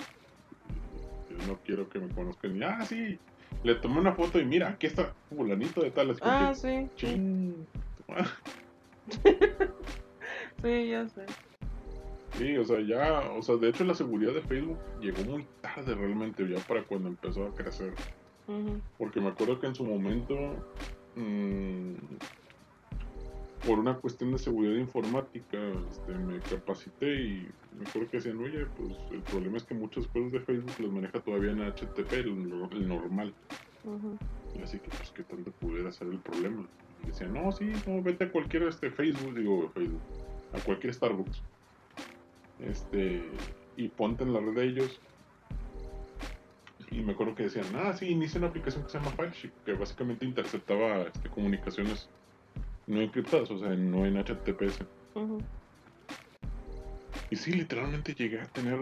yo 1.30 1.48
no 1.48 1.58
quiero 1.64 1.88
que 1.88 2.00
me 2.00 2.10
conozcan. 2.14 2.56
Y, 2.58 2.64
ah, 2.64 2.84
sí, 2.86 3.20
le 3.64 3.76
tomé 3.76 4.00
una 4.00 4.14
foto 4.14 4.40
y 4.40 4.46
mira, 4.46 4.70
aquí 4.70 4.88
está 4.88 5.14
fulanito 5.30 5.82
de 5.82 5.92
tal. 5.92 6.10
así 6.12 6.20
Ah, 6.24 6.52
que, 6.54 6.56
sí. 6.60 6.90
Sí, 6.96 7.06
"Chin". 7.08 7.68
sí, 10.64 10.88
ya 10.90 11.08
sé. 11.10 11.26
Sí, 12.38 12.58
o 12.58 12.66
sea, 12.66 12.80
ya, 12.82 13.30
o 13.32 13.42
sea, 13.44 13.56
de 13.58 13.70
hecho 13.70 13.84
la 13.84 13.94
seguridad 13.94 14.34
de 14.34 14.42
Facebook 14.42 14.80
llegó 15.00 15.24
muy 15.24 15.46
tarde 15.62 15.94
realmente, 15.94 16.48
ya 16.50 16.58
para 16.68 16.84
cuando 16.84 17.10
empezó 17.10 17.46
a 17.46 17.54
crecer. 17.54 17.94
Porque 18.98 19.22
me 19.22 19.30
acuerdo 19.30 19.60
que 19.60 19.68
en 19.68 19.76
su 19.76 19.84
momento, 19.86 20.36
mm, 21.16 21.94
por 23.66 23.80
una 23.80 23.96
cuestión 23.98 24.32
de 24.32 24.40
seguridad 24.40 24.76
informática, 24.76 25.58
este, 25.90 26.12
me 26.14 26.40
capacité 26.40 27.16
y 27.16 27.48
me 27.78 27.88
acuerdo 27.88 28.10
que 28.10 28.18
decían, 28.18 28.38
oye, 28.40 28.66
pues 28.76 28.98
el 29.12 29.22
problema 29.22 29.58
es 29.58 29.64
que 29.64 29.74
muchas 29.76 30.08
cosas 30.08 30.32
de 30.32 30.40
Facebook 30.42 30.74
las 30.80 30.92
maneja 30.92 31.20
todavía 31.22 31.52
en 31.52 31.62
HTTP, 31.62 32.14
el, 32.14 32.50
no- 32.50 32.70
el 32.72 32.88
normal. 32.88 33.34
Y 34.56 34.62
así 34.62 34.80
que, 34.80 34.90
pues, 34.90 35.12
¿qué 35.12 35.24
tanto 35.24 35.52
pudiera 35.52 35.92
ser 35.92 36.08
el 36.08 36.20
problema? 36.20 36.68
Y 37.04 37.08
decían, 37.08 37.34
no, 37.34 37.52
sí, 37.52 37.72
no, 37.88 38.02
vete 38.02 38.26
a 38.26 38.32
cualquier 38.32 38.64
este, 38.64 38.90
Facebook, 38.92 39.34
digo, 39.36 39.72
Facebook, 39.74 40.02
a 40.54 40.60
cualquier 40.60 40.94
Starbucks. 40.94 41.42
Este, 42.60 43.22
y 43.76 43.88
ponte 43.90 44.24
en 44.24 44.34
la 44.34 44.40
red 44.40 44.54
de 44.54 44.66
ellos. 44.66 45.00
Y 46.92 47.02
me 47.02 47.14
acuerdo 47.14 47.36
que 47.36 47.44
decían, 47.44 47.66
ah, 47.76 47.94
sí, 47.94 48.08
inicia 48.08 48.38
una 48.38 48.48
aplicación 48.48 48.84
que 48.84 48.90
se 48.92 49.00
llama 49.00 49.12
FileShip, 49.12 49.52
que 49.66 49.74
básicamente 49.74 50.26
interceptaba 50.26 51.04
este, 51.04 51.30
comunicaciones 51.30 52.08
no 52.86 53.02
encriptadas, 53.02 53.50
o 53.50 53.58
sea, 53.58 53.70
no 53.70 54.06
en 54.06 54.18
HTTPS. 54.18 54.86
Y 57.30 57.36
sí, 57.36 57.52
literalmente 57.52 58.14
llegué 58.14 58.40
a 58.42 58.46
tener 58.46 58.80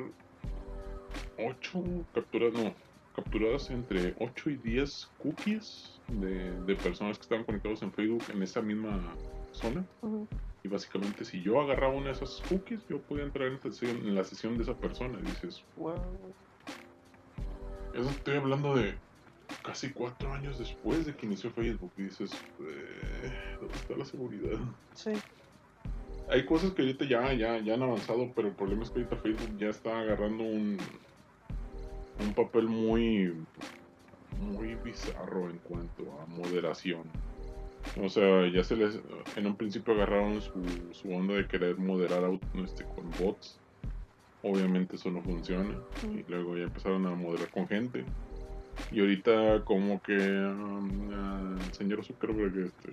8 1.37 1.83
capturas, 2.13 2.53
no, 2.53 2.73
capturadas 3.15 3.69
entre 3.69 4.13
8 4.19 4.49
y 4.49 4.55
10 4.57 5.09
cookies 5.17 6.01
de, 6.09 6.51
de 6.65 6.75
personas 6.75 7.17
que 7.17 7.23
estaban 7.23 7.45
conectados 7.45 7.81
en 7.81 7.93
Facebook 7.93 8.23
en 8.33 8.43
esa 8.43 8.61
misma 8.61 9.15
zona. 9.53 9.85
Ujú. 10.01 10.27
Y 10.63 10.67
básicamente 10.67 11.25
si 11.25 11.41
yo 11.41 11.59
agarraba 11.59 11.93
una 11.93 12.07
de 12.07 12.11
esas 12.13 12.41
cookies, 12.47 12.85
yo 12.87 13.01
podía 13.01 13.23
entrar 13.23 13.47
en, 13.47 13.55
esta 13.55 13.69
sesión- 13.71 13.97
en 14.07 14.15
la 14.15 14.23
sesión 14.23 14.57
de 14.57 14.63
esa 14.63 14.75
persona. 14.77 15.17
Y 15.19 15.23
dices, 15.25 15.63
Wow. 15.75 16.35
eso 17.95 18.09
estoy 18.09 18.37
hablando 18.37 18.75
de 18.75 18.95
casi 19.63 19.91
cuatro 19.91 20.31
años 20.31 20.59
después 20.59 21.05
de 21.05 21.15
que 21.15 21.25
inició 21.25 21.51
Facebook 21.51 21.91
y 21.97 22.03
dices, 22.03 22.31
eh, 22.59 23.57
¿dónde 23.59 23.75
está 23.75 23.95
la 23.95 24.05
seguridad? 24.05 24.59
Sí. 24.93 25.11
Hay 26.29 26.45
cosas 26.45 26.71
que 26.71 26.83
ahorita 26.83 27.05
ya, 27.05 27.33
ya, 27.33 27.59
ya 27.59 27.73
han 27.73 27.81
avanzado, 27.81 28.31
pero 28.33 28.47
el 28.47 28.55
problema 28.55 28.83
es 28.83 28.89
que 28.91 28.99
ahorita 28.99 29.17
Facebook 29.17 29.57
ya 29.57 29.69
está 29.69 29.99
agarrando 29.99 30.43
un, 30.43 30.77
un 32.19 32.33
papel 32.33 32.67
muy, 32.67 33.33
muy 34.39 34.75
bizarro 34.75 35.49
en 35.49 35.57
cuanto 35.57 36.03
a 36.21 36.25
moderación. 36.27 37.03
O 38.01 38.09
sea, 38.09 38.47
ya 38.47 38.63
se 38.63 38.75
les, 38.75 38.99
en 39.35 39.47
un 39.47 39.55
principio 39.55 39.93
agarraron 39.93 40.41
su, 40.41 40.53
su 40.91 41.13
onda 41.13 41.33
de 41.33 41.47
querer 41.47 41.77
moderar 41.77 42.23
este, 42.63 42.85
con 42.85 43.09
bots. 43.19 43.59
Obviamente 44.43 44.95
eso 44.95 45.11
no 45.11 45.21
funciona. 45.21 45.75
Y 46.03 46.29
luego 46.29 46.57
ya 46.57 46.63
empezaron 46.63 47.05
a 47.05 47.11
moderar 47.11 47.49
con 47.49 47.67
gente. 47.67 48.05
Y 48.91 49.01
ahorita 49.01 49.63
como 49.65 50.01
que 50.01 50.17
um, 50.17 51.11
al 51.11 51.73
señor 51.73 52.03
Zuckerberg 52.03 52.57
este, 52.65 52.91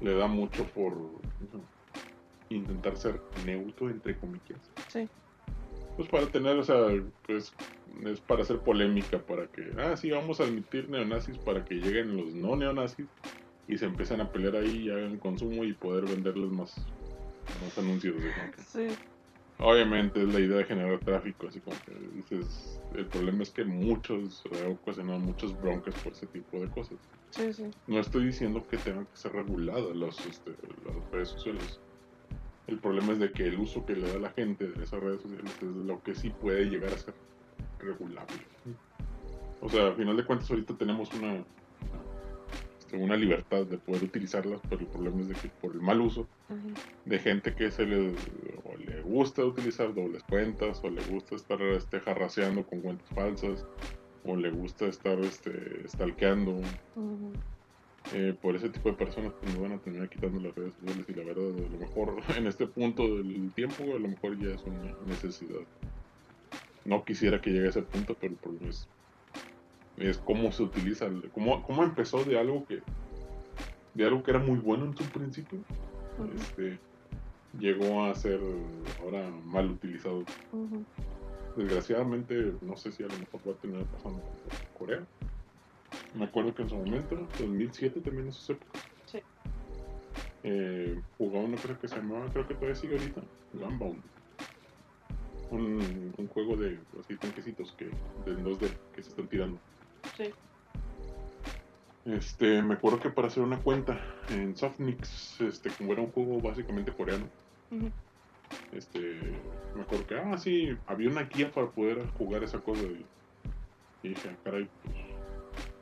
le 0.00 0.14
da 0.14 0.26
mucho 0.26 0.64
por 0.66 0.94
¿no? 0.94 1.62
intentar 2.50 2.96
ser 2.96 3.20
neutro, 3.46 3.88
entre 3.88 4.16
comillas. 4.16 4.58
Sí. 4.88 5.08
Pues 5.96 6.08
para 6.08 6.26
tener, 6.26 6.56
o 6.56 6.64
sea, 6.64 6.86
pues 7.26 7.54
es 8.04 8.20
para 8.20 8.42
hacer 8.42 8.58
polémica, 8.58 9.18
para 9.18 9.46
que, 9.46 9.70
ah, 9.78 9.96
sí, 9.96 10.10
vamos 10.10 10.40
a 10.40 10.44
admitir 10.44 10.88
neonazis 10.88 11.38
para 11.38 11.64
que 11.64 11.74
lleguen 11.76 12.16
los 12.16 12.34
no 12.34 12.56
neonazis 12.56 13.06
y 13.68 13.78
se 13.78 13.86
empiezan 13.86 14.20
a 14.20 14.30
pelear 14.30 14.56
ahí 14.56 14.86
y 14.86 14.90
hagan 14.90 15.18
consumo 15.18 15.64
y 15.64 15.72
poder 15.72 16.04
venderles 16.04 16.50
más, 16.50 16.76
más 17.62 17.78
anuncios. 17.78 18.16
Sí. 18.66 18.88
Obviamente 19.58 20.22
es 20.22 20.32
la 20.32 20.40
idea 20.40 20.56
de 20.56 20.64
generar 20.64 20.98
tráfico, 21.00 21.46
así 21.46 21.60
como 21.60 21.76
que 21.86 21.92
dices, 22.16 22.80
el 22.96 23.06
problema 23.06 23.44
es 23.44 23.50
que 23.50 23.64
muchos 23.64 24.42
eh, 24.50 24.76
ocasionan 24.82 25.22
muchas 25.22 25.58
broncas 25.60 25.94
por 26.02 26.12
ese 26.12 26.26
tipo 26.26 26.58
de 26.58 26.68
cosas. 26.68 26.98
Sí, 27.30 27.52
sí. 27.52 27.70
No 27.86 28.00
estoy 28.00 28.26
diciendo 28.26 28.66
que 28.66 28.76
tengan 28.78 29.06
que 29.06 29.16
ser 29.16 29.32
reguladas 29.32 29.94
las, 29.94 30.26
este, 30.26 30.50
las 30.84 31.10
redes 31.12 31.28
sociales. 31.28 31.80
El 32.66 32.78
problema 32.78 33.12
es 33.12 33.20
de 33.20 33.30
que 33.30 33.46
el 33.46 33.58
uso 33.60 33.86
que 33.86 33.94
le 33.94 34.12
da 34.12 34.18
la 34.18 34.30
gente 34.30 34.66
de 34.66 34.82
esas 34.82 35.00
redes 35.00 35.22
sociales 35.22 35.52
es 35.56 35.62
lo 35.62 36.02
que 36.02 36.14
sí 36.14 36.30
puede 36.30 36.64
llegar 36.64 36.92
a 36.92 36.98
ser 36.98 37.14
regulable. 37.78 38.42
O 39.60 39.68
sea, 39.68 39.88
al 39.88 39.94
final 39.94 40.16
de 40.16 40.24
cuentas 40.24 40.50
ahorita 40.50 40.74
tenemos 40.76 41.12
una, 41.14 41.44
una 42.92 43.16
libertad 43.16 43.64
de 43.66 43.78
poder 43.78 44.04
utilizarlas, 44.04 44.60
pero 44.68 44.82
el 44.82 44.86
problema 44.86 45.20
es 45.20 45.28
de 45.28 45.34
que 45.34 45.48
por 45.48 45.72
el 45.72 45.80
mal 45.80 46.00
uso 46.00 46.26
de 47.04 47.18
gente 47.18 47.54
que 47.54 47.70
se 47.70 47.86
le, 47.86 48.10
o 48.64 48.76
le 48.76 49.00
gusta 49.02 49.44
utilizar 49.44 49.94
dobles 49.94 50.22
cuentas 50.24 50.80
o 50.82 50.90
le 50.90 51.02
gusta 51.04 51.36
estar 51.36 51.60
este, 51.62 52.00
jarraseando 52.00 52.64
con 52.66 52.80
cuentas 52.80 53.08
falsas 53.14 53.64
o 54.24 54.36
le 54.36 54.50
gusta 54.50 54.86
estar 54.86 55.18
este, 55.20 55.88
stalkeando. 55.88 56.60
Eh, 58.14 58.34
por 58.42 58.56
ese 58.56 58.68
tipo 58.68 58.90
de 58.90 58.96
personas 58.96 59.32
pues 59.40 59.54
nos 59.54 59.62
van 59.62 59.72
a 59.72 59.78
terminar 59.78 60.08
quitando 60.08 60.40
las 60.40 60.54
redes 60.56 60.74
sociales 60.74 61.06
y 61.08 61.14
la 61.14 61.24
verdad 61.24 61.46
a 61.46 61.70
lo 61.70 61.78
mejor 61.78 62.20
en 62.36 62.46
este 62.48 62.66
punto 62.66 63.16
del 63.16 63.52
tiempo 63.54 63.84
a 63.84 63.98
lo 63.98 64.08
mejor 64.08 64.38
ya 64.38 64.54
es 64.54 64.62
una 64.64 64.96
necesidad. 65.06 65.60
No 66.84 67.04
quisiera 67.04 67.40
que 67.40 67.50
llegue 67.50 67.66
a 67.66 67.70
ese 67.70 67.82
punto 67.82 68.16
pero 68.20 68.32
el 68.32 68.38
problema 68.38 68.70
es 68.70 68.88
es 70.08 70.18
cómo 70.18 70.50
se 70.52 70.62
utiliza 70.64 71.08
cómo, 71.32 71.62
cómo 71.64 71.82
empezó 71.84 72.24
de 72.24 72.38
algo 72.38 72.64
que 72.66 72.80
de 73.94 74.04
algo 74.06 74.22
que 74.22 74.30
era 74.30 74.40
muy 74.40 74.58
bueno 74.58 74.86
en 74.86 74.96
su 74.96 75.04
principio 75.04 75.58
este 76.36 76.78
llegó 77.58 78.04
a 78.04 78.14
ser 78.14 78.40
ahora 79.00 79.28
mal 79.44 79.70
utilizado. 79.70 80.24
Desgraciadamente 81.56 82.54
no 82.62 82.76
sé 82.76 82.92
si 82.92 83.02
a 83.02 83.06
lo 83.08 83.18
mejor 83.18 83.40
va 83.46 83.52
a 83.52 83.56
terminar 83.56 83.86
pasando 83.86 84.20
con 84.20 84.86
Corea. 84.86 85.06
Me 86.14 86.24
acuerdo 86.24 86.54
que 86.54 86.62
en 86.62 86.70
su 86.70 86.76
momento 86.76 87.28
2007 87.38 88.00
también 88.00 88.24
en 88.24 88.28
esas 88.30 88.50
épocas 88.50 88.82
Sí. 89.06 89.18
eh, 90.44 90.98
jugaba 91.18 91.44
una 91.44 91.56
cosa 91.56 91.78
que 91.78 91.88
se 91.88 91.96
llamaba 91.96 92.26
creo 92.32 92.46
que 92.48 92.54
todavía 92.54 92.74
sigue 92.76 92.96
ahorita 92.96 93.20
Gunbound. 93.52 94.02
Un, 95.50 96.14
un 96.16 96.26
juego 96.28 96.56
de 96.56 96.78
así 96.98 97.14
tanquecitos 97.16 97.72
que 97.72 97.84
del 98.24 98.42
2D 98.42 98.70
que 98.94 99.02
se 99.02 99.10
están 99.10 99.28
tirando 99.28 99.58
Sí. 100.16 100.30
este 102.04 102.62
me 102.62 102.74
acuerdo 102.74 103.00
que 103.00 103.10
para 103.10 103.28
hacer 103.28 103.42
una 103.42 103.58
cuenta 103.58 103.98
en 104.28 104.56
Softnix 104.56 105.40
este 105.40 105.70
como 105.70 105.92
era 105.92 106.02
un 106.02 106.10
juego 106.12 106.40
básicamente 106.40 106.92
coreano 106.92 107.26
este 108.72 109.20
me 109.74 109.82
acuerdo 109.82 110.06
que 110.06 110.16
ah 110.16 110.36
sí 110.36 110.76
había 110.86 111.08
una 111.08 111.22
guía 111.22 111.50
para 111.50 111.70
poder 111.70 112.06
jugar 112.18 112.42
esa 112.42 112.60
cosa 112.60 112.82
y, 112.82 113.06
y 114.02 114.08
dije 114.10 114.28
ah, 114.30 114.36
caray 114.44 114.68
pues 114.82 114.96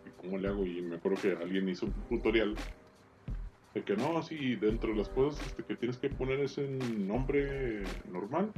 ¿y 0.07 0.11
cómo 0.21 0.39
le 0.39 0.49
hago 0.49 0.65
y 0.65 0.83
me 0.83 0.97
acuerdo 0.97 1.21
que 1.21 1.33
alguien 1.33 1.69
hizo 1.69 1.87
un 1.87 1.93
tutorial 2.09 2.55
de 3.75 3.83
que 3.83 3.97
no 3.97 4.23
sí 4.23 4.57
dentro 4.57 4.91
de 4.91 4.97
las 4.97 5.09
cosas 5.09 5.45
este, 5.47 5.65
que 5.65 5.77
tienes 5.77 5.97
que 5.97 6.11
poner 6.11 6.41
es 6.41 6.59
un 6.59 7.09
nombre 7.09 7.83
normal 8.11 8.53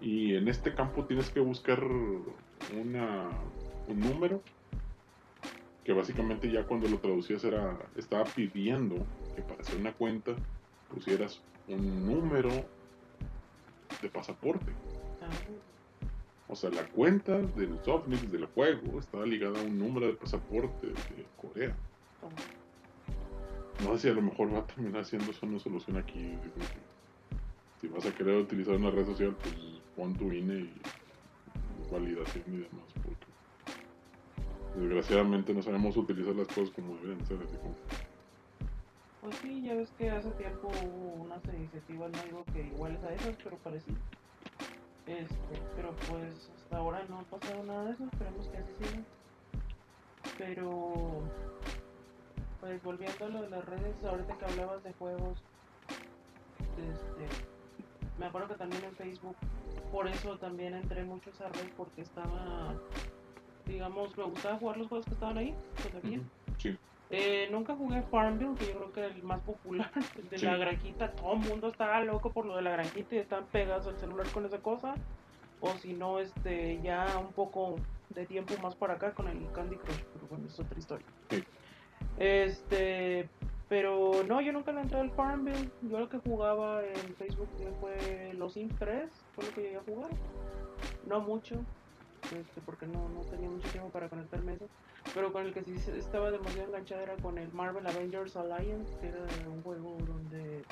y 0.00 0.34
en 0.34 0.48
este 0.48 0.74
campo 0.74 1.04
tienes 1.04 1.30
que 1.30 1.40
buscar 1.40 1.82
una 1.84 3.28
un 3.88 4.00
número 4.00 4.42
que 5.84 5.92
básicamente 5.92 6.50
ya 6.50 6.64
cuando 6.64 6.88
lo 6.88 6.98
traducías 6.98 7.42
era 7.44 7.76
estaba 7.96 8.24
pidiendo 8.24 8.96
que 9.34 9.42
para 9.42 9.60
hacer 9.60 9.76
una 9.80 9.92
cuenta 9.92 10.32
pusieras 10.92 11.40
un 11.68 12.06
número 12.06 12.50
de 14.00 14.08
pasaporte. 14.08 14.72
O 16.48 16.54
sea, 16.54 16.70
la 16.70 16.86
cuenta 16.86 17.38
del 17.38 17.78
Softnix 17.82 18.30
del 18.30 18.46
juego 18.46 18.98
estaba 18.98 19.24
ligada 19.24 19.58
a 19.58 19.62
un 19.62 19.78
número 19.78 20.06
de 20.06 20.12
pasaporte 20.12 20.88
de 20.88 21.26
Corea. 21.40 21.74
No 23.82 23.92
sé 23.94 24.02
si 24.02 24.08
a 24.08 24.12
lo 24.12 24.22
mejor 24.22 24.54
va 24.54 24.58
a 24.58 24.66
terminar 24.66 25.04
siendo 25.04 25.30
eso 25.30 25.46
una 25.46 25.58
solución 25.58 25.96
aquí. 25.96 26.34
Si 27.80 27.88
vas 27.88 28.04
a 28.06 28.14
querer 28.14 28.36
utilizar 28.36 28.76
una 28.76 28.90
red 28.90 29.06
social, 29.06 29.34
pues 29.40 29.54
pon 29.96 30.14
tu 30.14 30.30
INE 30.30 30.60
y 30.60 30.72
validación 31.90 32.44
y 32.48 32.56
demás. 32.58 32.91
Desgraciadamente 34.76 35.52
no 35.54 35.62
sabemos 35.62 35.96
utilizar 35.96 36.34
las 36.34 36.48
cosas 36.48 36.70
como 36.70 36.96
deben 36.96 37.24
ser. 37.26 37.38
Así 37.42 37.56
como, 37.56 37.74
Pues 39.20 39.36
sí, 39.36 39.62
ya 39.62 39.74
ves 39.74 39.90
que 39.98 40.10
hace 40.10 40.30
tiempo 40.32 40.68
hubo 40.68 41.22
unas 41.24 41.44
iniciativas, 41.54 42.10
no 42.12 42.22
digo 42.22 42.44
que 42.52 42.62
iguales 42.62 43.02
a 43.04 43.14
esas, 43.14 43.36
pero 43.42 43.56
parecidas. 43.58 44.00
Este, 45.06 45.62
pero 45.74 45.94
pues 46.08 46.50
hasta 46.56 46.76
ahora 46.76 47.04
no 47.08 47.18
ha 47.18 47.22
pasado 47.24 47.64
nada 47.64 47.84
de 47.86 47.92
eso, 47.92 48.04
esperemos 48.04 48.46
que 48.48 48.56
así 48.58 48.72
siga. 48.78 49.02
Pero, 50.38 51.22
pues 52.60 52.82
volviendo 52.82 53.24
a 53.24 53.28
lo 53.28 53.42
de 53.42 53.50
las 53.50 53.64
redes, 53.64 54.04
ahorita 54.04 54.38
que 54.38 54.44
hablabas 54.44 54.82
de 54.84 54.92
juegos, 54.94 55.42
este, 56.78 57.26
me 58.18 58.26
acuerdo 58.26 58.48
que 58.48 58.54
también 58.54 58.84
en 58.84 58.94
Facebook, 58.94 59.36
por 59.90 60.06
eso 60.06 60.38
también 60.38 60.74
entré 60.74 61.04
mucho 61.04 61.30
esa 61.30 61.48
red 61.48 61.68
porque 61.76 62.02
estaba, 62.02 62.74
digamos, 63.66 64.16
me 64.16 64.24
gustaba 64.24 64.58
jugar 64.58 64.76
los 64.76 64.88
juegos 64.88 65.06
que 65.06 65.14
estaban 65.14 65.38
ahí, 65.38 65.54
todavía. 65.90 66.20
Sí, 66.58 66.76
Eh, 67.14 67.48
nunca 67.50 67.74
jugué 67.76 68.00
Farmville, 68.10 68.54
que 68.58 68.66
yo 68.68 68.72
creo 68.78 68.92
que 68.92 69.00
era 69.00 69.14
el 69.14 69.22
más 69.22 69.40
popular, 69.40 69.90
el 70.16 70.28
de 70.30 70.38
Sí. 70.38 70.46
la 70.46 70.56
granjita. 70.56 71.12
Todo 71.12 71.34
el 71.34 71.40
mundo 71.40 71.68
estaba 71.68 72.00
loco 72.00 72.30
por 72.30 72.46
lo 72.46 72.56
de 72.56 72.62
la 72.62 72.70
granjita 72.72 73.14
y 73.14 73.18
están 73.18 73.44
pegados 73.52 73.86
al 73.86 73.98
celular 73.98 74.26
con 74.32 74.46
esa 74.46 74.58
cosa. 74.58 74.94
O 75.60 75.74
si 75.74 75.92
no, 75.92 76.18
este, 76.18 76.80
ya 76.82 77.06
un 77.20 77.32
poco 77.34 77.76
de 78.10 78.24
tiempo 78.26 78.54
más 78.62 78.74
para 78.74 78.94
acá 78.94 79.12
con 79.12 79.28
el 79.28 79.38
Candy 79.52 79.76
Crush, 79.76 80.02
pero 80.14 80.26
bueno, 80.30 80.46
es 80.46 80.58
otra 80.58 80.78
historia. 80.78 81.06
Sí. 81.30 81.44
Este, 82.18 83.28
pero 83.68 84.22
no, 84.26 84.40
yo 84.40 84.52
nunca 84.52 84.72
le 84.72 84.80
entré 84.80 84.98
al 84.98 85.10
Farmville. 85.10 85.70
Yo 85.82 85.98
lo 86.00 86.08
que 86.08 86.18
jugaba 86.18 86.82
en 86.84 87.14
Facebook 87.16 87.48
fue 87.80 88.32
los 88.38 88.54
Sims 88.54 88.74
3, 88.78 89.10
fue 89.34 89.44
lo 89.44 89.50
que 89.52 89.60
llegué 89.62 89.76
a 89.76 89.82
jugar. 89.82 90.10
No 91.06 91.20
mucho, 91.20 91.56
este, 92.32 92.60
porque 92.64 92.86
no, 92.86 93.08
no 93.08 93.20
tenía 93.22 93.48
mucho 93.48 93.68
tiempo 93.68 93.90
para 93.90 94.08
conectarme. 94.08 94.56
Pero 95.14 95.32
con 95.32 95.46
el 95.46 95.52
que 95.52 95.62
sí 95.62 95.74
estaba 95.96 96.30
demasiado 96.30 96.68
enganchada 96.68 97.02
era 97.02 97.16
con 97.16 97.38
el 97.38 97.52
Marvel 97.52 97.86
Avengers 97.86 98.36
Alliance, 98.36 98.96
que 99.00 99.08
era 99.08 99.18
un 99.52 99.62
juego 99.62 99.96
donde 100.06 100.64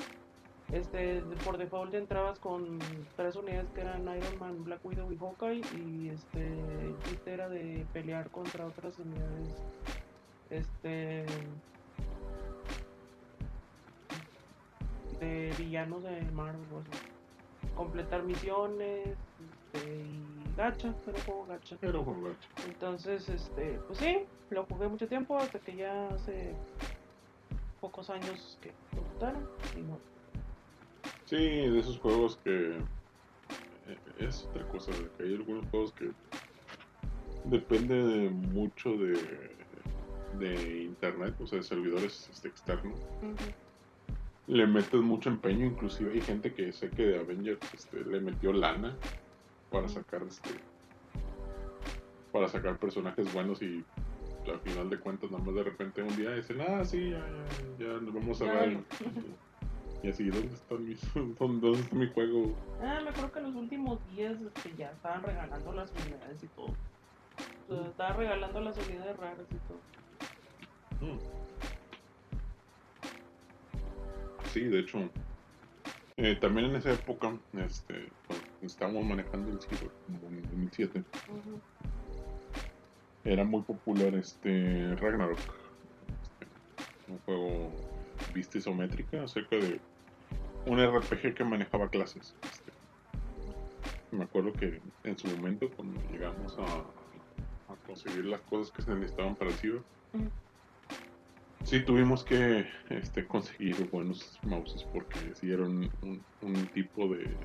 este 0.73 1.21
por 1.45 1.59
default 1.59 1.95
entrabas 1.95 2.39
con 2.39 2.79
tres 3.17 3.35
unidades 3.35 3.69
que 3.73 3.81
eran 3.81 4.03
Iron 4.03 4.39
Man, 4.39 4.65
Black 4.65 4.85
Widow 4.85 5.11
y 5.11 5.17
Hawkeye 5.17 5.63
y 5.77 6.09
este 6.11 6.47
el 6.47 6.97
chiste 7.05 7.33
era 7.33 7.49
de 7.49 7.85
pelear 7.93 8.31
contra 8.31 8.67
otras 8.67 8.97
unidades 9.01 9.57
este 10.49 11.27
de 15.19 15.53
villanos 15.59 16.05
de 16.05 16.23
Marvel 16.31 16.85
completar 17.75 18.23
misiones 18.23 19.09
este, 19.73 20.03
y 20.03 20.40
gacha, 20.61 20.89
un 20.89 20.95
juego 21.25 21.47
gacha. 21.49 21.77
pero 21.81 22.05
con 22.05 22.23
gacho. 22.23 22.49
Entonces, 22.67 23.29
este, 23.29 23.81
pues 23.87 23.99
sí, 23.99 24.19
lo 24.51 24.65
jugué 24.67 24.89
mucho 24.89 25.09
tiempo 25.09 25.39
hasta 25.39 25.59
que 25.59 25.75
ya 25.75 26.09
hace 26.09 26.53
pocos 27.81 28.11
años 28.11 28.59
que 28.61 28.71
lo 28.95 29.03
quitaron. 29.13 29.49
Y 29.77 29.81
no. 29.81 29.99
Sí, 31.25 31.37
de 31.37 31.79
esos 31.79 31.99
juegos 31.99 32.39
que 32.45 32.77
eh, 32.77 33.99
es 34.19 34.45
otra 34.51 34.69
cosa, 34.69 34.91
de 34.93 35.09
que 35.17 35.23
hay 35.23 35.35
algunos 35.35 35.65
juegos 35.71 35.93
que 35.93 36.11
depende 37.45 37.95
de 37.95 38.29
mucho 38.29 38.91
de, 38.91 39.19
de 40.39 40.83
internet, 40.83 41.35
o 41.41 41.47
sea, 41.47 41.59
de 41.59 41.65
servidores 41.65 42.29
este, 42.31 42.49
externos. 42.49 42.99
Le 44.47 44.67
metes 44.67 45.01
mucho 45.01 45.31
empeño, 45.31 45.65
inclusive 45.65 46.13
hay 46.13 46.21
gente 46.21 46.53
que 46.53 46.73
sé 46.73 46.91
que 46.91 47.03
de 47.03 47.19
Avengers 47.19 47.61
este, 47.73 48.05
le 48.05 48.21
metió 48.21 48.53
lana 48.53 48.95
para 49.71 49.89
sacar 49.89 50.23
este 50.25 50.51
para 52.33 52.49
sacar 52.49 52.79
personajes 52.79 53.33
buenos 53.33 53.61
y 53.63 53.85
al 54.51 54.61
final 54.61 54.89
de 54.91 54.99
cuentas 54.99 55.31
nada 55.31 55.43
más 55.45 55.55
de 55.55 55.63
repente 55.65 56.03
un 56.03 56.17
día 56.17 56.33
dicen, 56.33 56.61
ah 56.61 56.85
sí, 56.85 57.11
ya, 57.11 57.19
ya, 57.79 57.85
ya 57.87 58.01
nos 58.01 58.15
vamos 58.15 58.41
a 58.43 58.47
Ya, 58.47 58.53
ver. 58.55 58.79
Y 60.03 60.09
así, 60.09 60.31
¿dónde 60.31 60.55
está 60.55 60.75
mi, 60.77 60.95
dónde, 61.39 61.67
dónde 61.67 61.81
está 61.81 61.95
mi 61.95 62.11
juego? 62.13 62.55
Ah, 62.83 63.01
me 63.03 63.11
acuerdo 63.11 63.33
que 63.33 63.39
en 63.41 63.45
los 63.45 63.55
últimos 63.55 63.99
días 64.07 64.41
este, 64.41 64.75
ya 64.75 64.93
estaban 64.93 65.23
regalando 65.23 65.73
las 65.73 65.91
unidades 65.93 66.43
y 66.43 66.49
todo. 66.49 66.75
O 67.69 67.77
sea, 67.77 67.87
estaban 67.91 68.17
regalando 68.17 68.61
las 68.63 68.79
unidades 68.79 69.17
raras 69.19 69.47
y 69.51 69.57
todo. 69.69 69.81
Mm. 71.01 71.19
Sí, 74.55 74.61
de 74.65 74.79
hecho, 74.81 74.99
eh, 76.17 76.37
también 76.41 76.71
en 76.71 76.77
esa 76.77 76.93
época, 76.93 77.39
este, 77.53 78.11
estábamos 78.63 79.05
manejando 79.05 79.51
el 79.51 79.61
Cyber, 79.61 79.91
como 80.07 80.29
en 80.29 80.35
el 80.39 80.45
2007, 80.45 81.05
Ujú. 81.29 81.63
era 83.25 83.45
muy 83.45 83.63
popular 83.63 84.15
este 84.15 84.95
Ragnarok, 84.97 85.39
este, 86.23 86.47
un 87.09 87.19
juego 87.21 87.73
vista 88.35 88.59
isométrica 88.59 89.23
acerca 89.25 89.57
de 89.57 89.81
un 90.67 90.79
RPG 90.79 91.35
que 91.35 91.45
manejaba 91.45 91.89
clases. 91.89 92.35
este. 92.45 92.73
me 94.13 94.25
acuerdo 94.25 94.53
que 94.55 94.81
en 95.05 95.19
su 95.19 95.29
momento, 95.29 95.71
cuando 95.77 96.01
llegamos 96.11 96.57
a, 96.59 97.73
a 97.73 97.77
conseguir 97.87 98.25
las 98.27 98.41
cosas 98.43 98.73
que 98.73 98.83
se 98.83 98.95
necesitaban 98.95 99.35
para 99.37 99.51
el 99.51 99.57
Cyber, 99.57 99.83
Ujú. 100.15 100.31
Sí, 101.63 101.85
tuvimos 101.85 102.25
que 102.25 102.67
este, 102.89 103.27
conseguir 103.29 103.77
buenos 103.91 104.41
mouses 104.45 104.83
porque 104.93 105.35
sí 105.35 105.51
era 105.53 105.63
un, 105.63 105.89
un- 106.03 106.25
un 106.41 106.67
tipo 106.69 107.07
de, 107.15 107.37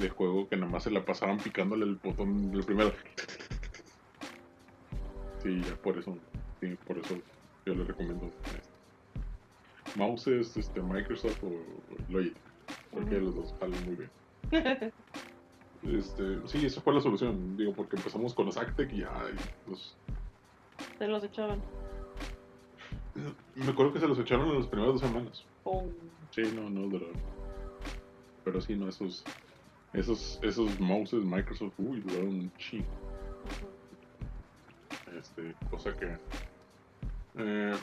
de 0.00 0.08
juego 0.08 0.48
que 0.48 0.56
nada 0.56 0.70
más 0.70 0.84
se 0.84 0.90
la 0.90 1.04
pasaban 1.04 1.38
picándole 1.38 1.84
el 1.84 1.96
botón 1.96 2.50
del 2.50 2.64
primero. 2.64 2.92
Sí, 5.42 5.60
ya 5.60 5.74
por 5.76 5.98
eso, 5.98 6.16
sí, 6.60 6.76
por 6.86 6.98
eso 6.98 7.18
yo 7.66 7.74
le 7.74 7.84
recomiendo 7.84 8.26
este, 8.26 9.98
mouses, 9.98 10.56
este, 10.56 10.80
Microsoft 10.80 11.42
o 11.42 11.50
Logitech, 12.08 12.36
porque 12.92 13.18
los 13.18 13.34
dos 13.34 13.54
jalan 13.60 13.84
muy 13.84 13.96
bien. 13.96 14.92
Este, 15.82 16.38
sí, 16.46 16.64
esa 16.64 16.80
fue 16.80 16.94
la 16.94 17.00
solución, 17.00 17.56
digo, 17.56 17.72
porque 17.72 17.96
empezamos 17.96 18.34
con 18.34 18.46
los 18.46 18.56
Actec 18.56 18.92
y 18.92 18.98
ya, 18.98 19.10
los, 19.66 19.96
Se 20.96 21.08
los 21.08 21.24
echaban. 21.24 21.60
me 23.56 23.68
acuerdo 23.68 23.92
que 23.92 23.98
se 23.98 24.06
los 24.06 24.16
echaron 24.20 24.48
en 24.50 24.58
las 24.58 24.68
primeras 24.68 24.92
dos 24.92 25.00
semanas. 25.00 25.44
Pum. 25.64 25.88
Sí, 26.30 26.42
no, 26.54 26.70
no 26.70 26.82
duraron. 26.82 27.16
Pero 28.44 28.60
sí, 28.60 28.76
no, 28.76 28.88
esos, 28.88 29.24
esos, 29.92 30.38
esos 30.42 30.80
mouses 30.80 31.24
Microsoft, 31.24 31.74
uy, 31.78 32.00
duraron 32.00 32.28
un 32.28 32.52
chingo. 32.56 32.86
Este, 35.18 35.54
cosa 35.70 35.94
que. 35.96 36.16
Eh, 37.36 37.74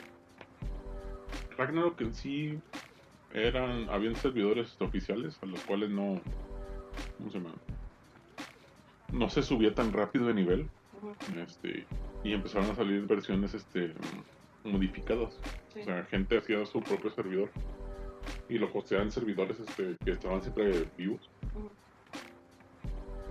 Ragnarok 1.56 2.00
en 2.00 2.14
sí 2.14 2.58
eran. 3.32 3.88
Habían 3.90 4.16
servidores 4.16 4.76
oficiales 4.80 5.38
a 5.42 5.46
los 5.46 5.60
cuales 5.64 5.90
no. 5.90 6.20
¿Cómo 7.18 7.30
se 7.30 7.38
llama? 7.38 7.54
No 9.12 9.28
se 9.28 9.42
subía 9.42 9.74
tan 9.74 9.92
rápido 9.92 10.26
de 10.26 10.34
nivel. 10.34 10.68
Este, 11.36 11.86
y 12.22 12.32
empezaron 12.32 12.70
a 12.70 12.74
salir 12.74 13.06
versiones 13.06 13.54
este, 13.54 13.94
modificadas. 14.64 15.38
Sí. 15.72 15.80
O 15.80 15.84
sea, 15.84 16.04
gente 16.04 16.38
hacía 16.38 16.66
su 16.66 16.82
propio 16.82 17.10
servidor 17.10 17.50
y 18.48 18.58
lo 18.58 18.70
hosteaban 18.72 19.06
en 19.06 19.12
servidores 19.12 19.58
este, 19.60 19.96
que 20.04 20.12
estaban 20.12 20.42
siempre 20.42 20.86
vivos. 20.98 21.20
Y 21.52 21.60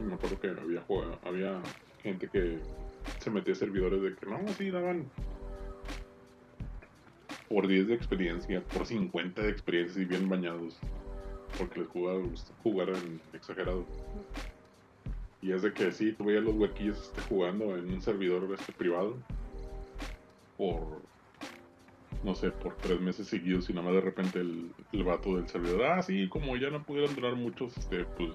me 0.01 0.13
acuerdo 0.13 0.39
que 0.39 0.49
había, 0.49 0.83
había 1.23 1.61
gente 2.01 2.27
que 2.27 2.59
se 3.19 3.29
metía 3.29 3.53
a 3.53 3.57
servidores 3.57 4.01
de 4.01 4.15
que 4.15 4.25
no, 4.25 4.39
sí, 4.57 4.71
daban 4.71 5.05
por 7.49 7.67
10 7.67 7.87
de 7.87 7.95
experiencia, 7.95 8.61
por 8.61 8.85
50 8.85 9.41
de 9.41 9.49
experiencia 9.49 10.01
y 10.01 10.05
bien 10.05 10.29
bañados. 10.29 10.77
Porque 11.57 11.79
les 11.79 11.89
jugaba 11.89 12.21
jugar 12.63 12.89
en 12.89 13.19
exagerado. 13.33 13.85
Y 15.41 15.51
es 15.51 15.63
de 15.63 15.73
que 15.73 15.91
sí, 15.91 16.13
tú 16.13 16.25
veías 16.25 16.43
los 16.43 16.55
huequillos 16.55 17.01
este, 17.01 17.21
jugando 17.21 17.75
en 17.75 17.91
un 17.91 18.01
servidor 18.01 18.47
este, 18.53 18.71
privado 18.71 19.17
por, 20.57 21.01
no 22.23 22.35
sé, 22.35 22.51
por 22.51 22.75
tres 22.75 22.99
meses 22.99 23.27
seguidos 23.27 23.69
y 23.69 23.73
nada 23.73 23.85
más 23.85 23.95
de 23.95 24.01
repente 24.01 24.41
el, 24.41 24.71
el 24.91 25.03
vato 25.05 25.37
del 25.37 25.47
servidor, 25.47 25.85
ah, 25.85 26.01
sí, 26.03 26.27
como 26.27 26.55
ya 26.57 26.69
no 26.69 26.83
pudieron 26.83 27.15
durar 27.15 27.35
muchos, 27.35 27.75
este, 27.77 28.03
pues 28.03 28.31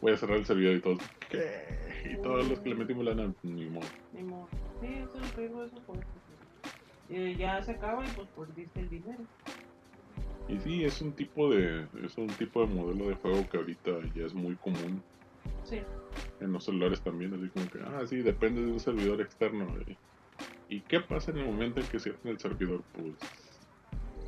voy 0.00 0.12
a 0.12 0.16
cerrar 0.16 0.38
el 0.38 0.46
servidor 0.46 0.76
y 0.76 0.80
todos, 0.80 0.98
¿qué? 1.28 1.66
Y 2.10 2.22
todos 2.22 2.48
los 2.48 2.60
que 2.60 2.70
le 2.70 2.74
metimos 2.76 3.04
lana, 3.04 3.32
ni 3.42 3.68
modo. 3.68 3.86
Ni 4.12 4.22
modo. 4.22 4.48
Sí, 4.80 4.86
ese 4.86 5.18
es 5.18 5.22
el 5.24 5.36
riesgo 5.36 5.60
de 5.60 5.66
esos 5.66 5.80
juegos. 5.84 6.04
Y 7.08 7.36
ya 7.36 7.62
se 7.62 7.72
acaba 7.72 8.04
y 8.06 8.08
pues 8.10 8.28
perdiste 8.28 8.80
el 8.80 8.88
dinero. 8.88 9.24
Y 10.48 10.58
sí, 10.60 10.84
es 10.84 11.00
un 11.02 11.12
tipo 11.12 11.50
de, 11.50 11.86
es 12.04 12.16
un 12.16 12.28
tipo 12.28 12.66
de 12.66 12.74
modelo 12.74 13.08
de 13.08 13.14
juego 13.16 13.48
que 13.48 13.56
ahorita 13.58 13.90
ya 14.14 14.26
es 14.26 14.34
muy 14.34 14.56
común 14.56 15.02
Sí. 15.64 15.80
en 16.40 16.52
los 16.52 16.64
celulares 16.64 17.00
también, 17.02 17.34
así 17.34 17.48
como 17.50 17.70
que, 17.70 17.78
ah, 17.84 18.04
sí, 18.06 18.16
depende 18.16 18.62
de 18.62 18.72
un 18.72 18.80
servidor 18.80 19.20
externo. 19.20 19.68
¿Y, 19.86 20.76
¿y 20.76 20.80
qué 20.82 21.00
pasa 21.00 21.30
en 21.30 21.38
el 21.38 21.46
momento 21.46 21.80
en 21.80 21.86
que 21.86 21.98
cierran 22.00 22.26
el 22.28 22.38
servidor? 22.38 22.82
Pues, 22.92 23.14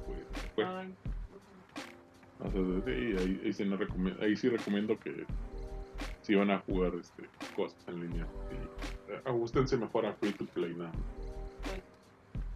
pues, 0.06 0.26
fue. 0.54 0.64
Ay. 0.64 0.94
O 2.38 2.50
sea, 2.50 2.60
sí, 2.84 2.90
ahí, 3.18 3.40
ahí 3.44 3.52
sí 3.52 3.64
no 3.64 3.78
recomie- 3.78 4.20
ahí 4.20 4.36
sí 4.36 4.48
recomiendo 4.48 4.98
que 4.98 5.24
si 6.22 6.34
van 6.34 6.50
a 6.50 6.60
jugar 6.60 6.94
este, 6.94 7.28
cosas 7.54 7.78
en 7.88 8.00
línea, 8.00 8.26
sí, 8.48 8.56
eh, 9.12 9.20
ajustense 9.24 9.76
mejor 9.76 10.06
a 10.06 10.14
free 10.14 10.32
to 10.32 10.46
play 10.46 10.74
nada 10.74 10.90
más. 10.92 11.82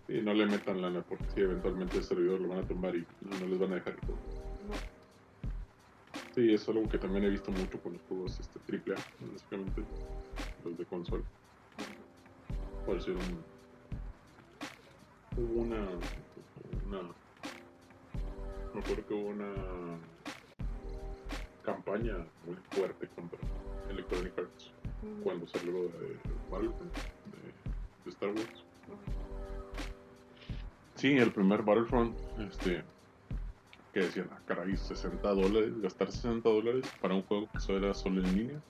Y 0.08 0.20
no 0.22 0.32
le 0.34 0.46
metan 0.46 0.80
lana 0.80 1.02
porque 1.02 1.24
si 1.34 1.40
eventualmente 1.40 1.96
el 1.96 2.04
servidor 2.04 2.40
lo 2.40 2.48
van 2.48 2.60
a 2.60 2.62
tomar 2.62 2.94
y 2.94 3.04
no, 3.22 3.46
les 3.46 3.58
van 3.58 3.72
a 3.72 3.74
dejar 3.76 3.94
el 3.94 4.00
juego. 4.00 4.20
no. 4.68 4.96
Sí, 6.34 6.52
es 6.52 6.68
algo 6.68 6.88
que 6.88 6.98
también 6.98 7.24
he 7.24 7.30
visto 7.30 7.50
mucho 7.50 7.80
con 7.80 7.94
los 7.94 8.02
juegos 8.02 8.38
este, 8.38 8.60
AAA, 8.92 8.98
básicamente, 9.32 9.82
los 10.64 10.78
de 10.78 10.84
consola. 10.84 11.24
Por 12.84 12.96
decir 12.96 13.14
un, 13.14 13.42
hubo 15.42 15.62
una, 15.62 15.88
una, 16.86 17.02
me 18.74 18.80
acuerdo 18.80 19.06
que 19.06 19.14
hubo 19.14 19.28
una 19.28 19.54
campaña 21.66 22.14
muy 22.46 22.56
fuerte 22.70 23.08
contra 23.08 23.38
Electronic 23.90 24.38
Arts 24.38 24.70
cuando 25.22 25.46
salió 25.48 25.72
de 25.72 26.16
Battlefront 26.50 26.94
de, 26.94 28.04
de 28.04 28.10
Star 28.10 28.30
Wars. 28.30 28.64
Sí, 30.94 31.18
el 31.18 31.30
primer 31.30 31.62
Battlefront, 31.62 32.16
este, 32.38 32.82
que 33.92 34.00
decían, 34.00 34.30
ah, 34.32 34.38
caray, 34.46 34.76
60 34.76 35.28
dólares, 35.28 35.80
gastar 35.82 36.10
60 36.10 36.48
dólares 36.48 36.90
para 37.00 37.14
un 37.14 37.22
juego 37.22 37.48
que 37.52 37.60
solo 37.60 37.78
era 37.84 37.94
solo 37.94 38.22
en 38.22 38.34
línea. 38.34 38.60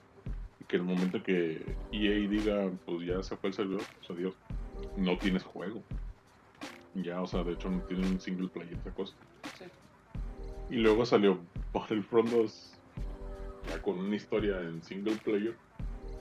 Y 0.59 0.65
que 0.65 0.75
el 0.75 0.83
momento 0.83 1.23
que 1.23 1.63
EA 1.93 2.27
diga, 2.27 2.69
pues 2.85 3.07
ya 3.07 3.23
se 3.23 3.37
fue 3.37 3.49
el 3.49 3.53
servidor, 3.53 3.83
pues 3.97 4.09
adiós, 4.09 4.35
no 4.97 5.17
tienes 5.17 5.43
juego. 5.43 5.81
Ya, 6.95 7.21
o 7.21 7.27
sea, 7.27 7.43
de 7.43 7.53
hecho 7.53 7.69
no 7.69 7.79
tiene 7.83 8.07
un 8.07 8.19
single 8.19 8.49
player 8.49 8.73
esa 8.73 8.91
cosa. 8.91 9.13
Sí. 9.57 9.65
Y 10.69 10.75
luego 10.77 11.05
salió 11.05 11.39
Battlefront 11.71 12.29
2, 12.29 12.76
ya 13.69 13.81
con 13.81 13.97
una 13.99 14.15
historia 14.15 14.59
en 14.61 14.81
single 14.83 15.15
player, 15.23 15.55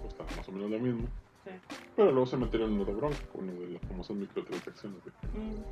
pues 0.00 0.12
estaba 0.12 0.28
más 0.36 0.48
o 0.48 0.52
menos 0.52 0.70
lo 0.70 0.78
mismo. 0.78 1.08
Sí. 1.44 1.50
Pero 1.94 2.10
luego 2.10 2.26
se 2.26 2.36
metieron 2.36 2.72
en 2.74 2.80
otra 2.80 2.94
bronca 2.94 3.18
con 3.32 3.46
lo 3.46 3.52
de 3.60 3.68
las 3.68 3.82
famosas 3.82 4.16
microtransacciones. 4.16 5.04
De 5.04 5.10
que, 5.10 5.38
Mm, 5.38 5.64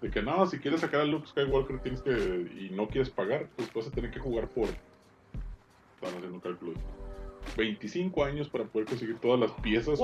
de 0.00 0.10
que 0.10 0.22
no, 0.22 0.46
si 0.46 0.58
quieres 0.58 0.80
sacar 0.80 1.00
a 1.02 1.04
Luke 1.04 1.26
Skywalker 1.28 1.80
tienes 1.80 2.02
que, 2.02 2.10
y 2.10 2.70
no 2.70 2.88
quieres 2.88 3.10
pagar, 3.10 3.48
pues 3.56 3.72
vas 3.72 3.86
a 3.86 3.90
tener 3.90 4.10
que 4.10 4.20
jugar 4.20 4.48
por, 4.48 4.66
están 4.66 6.16
haciendo 6.16 6.40
cálculos, 6.40 6.76
25 7.56 8.24
años 8.24 8.48
para 8.48 8.64
poder 8.64 8.86
conseguir 8.88 9.18
todas 9.18 9.40
las 9.40 9.52
piezas 9.60 9.98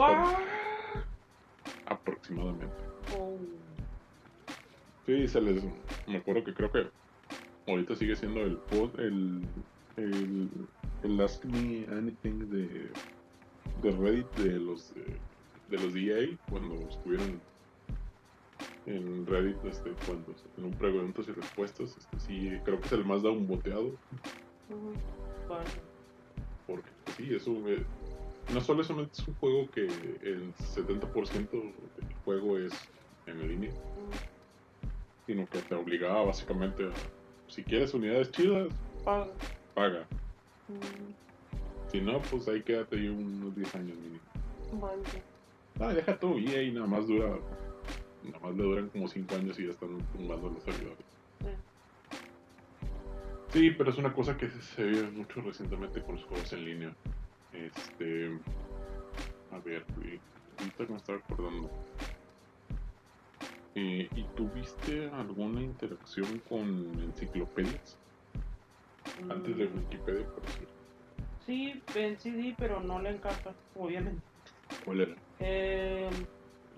aproximadamente. 1.86 2.74
Oh, 3.16 3.38
Sí, 5.06 5.28
se 5.28 5.38
les, 5.40 5.62
me 6.06 6.16
acuerdo 6.16 6.44
que 6.44 6.54
creo 6.54 6.72
que 6.72 6.88
ahorita 7.66 7.94
sigue 7.94 8.16
siendo 8.16 8.40
el 8.40 8.58
pod- 8.62 8.98
el, 8.98 9.42
el, 9.96 10.50
el 11.02 11.20
Ask 11.20 11.44
Me 11.44 11.86
Anything 11.90 12.50
de, 12.50 12.90
de 13.82 13.90
Reddit 13.92 14.30
de 14.36 14.58
los 14.58 14.94
de, 14.94 15.20
de 15.68 15.78
los 15.78 15.94
EA 15.96 16.36
cuando 16.48 16.74
estuvieron 16.88 17.40
en 18.86 19.26
Reddit 19.26 19.64
este, 19.64 19.90
cuando 20.06 20.34
en 20.56 20.64
un 20.64 20.72
preguntas 20.72 21.26
y 21.28 21.32
respuestas 21.32 21.96
este, 21.96 22.20
sí 22.20 22.50
creo 22.64 22.80
que 22.80 22.86
es 22.86 22.92
el 22.92 23.04
más 23.04 23.22
da 23.22 23.30
un 23.30 23.46
boteado 23.46 23.98
ujú. 24.68 24.94
Bueno, 25.48 25.70
porque 26.66 26.90
pues, 27.04 27.16
sí 27.16 27.34
eso 27.34 27.68
eh, 27.68 27.84
no 28.52 28.60
solo 28.60 28.82
solamente 28.84 29.20
es 29.20 29.28
un 29.28 29.34
juego 29.36 29.70
que 29.70 29.84
el 29.86 30.54
70% 30.54 31.50
del 31.50 32.14
juego 32.24 32.58
es 32.58 32.90
en 33.26 33.48
línea, 33.48 33.72
sino 35.26 35.46
que 35.46 35.58
te 35.62 35.74
obligaba 35.74 36.24
básicamente 36.24 36.84
a, 36.84 36.92
si 37.48 37.62
quieres 37.62 37.94
unidades 37.94 38.30
chidas, 38.30 38.68
paga. 39.04 39.28
Paga. 39.74 40.06
Mm, 40.68 41.12
Si 41.90 42.00
no, 42.00 42.20
pues 42.22 42.48
ahí 42.48 42.62
quédate 42.62 42.96
ahí 42.96 43.08
unos 43.08 43.54
10 43.54 43.74
años 43.74 43.96
mínimo. 43.98 44.20
vale. 44.80 45.02
Ah, 45.80 45.92
deja 45.92 46.16
todo 46.18 46.38
y 46.38 46.48
ahí 46.48 46.72
nada 46.72 46.86
más 46.86 47.06
dura, 47.06 47.28
nada 48.22 48.38
más 48.40 48.54
le 48.56 48.62
duran 48.62 48.88
como 48.90 49.08
5 49.08 49.34
años 49.34 49.58
y 49.58 49.64
ya 49.66 49.70
están 49.72 49.98
tumbando 50.16 50.50
los 50.50 50.62
servidores. 50.62 51.04
Sí. 51.40 51.48
Sí, 53.52 53.70
pero 53.70 53.90
es 53.90 53.98
una 53.98 54.12
cosa 54.12 54.36
que 54.36 54.48
se 54.50 54.82
ve 54.82 55.02
mucho 55.10 55.40
recientemente 55.40 56.02
con 56.02 56.16
los 56.16 56.24
juegos 56.24 56.52
en 56.52 56.64
línea. 56.64 56.94
Este. 57.52 58.38
A 59.52 59.58
ver, 59.60 59.84
ahorita 60.58 60.84
me 60.92 60.96
estaba 60.96 61.18
acordando. 61.18 61.70
Eh, 63.76 64.08
¿Y 64.14 64.22
tuviste 64.36 65.08
alguna 65.10 65.60
interacción 65.60 66.40
con 66.48 66.68
enciclopedias? 67.02 67.96
Antes 69.30 69.56
de 69.56 69.66
Wikipedia, 69.66 70.26
por 70.26 70.42
decir. 70.46 70.68
Sí, 71.46 71.82
en 71.94 72.18
CD, 72.18 72.54
pero 72.58 72.80
no 72.80 73.00
le 73.00 73.10
encanta, 73.10 73.54
obviamente. 73.74 74.22
¿Cuál 74.84 75.00
era? 75.00 75.14
Eh, 75.40 76.10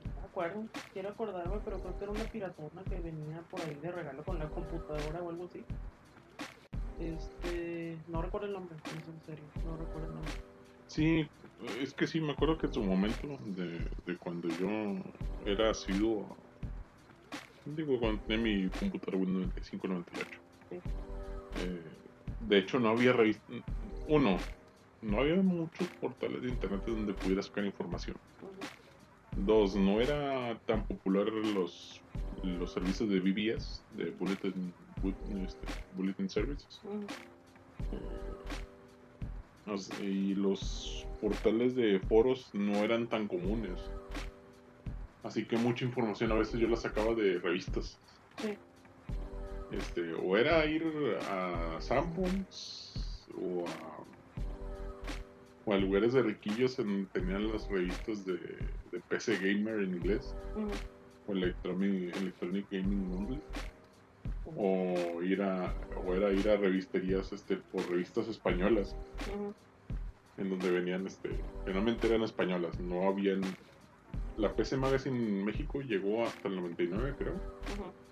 no 0.04 0.20
me 0.20 0.26
acuerdo, 0.26 0.64
quiero 0.92 1.10
acordarme, 1.10 1.60
pero 1.64 1.78
creo 1.78 1.98
que 1.98 2.04
era 2.04 2.12
una 2.12 2.24
piratona 2.24 2.82
que 2.84 3.00
venía 3.00 3.42
por 3.50 3.60
ahí 3.60 3.74
de 3.80 3.92
regalo 3.92 4.24
con 4.24 4.38
la 4.38 4.48
computadora 4.48 5.22
o 5.22 5.30
algo 5.30 5.44
así. 5.44 5.64
Este, 7.00 7.98
no 8.08 8.22
recuerdo 8.22 8.46
el 8.46 8.54
nombre, 8.54 8.76
es 8.86 9.08
en 9.08 9.22
serio, 9.24 9.44
no 9.64 9.76
recuerdo 9.76 10.06
el 10.08 10.14
nombre. 10.14 10.32
Sí, 10.88 11.28
es 11.80 11.92
que 11.94 12.06
sí, 12.06 12.20
me 12.20 12.32
acuerdo 12.32 12.58
que 12.58 12.66
en 12.66 12.72
su 12.72 12.82
momento, 12.82 13.38
de, 13.44 13.78
de 14.06 14.16
cuando 14.18 14.48
yo 14.48 14.68
era 15.44 15.70
asiduo, 15.70 16.36
digo, 17.66 17.98
cuando 17.98 18.22
tenía 18.22 18.62
mi 18.62 18.70
computadora 18.70 19.18
Windows 19.18 19.48
9598. 19.48 20.40
Sí. 20.70 20.76
Eh, 21.58 21.95
de 22.48 22.58
hecho, 22.58 22.78
no 22.78 22.88
había 22.90 23.12
revista. 23.12 23.42
Uno, 24.08 24.38
no 25.02 25.20
había 25.20 25.36
muchos 25.36 25.88
portales 26.00 26.42
de 26.42 26.48
internet 26.48 26.82
donde 26.86 27.12
pudiera 27.14 27.42
sacar 27.42 27.64
información. 27.64 28.16
Dos, 29.36 29.76
no 29.76 30.00
era 30.00 30.58
tan 30.66 30.86
popular 30.86 31.26
los, 31.26 32.00
los 32.42 32.72
servicios 32.72 33.08
de 33.10 33.20
BBS, 33.20 33.82
de 33.96 34.10
Bulletin, 34.12 34.72
Bu- 35.02 35.44
este, 35.44 35.66
Bulletin 35.94 36.28
Services. 36.28 36.80
Los- 39.66 39.90
y 40.00 40.34
los 40.34 41.06
portales 41.20 41.74
de 41.74 41.98
foros 42.08 42.50
no 42.54 42.84
eran 42.84 43.08
tan 43.08 43.26
comunes. 43.26 43.80
Así 45.24 45.44
que 45.44 45.56
mucha 45.56 45.84
información 45.84 46.30
a 46.30 46.36
veces 46.36 46.60
yo 46.60 46.68
la 46.68 46.76
sacaba 46.76 47.14
de 47.14 47.38
revistas. 47.40 47.98
Sí. 48.40 48.56
Este, 49.72 50.14
o 50.14 50.36
era 50.36 50.64
ir 50.66 50.84
a 51.28 51.80
Sanborns 51.80 53.28
o 53.34 53.64
a, 53.66 54.04
o 55.64 55.72
a 55.72 55.78
lugares 55.78 56.12
de 56.12 56.22
riquillos 56.22 56.78
en 56.78 57.06
tenían 57.08 57.50
las 57.52 57.68
revistas 57.68 58.24
de, 58.24 58.38
de 58.92 59.00
PC 59.08 59.36
Gamer 59.38 59.80
en 59.80 59.96
inglés 59.96 60.34
o 61.26 61.32
Electronic, 61.32 62.16
Electronic 62.16 62.70
Gaming 62.70 63.08
Monthly 63.08 63.40
o 64.44 65.22
ir 65.22 65.42
a 65.42 65.74
o 66.06 66.14
era 66.14 66.32
ir 66.32 66.48
a 66.48 66.56
revisterías 66.56 67.32
este 67.32 67.56
por 67.56 67.90
revistas 67.90 68.28
españolas 68.28 68.94
en 70.38 70.50
donde 70.50 70.70
venían, 70.70 71.06
este, 71.06 71.30
generalmente 71.64 72.06
eran 72.06 72.22
españolas, 72.22 72.78
no 72.80 73.08
habían... 73.08 73.42
La 74.36 74.54
PC 74.54 74.76
Magazine 74.76 75.16
en 75.16 75.44
México 75.46 75.80
llegó 75.80 76.24
hasta 76.24 76.48
el 76.48 76.56
99, 76.56 77.14
creo, 77.18 77.32
ujú, 77.32 78.05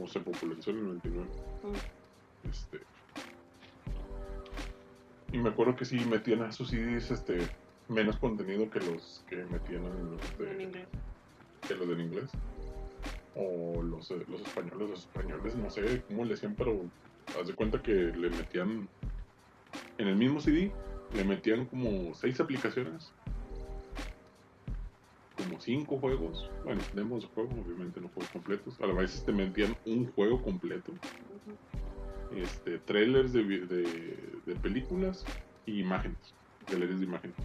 o 0.00 0.06
se 0.06 0.20
popularizó 0.20 0.70
en 0.70 0.78
el 0.78 0.84
99. 0.84 1.26
ujú. 1.64 1.72
Este, 2.50 2.80
y 5.32 5.38
me 5.38 5.48
acuerdo 5.50 5.76
que 5.76 5.84
sí 5.84 5.98
metían 6.00 6.42
a 6.42 6.52
sus 6.52 6.68
CDs 6.70 7.10
este, 7.10 7.48
menos 7.88 8.16
contenido 8.18 8.68
que 8.70 8.80
los 8.80 9.24
que 9.28 9.36
metían 9.44 9.84
en 9.86 10.10
los 10.10 10.38
de, 10.38 10.52
En 10.52 10.60
inglés. 10.60 10.86
que 11.66 11.74
los 11.74 11.88
en 11.88 12.00
inglés. 12.00 12.30
O 13.34 13.82
los, 13.82 14.10
eh, 14.10 14.22
los 14.28 14.42
españoles, 14.42 14.90
los 14.90 15.00
españoles, 15.00 15.54
no 15.56 15.70
sé 15.70 16.02
cómo 16.08 16.24
le 16.24 16.34
hacían, 16.34 16.54
pero 16.54 16.84
haz 17.40 17.46
de 17.46 17.54
cuenta 17.54 17.80
que 17.80 17.92
le 17.92 18.28
metían 18.28 18.88
en 19.96 20.08
el 20.08 20.16
mismo 20.16 20.38
CD, 20.40 20.70
le 21.14 21.24
metían 21.24 21.64
como 21.66 22.12
seis 22.14 22.38
aplicaciones, 22.40 23.10
como 25.52 25.60
cinco 25.60 25.98
juegos, 25.98 26.50
bueno, 26.64 26.80
demos 26.94 27.22
de 27.22 27.28
juego, 27.28 27.50
obviamente 27.50 28.00
no 28.00 28.08
juegos 28.08 28.30
completos, 28.32 28.80
a 28.80 28.86
veces 28.86 29.24
te 29.24 29.32
metían 29.32 29.76
un 29.84 30.10
juego 30.12 30.40
completo, 30.42 30.92
este, 32.34 32.78
trailers 32.78 33.32
de, 33.34 33.44
de, 33.44 33.82
de 34.46 34.54
películas 34.56 35.24
y 35.66 35.80
imágenes, 35.80 36.16
galerías 36.70 37.00
de 37.00 37.04
imágenes. 37.06 37.36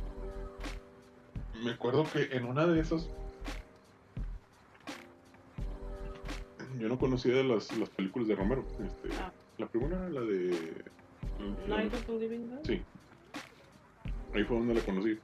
Me 1.64 1.72
acuerdo 1.72 2.06
que 2.12 2.30
en 2.36 2.46
una 2.46 2.66
de 2.66 2.80
esas 2.80 3.10
yo 6.80 6.88
no 6.88 6.98
conocía 7.00 7.34
las, 7.44 7.76
las 7.78 7.90
películas 7.90 8.28
de 8.28 8.36
Romero. 8.36 8.66
Este, 8.86 9.10
Ah. 9.20 9.32
La 9.58 9.68
primera, 9.68 10.08
la 10.10 10.22
de. 10.22 10.52
la- 11.68 11.78
Night 11.78 11.92
of 11.94 12.06
the 12.06 12.20
Living 12.20 12.48
Dead. 12.48 12.60
sí. 12.64 12.82
Ahí 14.36 14.44
fue 14.44 14.58
donde 14.60 14.76
la 14.76 14.82
conocí. 14.82 15.18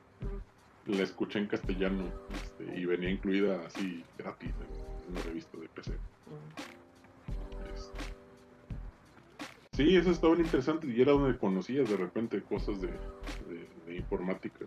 La 0.85 1.03
escuché 1.03 1.39
en 1.39 1.47
castellano 1.47 2.03
este, 2.43 2.79
y 2.79 2.85
venía 2.85 3.09
incluida 3.09 3.65
así 3.65 4.03
gratis 4.17 4.51
en 5.07 5.13
una 5.13 5.21
revista 5.21 5.57
de 5.57 5.69
PC. 5.69 5.91
Este. 7.73 7.99
Sí, 9.71 9.95
eso 9.95 10.11
estaba 10.11 10.35
interesante 10.35 10.87
y 10.87 11.01
era 11.01 11.13
donde 11.13 11.37
conocías 11.37 11.89
de 11.89 11.97
repente 11.97 12.41
cosas 12.41 12.81
de 12.81 12.89
informática 13.95 14.65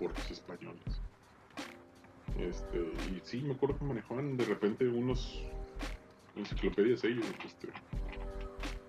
por 0.00 0.16
los 0.16 0.30
españoles. 0.30 1.00
Este, 2.38 2.78
y 2.78 3.20
sí, 3.22 3.42
me 3.42 3.52
acuerdo 3.52 3.78
que 3.78 3.84
manejaban 3.84 4.36
de 4.36 4.44
repente 4.46 4.88
unos 4.88 5.42
enciclopedias 6.36 7.04
ellos, 7.04 7.26
este, 7.44 7.68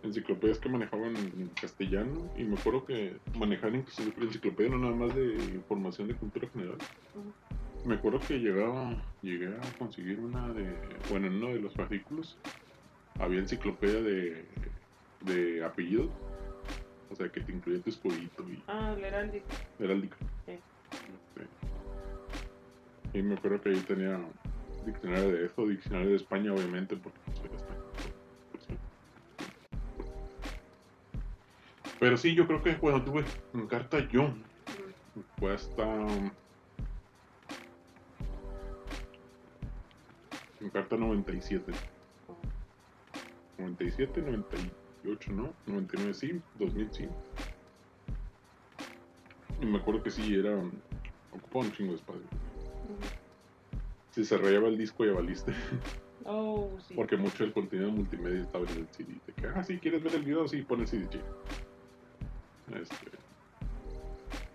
enciclopedias 0.03 0.57
que 0.59 0.69
manejaban 0.69 1.15
en 1.15 1.49
castellano 1.49 2.31
y 2.37 2.43
me 2.43 2.55
acuerdo 2.57 2.85
que 2.85 3.17
manejaban 3.37 3.75
inclusive 3.75 4.13
la 4.17 4.23
enciclopedia 4.25 4.71
no 4.71 4.77
nada 4.79 4.95
más 4.95 5.15
de 5.15 5.35
información 5.55 6.07
de 6.07 6.15
cultura 6.15 6.47
general. 6.49 6.77
Me 7.85 7.95
acuerdo 7.95 8.19
que 8.19 8.39
llegaba, 8.39 8.95
llegué 9.21 9.47
a 9.47 9.61
conseguir 9.77 10.19
una 10.19 10.51
de, 10.53 10.75
bueno, 11.09 11.27
en 11.27 11.35
uno 11.35 11.47
de 11.49 11.59
los 11.61 11.77
artículos 11.79 12.37
había 13.19 13.39
enciclopedia 13.39 14.01
de, 14.01 14.47
de 15.25 15.63
apellidos, 15.63 16.09
o 17.09 17.15
sea 17.15 17.29
que 17.29 17.41
te 17.41 17.51
incluía 17.51 17.81
tu 17.81 17.89
escudito 17.89 18.47
y 18.49 18.63
Ah, 18.67 18.93
el 18.97 19.03
heráldico. 19.03 19.45
heráldica. 19.79 20.17
Sí. 20.45 20.53
Este, 20.93 21.47
y 23.19 23.21
me 23.21 23.35
acuerdo 23.35 23.61
que 23.61 23.69
ahí 23.69 23.79
tenía 23.87 24.19
diccionario 24.85 25.31
de 25.31 25.45
eso, 25.45 25.67
diccionario 25.67 26.09
de 26.11 26.15
España, 26.15 26.53
obviamente, 26.53 26.95
porque 26.95 27.19
pues, 27.25 27.39
era 27.45 27.55
español. 27.55 27.90
Pero 32.01 32.17
sí, 32.17 32.33
yo 32.33 32.47
creo 32.47 32.63
que 32.63 32.75
cuando 32.77 33.03
tuve 33.03 33.23
en 33.53 33.67
carta 33.67 33.99
yo, 34.09 34.33
fue 35.37 35.53
hasta. 35.53 35.85
En 40.59 40.69
carta 40.73 40.97
97. 40.97 41.71
97, 43.59 44.19
98, 44.19 45.31
¿no? 45.31 45.53
99 45.67 46.13
sí, 46.15 46.41
2000 46.57 46.91
sí. 46.91 47.07
Y 49.61 49.65
me 49.67 49.77
acuerdo 49.77 50.01
que 50.01 50.09
sí, 50.09 50.33
era. 50.33 50.59
Ocupaba 51.31 51.65
un 51.65 51.71
chingo 51.71 51.91
de 51.91 51.97
espacio. 51.97 52.23
Si 54.09 54.25
se 54.25 54.37
rayaba 54.39 54.69
el 54.69 54.77
disco 54.79 55.05
ya 55.05 55.13
valiste. 55.13 55.53
Oh, 56.25 56.67
sí. 56.87 56.95
Porque 56.95 57.15
mucho 57.15 57.43
del 57.43 57.53
contenido 57.53 57.91
multimedia 57.91 58.41
estaba 58.41 58.65
en 58.71 58.77
el 58.77 58.87
CD. 58.87 59.19
De 59.27 59.33
que, 59.33 59.47
ah, 59.47 59.63
sí, 59.63 59.77
¿quieres 59.77 60.03
ver 60.03 60.15
el 60.15 60.23
video? 60.23 60.47
Sí, 60.47 60.63
pon 60.63 60.81
el 60.81 60.87
CD. 60.87 61.07
Este... 62.75 63.07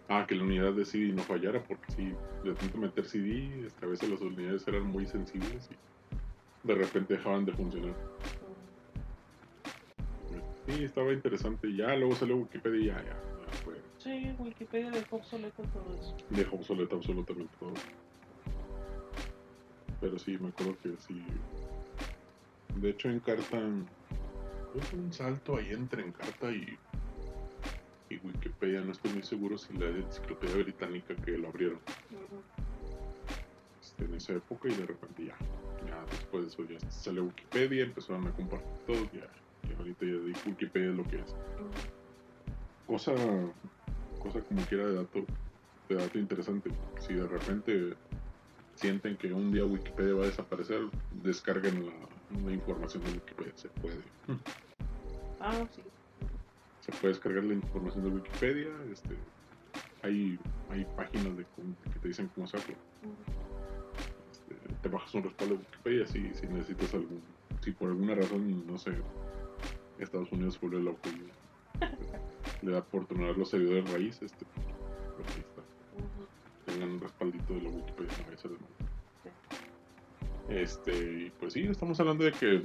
Ah, 0.08 0.24
que 0.26 0.36
la 0.36 0.44
unidad 0.44 0.72
de 0.72 0.84
CD 0.84 1.12
no 1.12 1.22
fallara, 1.22 1.62
porque 1.64 1.90
si 1.92 2.14
le 2.44 2.54
tanto 2.54 2.78
meter 2.78 3.04
CD, 3.04 3.66
este, 3.66 3.84
a 3.84 3.88
veces 3.88 4.08
las 4.08 4.20
unidades 4.20 4.66
eran 4.68 4.86
muy 4.86 5.04
sensibles 5.06 5.68
y 5.70 6.66
de 6.66 6.74
repente 6.74 7.14
dejaban 7.14 7.44
de 7.44 7.52
funcionar. 7.52 7.94
Sí, 10.66 10.84
estaba 10.84 11.12
interesante. 11.12 11.74
Ya 11.74 11.94
luego 11.94 12.14
salió 12.14 12.36
Wikipedia 12.36 12.80
y 12.80 12.86
ya, 12.86 12.96
ya, 13.04 13.10
ya 13.10 13.58
fue. 13.64 13.74
Sí, 13.98 14.34
Wikipedia 14.38 14.90
dejó 14.90 15.16
obsoleto 15.16 15.62
todo 15.62 15.94
eso. 15.94 16.16
Dejó 16.30 16.56
obsoleto 16.56 16.96
absolutamente 16.96 17.56
todo. 17.58 17.74
Pero 20.00 20.18
sí, 20.18 20.36
me 20.38 20.48
acuerdo 20.48 20.76
que 20.82 20.96
sí. 20.98 21.24
De 22.80 22.90
hecho, 22.90 23.08
en 23.08 23.20
carta. 23.20 23.58
Hubo 23.58 24.98
un 25.02 25.12
salto 25.12 25.56
ahí 25.56 25.70
entre 25.70 26.04
Encarta 26.04 26.50
y. 26.50 26.78
y 28.08 28.16
Wikipedia, 28.18 28.80
no 28.82 28.92
estoy 28.92 29.12
muy 29.12 29.22
seguro 29.22 29.58
si 29.58 29.72
la 29.74 29.86
enciclopedia 29.88 30.56
británica 30.62 31.14
que 31.16 31.32
lo 31.38 31.48
abrieron 31.48 31.80
este, 33.80 34.04
en 34.04 34.14
esa 34.14 34.32
época 34.34 34.68
y 34.68 34.74
de 34.74 34.86
repente 34.86 35.24
ya, 35.26 35.36
ya 35.88 36.06
después 36.10 36.42
de 36.44 36.48
eso 36.48 36.64
ya 36.80 36.90
salió 36.90 37.24
Wikipedia, 37.24 37.84
empezaron 37.84 38.26
a 38.26 38.32
compartir 38.32 38.84
todo, 38.86 39.10
ya, 39.12 39.28
y 39.68 39.72
ahorita 39.76 40.06
ya 40.06 40.12
di- 40.12 40.50
Wikipedia 40.50 40.90
es 40.90 40.96
lo 40.96 41.04
que 41.04 41.16
es. 41.16 41.34
Cosa, 42.86 43.12
cosa 44.20 44.40
como 44.42 44.64
quiera 44.66 44.86
de 44.86 44.94
dato, 44.94 45.26
de 45.88 45.94
dato 45.96 46.18
interesante, 46.18 46.70
si 47.00 47.14
de 47.14 47.26
repente 47.26 47.94
sienten 48.76 49.16
que 49.16 49.32
un 49.32 49.52
día 49.52 49.64
Wikipedia 49.64 50.14
va 50.14 50.22
a 50.24 50.26
desaparecer, 50.26 50.82
descarguen 51.10 51.86
la, 51.86 51.92
la 52.44 52.52
información 52.52 53.02
de 53.04 53.10
Wikipedia, 53.12 53.52
se 53.56 53.68
puede. 53.70 54.02
Ah, 55.40 55.66
sí. 55.74 55.82
Se 56.86 56.92
puede 56.92 57.14
descargar 57.14 57.42
la 57.42 57.54
información 57.54 58.04
de 58.04 58.10
Wikipedia, 58.10 58.68
este, 58.92 59.16
hay, 60.02 60.38
hay 60.70 60.86
páginas 60.96 61.36
de, 61.36 61.44
que 61.92 61.98
te 61.98 62.08
dicen 62.08 62.30
cómo 62.34 62.46
hacerlo. 62.46 62.76
Este, 64.30 64.74
te 64.82 64.88
bajas 64.88 65.12
un 65.14 65.24
respaldo 65.24 65.54
de 65.54 65.60
Wikipedia 65.60 66.06
si, 66.06 66.32
si 66.32 66.46
necesitas 66.46 66.94
algún, 66.94 67.20
si 67.60 67.72
por 67.72 67.88
alguna 67.88 68.14
razón, 68.14 68.64
no 68.66 68.78
sé, 68.78 68.92
Estados 69.98 70.30
Unidos 70.30 70.60
vuelve 70.60 70.80
loco 70.80 71.00
y 71.08 72.64
le 72.64 72.72
da 72.72 72.84
por 72.84 73.04
tener 73.06 73.36
los 73.36 73.50
servidores 73.50 73.90
raíz, 73.90 74.22
este, 74.22 74.46
pues 75.16 75.28
ahí 75.34 75.40
está, 75.40 75.62
tengan 76.66 76.90
un 76.90 77.00
respaldito 77.00 77.54
de 77.54 77.62
la 77.62 77.70
Wikipedia, 77.70 78.12
no 78.18 78.24
vaya 78.24 78.36
a 78.36 78.38
ser 78.38 78.50
de 78.52 78.58
mal. 78.58 78.70
Sí. 79.24 79.30
Este, 80.48 80.92
y 80.94 81.30
pues 81.40 81.52
sí, 81.54 81.62
estamos 81.62 81.98
hablando 81.98 82.22
de 82.22 82.30
que 82.30 82.62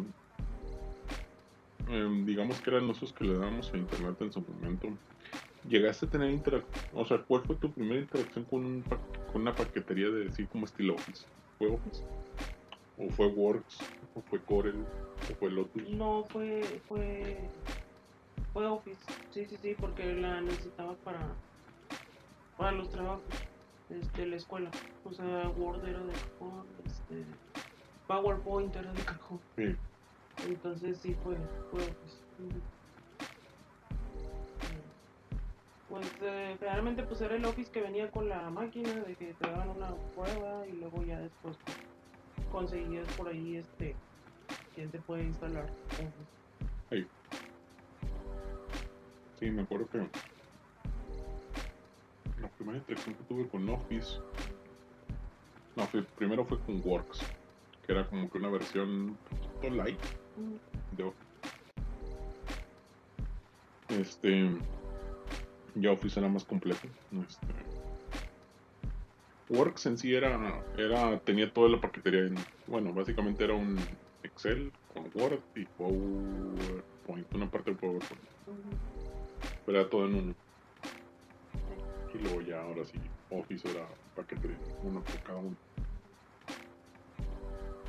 em, 1.91 2.25
digamos 2.25 2.61
que 2.61 2.69
eran 2.69 2.89
usos 2.89 3.13
que 3.13 3.23
le 3.25 3.37
damos 3.37 3.73
a 3.73 3.77
internet 3.77 4.15
en 4.21 4.31
su 4.31 4.41
momento. 4.41 4.87
¿Llegaste 5.63 6.05
a 6.07 6.09
tener 6.09 6.31
interacción? 6.31 6.85
O 6.93 7.05
sea, 7.05 7.23
¿cuál 7.23 7.43
fue 7.43 7.55
tu 7.57 7.71
primera 7.73 8.01
interacción 8.01 8.45
con, 8.45 8.65
un 8.65 8.83
pa- 8.83 8.99
con 9.31 9.41
una 9.43 9.53
paquetería 9.55 10.09
de 10.09 10.27
así 10.27 10.47
como 10.47 10.65
estilo 10.65 10.95
Office? 10.95 11.27
¿Fue 11.57 11.67
Office? 11.69 12.03
¿O 12.97 13.09
fue 13.11 13.27
Works? 13.27 13.79
¿O 14.15 14.21
fue 14.23 14.43
Corel? 14.43 14.83
¿O 15.31 15.35
fue 15.35 15.51
Lotus? 15.51 15.87
No, 15.89 16.25
fue, 16.29 16.81
fue, 16.87 17.49
fue 18.53 18.65
Office. 18.65 19.01
Sí, 19.31 19.45
sí, 19.45 19.57
sí, 19.61 19.75
porque 19.79 20.13
la 20.15 20.41
necesitaba 20.41 20.95
para, 21.03 21.35
para 22.57 22.71
los 22.71 22.89
trabajos 22.89 23.23
este, 23.89 24.21
de 24.21 24.27
la 24.27 24.35
escuela. 24.37 24.71
O 25.03 25.13
sea, 25.13 25.49
Word 25.49 25.85
era 25.87 26.03
de 26.03 26.13
cajón, 26.13 26.67
este, 26.85 27.25
PowerPoint 28.07 28.75
era 28.75 28.91
de 28.93 29.01
cajón. 29.03 29.41
Sí. 29.57 29.75
Entonces 30.45 30.99
sí 30.99 31.13
fue, 31.23 31.35
fue. 31.69 31.81
Ujú. 31.81 32.61
Pues 35.87 36.07
eh, 36.21 36.57
realmente 36.59 37.03
pues 37.03 37.19
era 37.21 37.35
el 37.35 37.43
Office 37.45 37.69
que 37.71 37.81
venía 37.81 38.09
con 38.09 38.29
la 38.29 38.49
máquina 38.49 38.93
de 39.01 39.15
que 39.15 39.33
te 39.33 39.45
daban 39.45 39.69
una 39.69 39.93
prueba 40.15 40.65
y 40.67 40.77
luego 40.77 41.03
ya 41.03 41.19
después 41.19 41.57
pues, 41.65 42.47
conseguías 42.49 43.07
por 43.15 43.27
ahí 43.27 43.57
este 43.57 43.95
quien 44.73 44.89
te 44.89 45.01
puede 45.01 45.25
instalar 45.25 45.69
Office. 45.99 47.09
Sí, 49.37 49.49
me 49.49 49.63
acuerdo 49.63 49.89
que 49.89 49.97
la 52.39 52.49
primera 52.51 52.77
interacción 52.77 53.15
que 53.15 53.23
tuve 53.23 53.49
con 53.49 53.67
Office, 53.69 54.19
no, 55.75 55.89
primero 56.15 56.45
fue 56.45 56.59
con 56.61 56.79
Works, 56.85 57.25
que 57.83 57.91
era 57.91 58.07
como 58.07 58.29
que 58.29 58.37
una 58.37 58.49
versión 58.49 59.17
poquito 59.17 59.75
light 59.75 59.99
Este, 63.89 64.49
ya 65.75 65.91
Office 65.91 66.19
era 66.19 66.29
más 66.29 66.45
completo. 66.45 66.87
Este, 67.11 67.53
Works 69.49 69.85
en 69.85 69.97
sí 69.97 70.15
era, 70.15 70.63
era, 70.77 71.19
tenía 71.19 71.51
toda 71.51 71.69
la 71.69 71.81
paquetería 71.81 72.21
en, 72.21 72.35
bueno, 72.67 72.93
básicamente 72.93 73.43
era 73.43 73.53
un 73.53 73.77
Excel 74.23 74.71
con 74.93 75.11
Word 75.13 75.41
y 75.55 75.65
PowerPoint, 75.65 77.35
una 77.35 77.51
parte 77.51 77.71
de 77.71 77.77
PowerPoint, 77.77 78.23
pero 79.65 79.79
era 79.79 79.89
todo 79.89 80.05
en 80.05 80.15
uno. 80.15 80.35
Y 82.13 82.17
luego 82.19 82.41
ya, 82.41 82.61
ahora 82.61 82.85
sí, 82.85 82.97
Office 83.29 83.69
era 83.69 83.87
paquetería, 84.15 84.57
uno 84.83 85.03
por 85.03 85.19
cada 85.23 85.39
uno. 85.39 85.57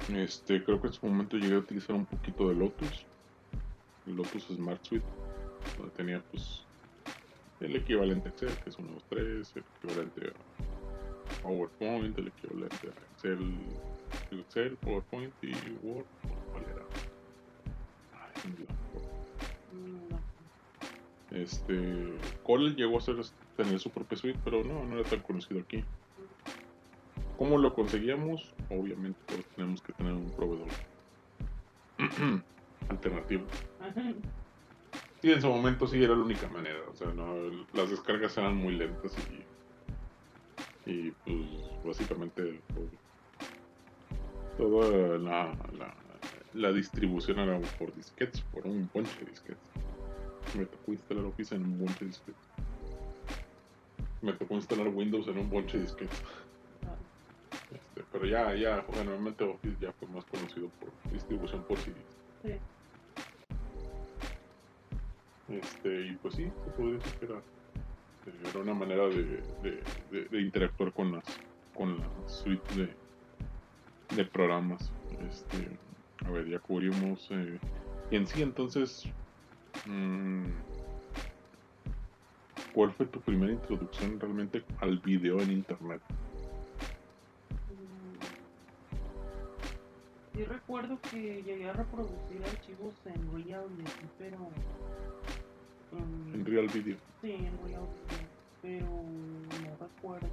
Este, 0.08 0.62
creo 0.64 0.80
que 0.80 0.88
en 0.88 0.92
su 0.92 1.06
momento 1.06 1.36
llegué 1.36 1.54
a 1.54 1.58
utilizar 1.58 1.94
un 1.94 2.06
poquito 2.06 2.48
de 2.48 2.54
Lotus, 2.56 3.06
Lotus 4.06 4.44
Smart 4.48 4.84
Suite, 4.84 5.06
donde 5.78 5.92
tenía 5.94 6.20
pues 6.30 6.64
el 7.60 7.76
equivalente 7.76 8.28
a 8.28 8.32
Excel, 8.32 8.54
que 8.64 8.70
es 8.70 8.78
1, 8.78 8.90
2, 8.92 9.04
3, 9.08 9.52
el 9.56 9.64
equivalente 9.76 10.28
a 10.28 11.42
PowerPoint, 11.42 12.18
el 12.18 12.28
equivalente 12.28 12.88
a 12.88 13.12
Excel, 13.14 13.54
Excel, 14.32 14.76
PowerPoint 14.78 15.32
y 15.42 15.52
Word, 15.82 16.04
¿cuál 16.50 16.64
era? 16.64 16.82
Ay. 18.12 18.66
Este, 21.30 22.12
Corel 22.42 22.76
llegó 22.76 22.98
a 22.98 23.00
ser, 23.00 23.16
tener 23.56 23.78
su 23.78 23.90
propia 23.90 24.18
suite, 24.18 24.38
pero 24.44 24.64
no, 24.64 24.84
no 24.84 24.98
era 24.98 25.08
tan 25.08 25.20
conocido 25.20 25.60
aquí. 25.60 25.82
¿Cómo 27.36 27.58
lo 27.58 27.74
conseguíamos? 27.74 28.54
Obviamente 28.70 29.20
todos 29.26 29.46
tenemos 29.56 29.82
que 29.82 29.92
tener 29.92 30.12
un 30.12 30.30
proveedor 30.30 30.68
alternativo. 32.88 33.46
Y 35.22 35.30
en 35.30 35.40
su 35.40 35.48
momento 35.48 35.86
sí 35.86 36.02
era 36.02 36.16
la 36.16 36.24
única 36.24 36.48
manera, 36.48 36.80
o 36.88 36.94
sea, 36.94 37.12
las 37.72 37.90
descargas 37.90 38.36
eran 38.38 38.56
muy 38.56 38.74
lentas 38.74 39.16
y, 40.84 41.12
pues 41.12 41.38
básicamente 41.84 42.62
todo- 42.74 42.90
toda 44.56 45.18
la, 46.52 46.72
distribución 46.72 47.38
era 47.38 47.60
por 47.78 47.94
disquetes, 47.94 48.40
por 48.42 48.66
un 48.66 48.90
bonche 48.92 49.16
de 49.20 49.30
disquetes. 49.30 49.70
Me 50.56 50.66
tocó 50.66 50.92
instalar 50.92 51.24
Office 51.24 51.54
en 51.54 51.62
un 51.62 51.78
bonche 51.78 52.00
de 52.00 52.06
disquetes. 52.06 52.48
Me 54.20 54.32
tocó 54.32 54.54
instalar 54.54 54.88
Windows 54.88 55.28
en 55.28 55.38
un 55.38 55.48
bonche 55.48 55.78
de 55.78 55.84
disquetes. 55.84 56.22
Pero 58.12 58.26
ya, 58.26 58.54
ya, 58.54 58.84
generalmente 58.92 59.42
Office 59.42 59.76
ya 59.80 59.92
fue 59.92 60.08
más 60.08 60.24
conocido 60.26 60.68
por 60.78 60.92
distribución 61.10 61.64
por 61.64 61.78
CDs. 61.78 61.96
Sí. 62.42 62.52
Este, 65.48 66.06
y 66.08 66.16
pues 66.16 66.34
sí, 66.34 66.44
se 66.44 66.70
podría 66.72 66.94
decir 66.94 67.12
que 67.18 67.24
era, 67.26 67.38
eh, 67.38 68.48
era 68.50 68.60
una 68.60 68.74
manera 68.74 69.04
de, 69.08 70.40
interactuar 70.40 70.92
con 70.92 71.12
las 71.12 71.24
con 71.74 71.98
la 71.98 72.28
suite 72.28 72.96
de, 74.14 74.24
programas. 74.26 74.92
Este, 75.28 75.78
a 76.26 76.30
ver, 76.30 76.48
ya 76.48 76.58
cubrimos. 76.58 77.28
eh, 77.30 77.58
y 78.10 78.16
en 78.16 78.26
sí, 78.26 78.42
entonces, 78.42 79.04
mm, 79.86 80.44
¿cuál 82.74 82.92
fue 82.92 83.06
tu 83.06 83.20
primera 83.22 83.52
introducción 83.52 84.20
realmente 84.20 84.62
al 84.80 84.98
video 84.98 85.40
en 85.40 85.50
internet? 85.50 86.02
Sí 90.34 90.44
recuerdo 90.44 90.98
que 91.10 91.42
llegué 91.42 91.68
a 91.68 91.72
reproducir 91.74 92.42
archivos 92.44 92.94
en 93.04 93.32
Reality, 93.32 93.84
pero... 94.18 94.38
mm, 95.92 96.34
En 96.34 96.46
Real 96.46 96.68
Video. 96.68 96.96
Sí, 97.20 97.32
en 97.32 97.58
Reality, 97.64 98.26
pero 98.62 98.86
no 98.86 99.76
recuerdo 99.78 100.28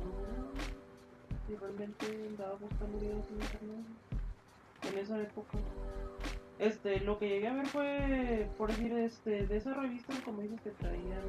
si 1.47 1.55
realmente 1.55 2.05
andaba 2.29 2.55
buscando 2.55 2.97
videos 2.99 3.25
en 3.29 3.41
internet 3.41 3.85
en 4.91 4.97
esa 4.99 5.21
época. 5.21 5.57
Este, 6.59 6.99
lo 7.01 7.17
que 7.19 7.29
llegué 7.29 7.47
a 7.47 7.53
ver 7.53 7.67
fue, 7.67 8.47
por 8.57 8.69
decir, 8.69 8.93
este, 8.93 9.47
de 9.47 9.57
esas 9.57 9.75
revistas, 9.77 10.19
como 10.21 10.41
dices, 10.41 10.61
que 10.61 10.71
traían 10.71 11.23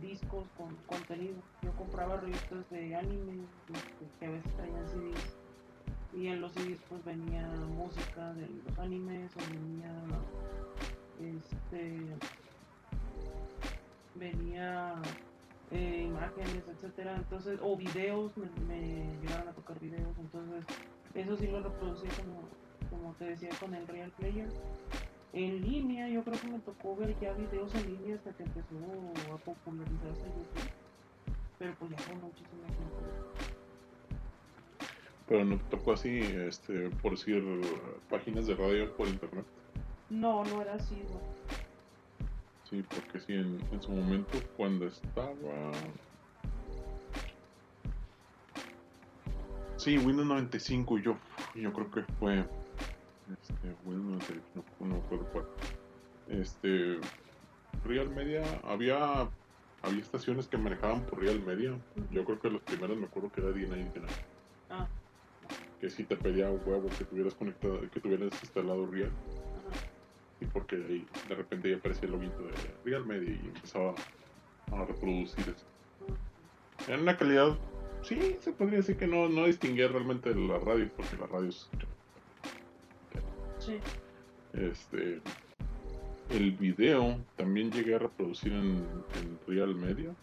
discos 0.00 0.46
con 0.56 0.74
contenido. 0.86 1.36
Yo 1.62 1.72
compraba 1.72 2.16
revistas 2.18 2.68
de 2.70 2.94
anime, 2.94 3.44
este, 3.72 4.06
que 4.20 4.26
a 4.26 4.30
veces 4.30 4.52
traían 4.56 4.88
CDs. 4.88 5.36
Y 6.14 6.28
en 6.28 6.40
los 6.40 6.52
CDs 6.52 6.80
pues 6.88 7.04
venía 7.04 7.46
música 7.76 8.32
de 8.34 8.48
los 8.66 8.78
animes, 8.78 9.30
o 9.36 9.40
venía, 9.52 9.92
este, 11.20 12.16
venía 14.14 14.94
eh, 15.70 16.04
imágenes, 16.08 16.64
etcétera, 16.66 17.16
entonces, 17.16 17.58
o 17.62 17.76
videos, 17.76 18.36
me, 18.36 18.48
me 18.66 19.20
llegaron 19.20 19.48
a 19.48 19.52
tocar 19.52 19.78
videos, 19.80 20.16
entonces, 20.18 20.64
eso 21.14 21.36
sí 21.36 21.46
lo 21.46 21.62
reproducí 21.62 22.06
como, 22.08 22.40
como 22.90 23.14
te 23.14 23.26
decía 23.26 23.50
con 23.60 23.74
el 23.74 23.86
Real 23.86 24.10
Player. 24.12 24.48
En 25.34 25.60
línea, 25.60 26.08
yo 26.08 26.24
creo 26.24 26.40
que 26.40 26.48
me 26.48 26.58
tocó 26.60 26.96
ver 26.96 27.14
ya 27.20 27.34
videos 27.34 27.74
en 27.74 27.86
línea 27.86 28.16
hasta 28.16 28.32
que 28.32 28.44
empezó 28.44 28.76
a 29.34 29.36
popularizarse 29.36 30.22
YouTube, 30.22 30.70
pero 31.58 31.74
pues 31.78 31.90
ya 31.90 31.98
fue 31.98 32.14
muchísimo 32.16 32.62
tiempo. 32.62 33.27
Pero 35.28 35.44
no 35.44 35.58
te 35.58 35.64
tocó 35.64 35.92
así, 35.92 36.20
este, 36.20 36.88
por 37.02 37.12
decir, 37.12 37.42
páginas 38.08 38.46
de 38.46 38.54
radio 38.54 38.96
por 38.96 39.08
internet. 39.08 39.44
No, 40.08 40.44
no 40.44 40.62
era 40.62 40.74
así. 40.74 40.96
Sí, 42.68 42.82
porque 42.88 43.20
sí, 43.20 43.34
en, 43.34 43.60
en 43.72 43.82
su 43.82 43.90
momento 43.92 44.38
cuando 44.56 44.86
estaba... 44.86 45.72
Sí, 49.76 49.96
Windows 49.98 50.26
95 50.26 50.98
yo, 50.98 51.16
yo 51.54 51.72
creo 51.72 51.90
que 51.90 52.02
fue... 52.18 52.38
Este, 52.38 53.74
Windows 53.84 54.26
95, 54.26 54.64
no, 54.80 55.00
cuál. 55.32 55.46
Este... 56.28 56.98
Real 57.84 58.10
Media, 58.10 58.42
había 58.64 59.28
había 59.82 60.00
estaciones 60.00 60.48
que 60.48 60.58
manejaban 60.58 61.02
por 61.02 61.20
Real 61.20 61.40
Media. 61.40 61.78
Yo 62.10 62.24
creo 62.24 62.40
que 62.40 62.50
los 62.50 62.62
primeros 62.62 62.98
me 62.98 63.06
acuerdo 63.06 63.30
que 63.30 63.40
era 63.40 63.50
DNA 63.50 63.76
Ah, 63.76 64.37
Que 65.80 65.90
si 65.90 66.04
te 66.04 66.16
pedía 66.16 66.50
un 66.50 66.60
huevo 66.66 66.88
que 66.98 67.04
tuvieras 67.04 67.34
conectado, 67.34 67.80
que 67.92 68.00
tuvieras 68.00 68.32
instalado 68.42 68.86
Real. 68.86 69.10
Y 70.40 70.46
porque 70.46 70.76
ahí 70.76 71.06
de 71.28 71.34
repente 71.34 71.70
ya 71.70 71.76
aparecía 71.76 72.06
el 72.06 72.12
login 72.12 72.30
de 72.30 72.90
Real 72.90 73.06
Media 73.06 73.30
y 73.30 73.46
empezaba 73.46 73.94
a 74.72 74.84
reproducir 74.84 75.44
eso. 75.48 76.92
En 76.92 77.00
una 77.00 77.16
calidad, 77.16 77.56
sí, 78.02 78.36
se 78.40 78.52
podría 78.52 78.78
decir 78.78 78.96
que 78.96 79.06
no, 79.06 79.28
no 79.28 79.46
distinguía 79.46 79.88
realmente 79.88 80.32
de 80.32 80.40
la 80.40 80.58
radio, 80.58 80.88
porque 80.96 81.16
la 81.16 81.26
radio 81.26 81.48
es 81.48 81.68
Sí. 83.58 83.78
Este, 84.52 85.20
el 86.30 86.52
video 86.52 87.18
también 87.36 87.70
llegué 87.70 87.96
a 87.96 87.98
reproducir 87.98 88.52
en, 88.52 88.84
en 89.20 89.38
Real 89.46 89.74
Media. 89.74 90.14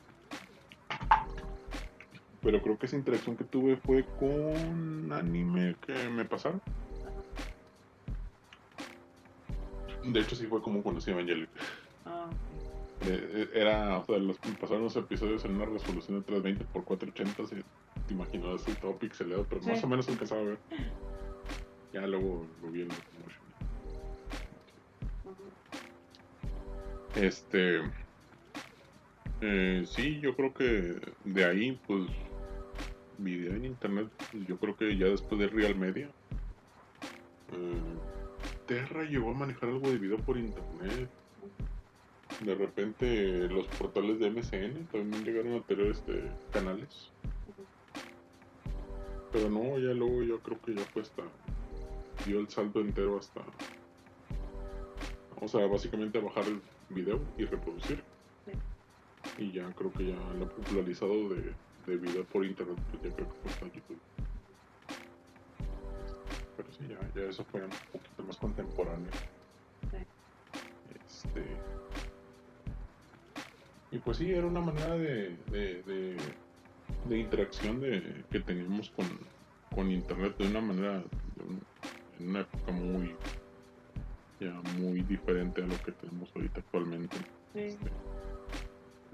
Pero 2.45 2.61
creo 2.61 2.77
que 2.77 2.85
esa 2.85 2.95
interacción 2.95 3.35
que 3.35 3.43
tuve 3.43 3.75
fue 3.75 4.05
con 4.19 5.11
anime 5.11 5.75
que 5.83 5.93
me 6.09 6.25
pasaron. 6.25 6.61
De 10.03 10.19
hecho, 10.19 10.35
sí 10.35 10.45
fue 10.45 10.61
como 10.61 10.83
conocí 10.83 11.09
a 11.09 11.15
Evangelion. 11.15 11.49
Ah, 12.05 12.29
Eh, 13.01 13.29
eh, 13.33 13.49
era, 13.55 13.97
o 13.97 14.05
sea, 14.05 14.19
los, 14.19 14.37
pasaron 14.61 14.83
los 14.83 14.95
episodios 14.95 15.43
en 15.45 15.55
una 15.55 15.65
resolución 15.65 16.19
de 16.19 16.23
320 16.25 16.63
x 16.65 16.71
480. 16.71 17.47
Si 17.47 17.55
te 18.07 18.13
imaginas 18.13 18.61
así 18.61 18.71
todo 18.73 18.95
pixelado, 18.95 19.43
pero 19.49 19.63
Sí. 19.63 19.69
más 19.71 19.83
o 19.83 19.87
menos 19.87 20.07
alcanzaba 20.07 20.41
a 20.41 20.45
ver. 20.45 20.59
Ya 21.93 22.05
luego 22.05 22.47
lo 22.61 22.69
vi 22.71 22.83
en. 22.83 22.89
Este. 27.15 27.81
eh, 29.41 29.83
sí, 29.87 30.19
yo 30.19 30.35
creo 30.35 30.53
que 30.53 31.01
de 31.23 31.43
ahí, 31.43 31.79
pues. 31.87 32.05
Video 33.17 33.53
en 33.53 33.65
internet, 33.65 34.09
yo 34.47 34.57
creo 34.57 34.75
que 34.75 34.97
ya 34.97 35.05
después 35.07 35.39
de 35.39 35.47
Real 35.47 35.75
Media. 35.75 36.09
eh, 37.53 37.95
Terra 38.65 39.03
llegó 39.03 39.31
a 39.31 39.33
manejar 39.33 39.69
algo 39.69 39.89
de 39.89 39.97
video 39.97 40.17
por 40.17 40.37
internet. 40.37 41.09
De 42.43 42.55
repente, 42.55 43.47
los 43.47 43.67
portales 43.67 44.19
de 44.19 44.29
MCN 44.29 44.87
también 44.87 45.23
llegaron 45.23 45.53
a 45.53 45.61
tener 45.61 45.87
este, 45.87 46.29
canales. 46.51 47.11
Pero 49.31 49.49
no, 49.49 49.77
ya 49.77 49.93
luego 49.93 50.23
yo 50.23 50.39
creo 50.39 50.59
que 50.61 50.73
ya 50.73 50.83
fue 50.85 51.03
hasta. 51.03 51.23
Dio 52.25 52.39
el 52.39 52.49
salto 52.49 52.81
entero 52.81 53.17
hasta. 53.17 53.41
O 55.39 55.47
sea, 55.47 55.67
básicamente 55.67 56.19
bajar 56.19 56.45
el 56.47 56.61
video 56.89 57.19
y 57.37 57.45
reproducir. 57.45 58.03
Y 59.37 59.51
ya 59.51 59.69
creo 59.73 59.91
que 59.93 60.07
ya 60.07 60.33
lo 60.39 60.49
popularizado 60.49 61.29
de, 61.29 61.53
de 61.85 61.97
video 61.97 62.23
por 62.25 62.45
internet, 62.45 62.77
pues 62.91 63.03
ya 63.03 63.15
creo 63.15 63.27
que 63.43 63.49
fue 63.49 63.71
YouTube. 63.71 63.99
Pero 66.57 66.71
sí, 66.71 66.87
ya, 66.87 66.99
ya 67.21 67.29
eso 67.29 67.43
fue 67.45 67.63
un 67.63 67.69
poquito 67.91 68.23
más 68.23 68.37
contemporáneo. 68.37 69.11
Este. 71.05 71.45
Y 73.91 73.99
pues 73.99 74.17
sí, 74.17 74.31
era 74.31 74.47
una 74.47 74.61
manera 74.61 74.95
de, 74.95 75.37
de, 75.51 75.83
de, 75.83 76.17
de 77.07 77.17
interacción 77.17 77.79
de, 77.79 78.23
que 78.31 78.39
teníamos 78.39 78.89
con, 78.89 79.05
con 79.73 79.91
internet 79.91 80.37
de 80.37 80.47
una 80.47 80.61
manera, 80.61 81.03
en 82.19 82.29
una 82.29 82.41
época 82.41 82.71
muy, 82.71 83.15
ya 84.39 84.51
muy 84.77 85.01
diferente 85.01 85.63
a 85.63 85.67
lo 85.67 85.81
que 85.83 85.91
tenemos 85.91 86.29
ahorita 86.35 86.59
actualmente. 86.59 87.17
Sí. 87.53 87.59
Este, 87.59 87.91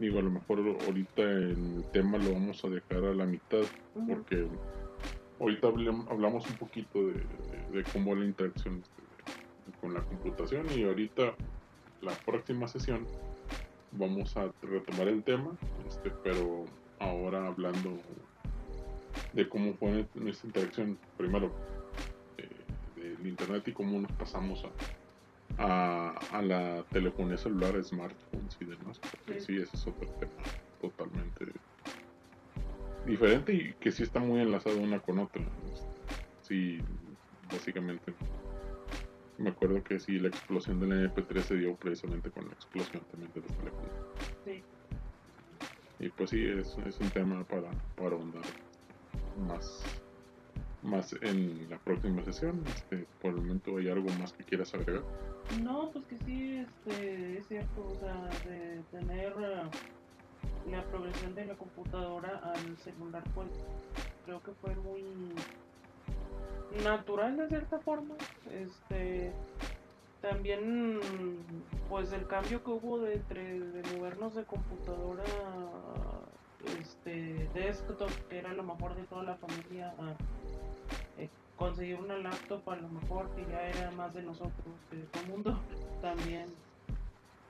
digo, 0.01 0.19
a 0.19 0.23
lo 0.23 0.31
mejor 0.31 0.59
ahorita 0.59 1.21
el 1.21 1.85
tema 1.93 2.17
lo 2.17 2.33
vamos 2.33 2.63
a 2.65 2.69
dejar 2.69 3.05
a 3.05 3.13
la 3.15 3.25
mitad 3.25 3.63
porque 4.07 4.47
ahorita 5.39 5.67
hablam- 5.67 6.07
hablamos 6.09 6.49
un 6.49 6.57
poquito 6.57 6.99
de, 7.07 7.13
de- 7.13 7.77
de 7.77 7.83
cómo 7.93 8.15
la 8.15 8.25
interacción 8.25 8.79
este, 8.81 9.03
con 9.79 9.93
la 9.93 10.01
computación 10.01 10.65
y 10.77 10.83
ahorita 10.83 11.35
la 12.01 12.11
próxima 12.25 12.67
sesión 12.67 13.05
vamos 13.91 14.35
a 14.37 14.51
retomar 14.61 15.07
el 15.07 15.23
tema, 15.23 15.55
este, 15.87 16.11
pero 16.23 16.65
ahora 16.99 17.47
hablando 17.47 17.99
de 19.33 19.47
cómo 19.47 19.73
fue 19.75 20.05
nuestra 20.15 20.47
interacción 20.47 20.97
primero 21.17 21.53
eh, 22.37 22.65
del 22.95 23.27
internet 23.27 23.67
y 23.67 23.73
cómo 23.73 23.99
nos 24.01 24.11
pasamos 24.13 24.63
a, 24.65 24.69
a, 25.61 26.09
a 26.31 26.41
la 26.41 26.83
telefonía 26.91 27.37
celular, 27.37 27.81
smartphones 27.83 28.57
y 28.59 28.65
demás, 28.65 28.99
porque 28.99 29.39
Sí. 29.39 29.45
sí, 29.57 29.61
ese 29.61 29.75
es 29.77 29.87
otro 29.87 30.07
tema 30.19 30.43
totalmente 30.79 31.45
diferente 33.05 33.53
y 33.53 33.73
que 33.75 33.91
sí 33.91 34.03
está 34.03 34.19
muy 34.19 34.39
enlazado 34.41 34.77
una 34.79 34.99
con 34.99 35.19
otra. 35.19 35.43
Sí, 36.41 36.79
básicamente. 37.51 38.13
Me 39.37 39.49
acuerdo 39.49 39.83
que 39.83 39.99
sí, 39.99 40.19
la 40.19 40.27
explosión 40.29 40.79
del 40.79 40.91
MP3 41.11 41.41
se 41.41 41.55
dio 41.55 41.75
precisamente 41.75 42.29
con 42.31 42.45
la 42.47 42.53
explosión 42.53 43.03
también 43.09 43.31
de 43.33 43.41
los 43.41 43.57
teléfonos. 43.57 43.91
Sí. 44.45 44.63
Y 45.99 46.09
pues 46.09 46.29
sí, 46.31 46.43
es, 46.45 46.77
es 46.85 46.99
un 46.99 47.09
tema 47.09 47.43
para, 47.45 47.71
para 47.95 48.15
ahondar 48.15 48.43
más, 49.47 49.83
más 50.83 51.13
en 51.21 51.69
la 51.69 51.77
próxima 51.77 52.23
sesión. 52.23 52.63
Este, 52.67 53.05
por 53.21 53.31
el 53.31 53.37
momento 53.37 53.77
hay 53.77 53.89
algo 53.89 54.09
más 54.19 54.33
que 54.33 54.43
quieras 54.43 54.73
agregar. 54.73 55.03
No, 55.61 55.89
pues 55.91 56.05
que 56.05 56.17
sí, 56.25 56.57
este, 56.57 57.37
es 57.39 57.47
cierto, 57.47 57.87
o 57.87 57.95
sea, 57.99 58.29
de 58.49 58.81
tener 58.91 59.33
eh, 59.39 60.71
la 60.71 60.83
progresión 60.85 61.35
de 61.35 61.45
la 61.45 61.55
computadora 61.55 62.41
al 62.43 62.77
celular, 62.77 63.23
pues 63.35 63.49
creo 64.25 64.41
que 64.41 64.51
fue 64.61 64.75
muy 64.75 65.03
natural 66.83 67.37
de 67.37 67.47
cierta 67.47 67.79
forma. 67.79 68.15
Este, 68.51 69.31
también, 70.21 70.99
pues 71.89 72.13
el 72.13 72.27
cambio 72.27 72.63
que 72.63 72.71
hubo 72.71 72.99
de, 72.99 73.15
entre, 73.15 73.59
de 73.59 73.97
movernos 73.97 74.35
de 74.35 74.43
computadora, 74.45 75.23
este, 76.79 77.49
desktop, 77.53 78.11
que 78.29 78.37
era 78.37 78.53
lo 78.53 78.63
mejor 78.63 78.95
de 78.95 79.03
toda 79.03 79.23
la 79.23 79.35
familia, 79.35 79.93
a 79.97 80.15
conseguir 81.61 81.95
una 81.97 82.17
laptop 82.17 82.67
a 82.71 82.75
lo 82.75 82.89
mejor 82.89 83.29
que 83.35 83.45
ya 83.45 83.61
era 83.69 83.91
más 83.91 84.11
de 84.15 84.23
nosotros 84.23 84.51
que 84.89 84.97
de 84.97 85.03
todo 85.03 85.21
el 85.23 85.29
mundo 85.29 85.59
también 86.01 86.45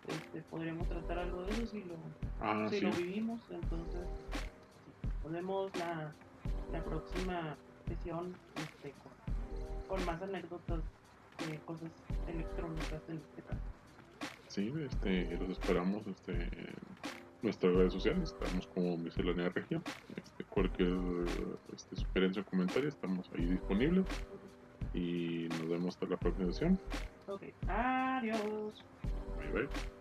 este, 0.07 0.41
podríamos 0.49 0.85
tratar 0.89 1.19
algo 1.19 1.43
de 1.43 1.51
eso 1.51 1.65
si 1.67 1.83
lo, 1.85 1.95
Ah, 2.41 2.67
si 2.69 2.79
sí. 2.79 2.85
lo 2.85 2.91
vivimos 2.91 3.39
entonces 3.49 4.01
sí, 4.85 5.07
ponemos 5.23 5.73
la, 5.77 6.13
la 6.73 6.83
próxima 6.83 7.55
sesión 7.87 8.35
este, 8.57 8.93
con, 9.01 9.13
con 9.87 10.05
más 10.05 10.21
anécdotas 10.21 10.81
de 11.47 11.57
cosas 11.59 11.91
electrónicas 12.27 13.01
en 13.07 13.15
este 13.17 13.41
caso 13.43 13.61
Sí, 14.49 14.73
este, 14.85 15.37
los 15.37 15.51
esperamos 15.51 16.05
este, 16.07 16.49
nuestras 17.43 17.73
redes 17.73 17.93
sociales. 17.93 18.33
Estamos 18.33 18.67
como 18.67 18.97
Miscelánea 18.97 19.49
Regia. 19.49 19.81
Este, 20.15 20.43
cualquier 20.45 20.97
este, 21.73 21.95
sugerencia 21.95 22.41
o 22.41 22.45
comentario, 22.45 22.89
estamos 22.89 23.29
ahí 23.37 23.45
disponibles. 23.45 24.05
Y 24.93 25.47
nos 25.49 25.69
vemos 25.69 25.95
hasta 25.95 26.05
la 26.07 26.17
próxima 26.17 26.51
sesión. 26.51 26.79
ok 27.27 27.43
adiós 27.67 28.83
Bye 29.37 29.51
bye. 29.51 30.00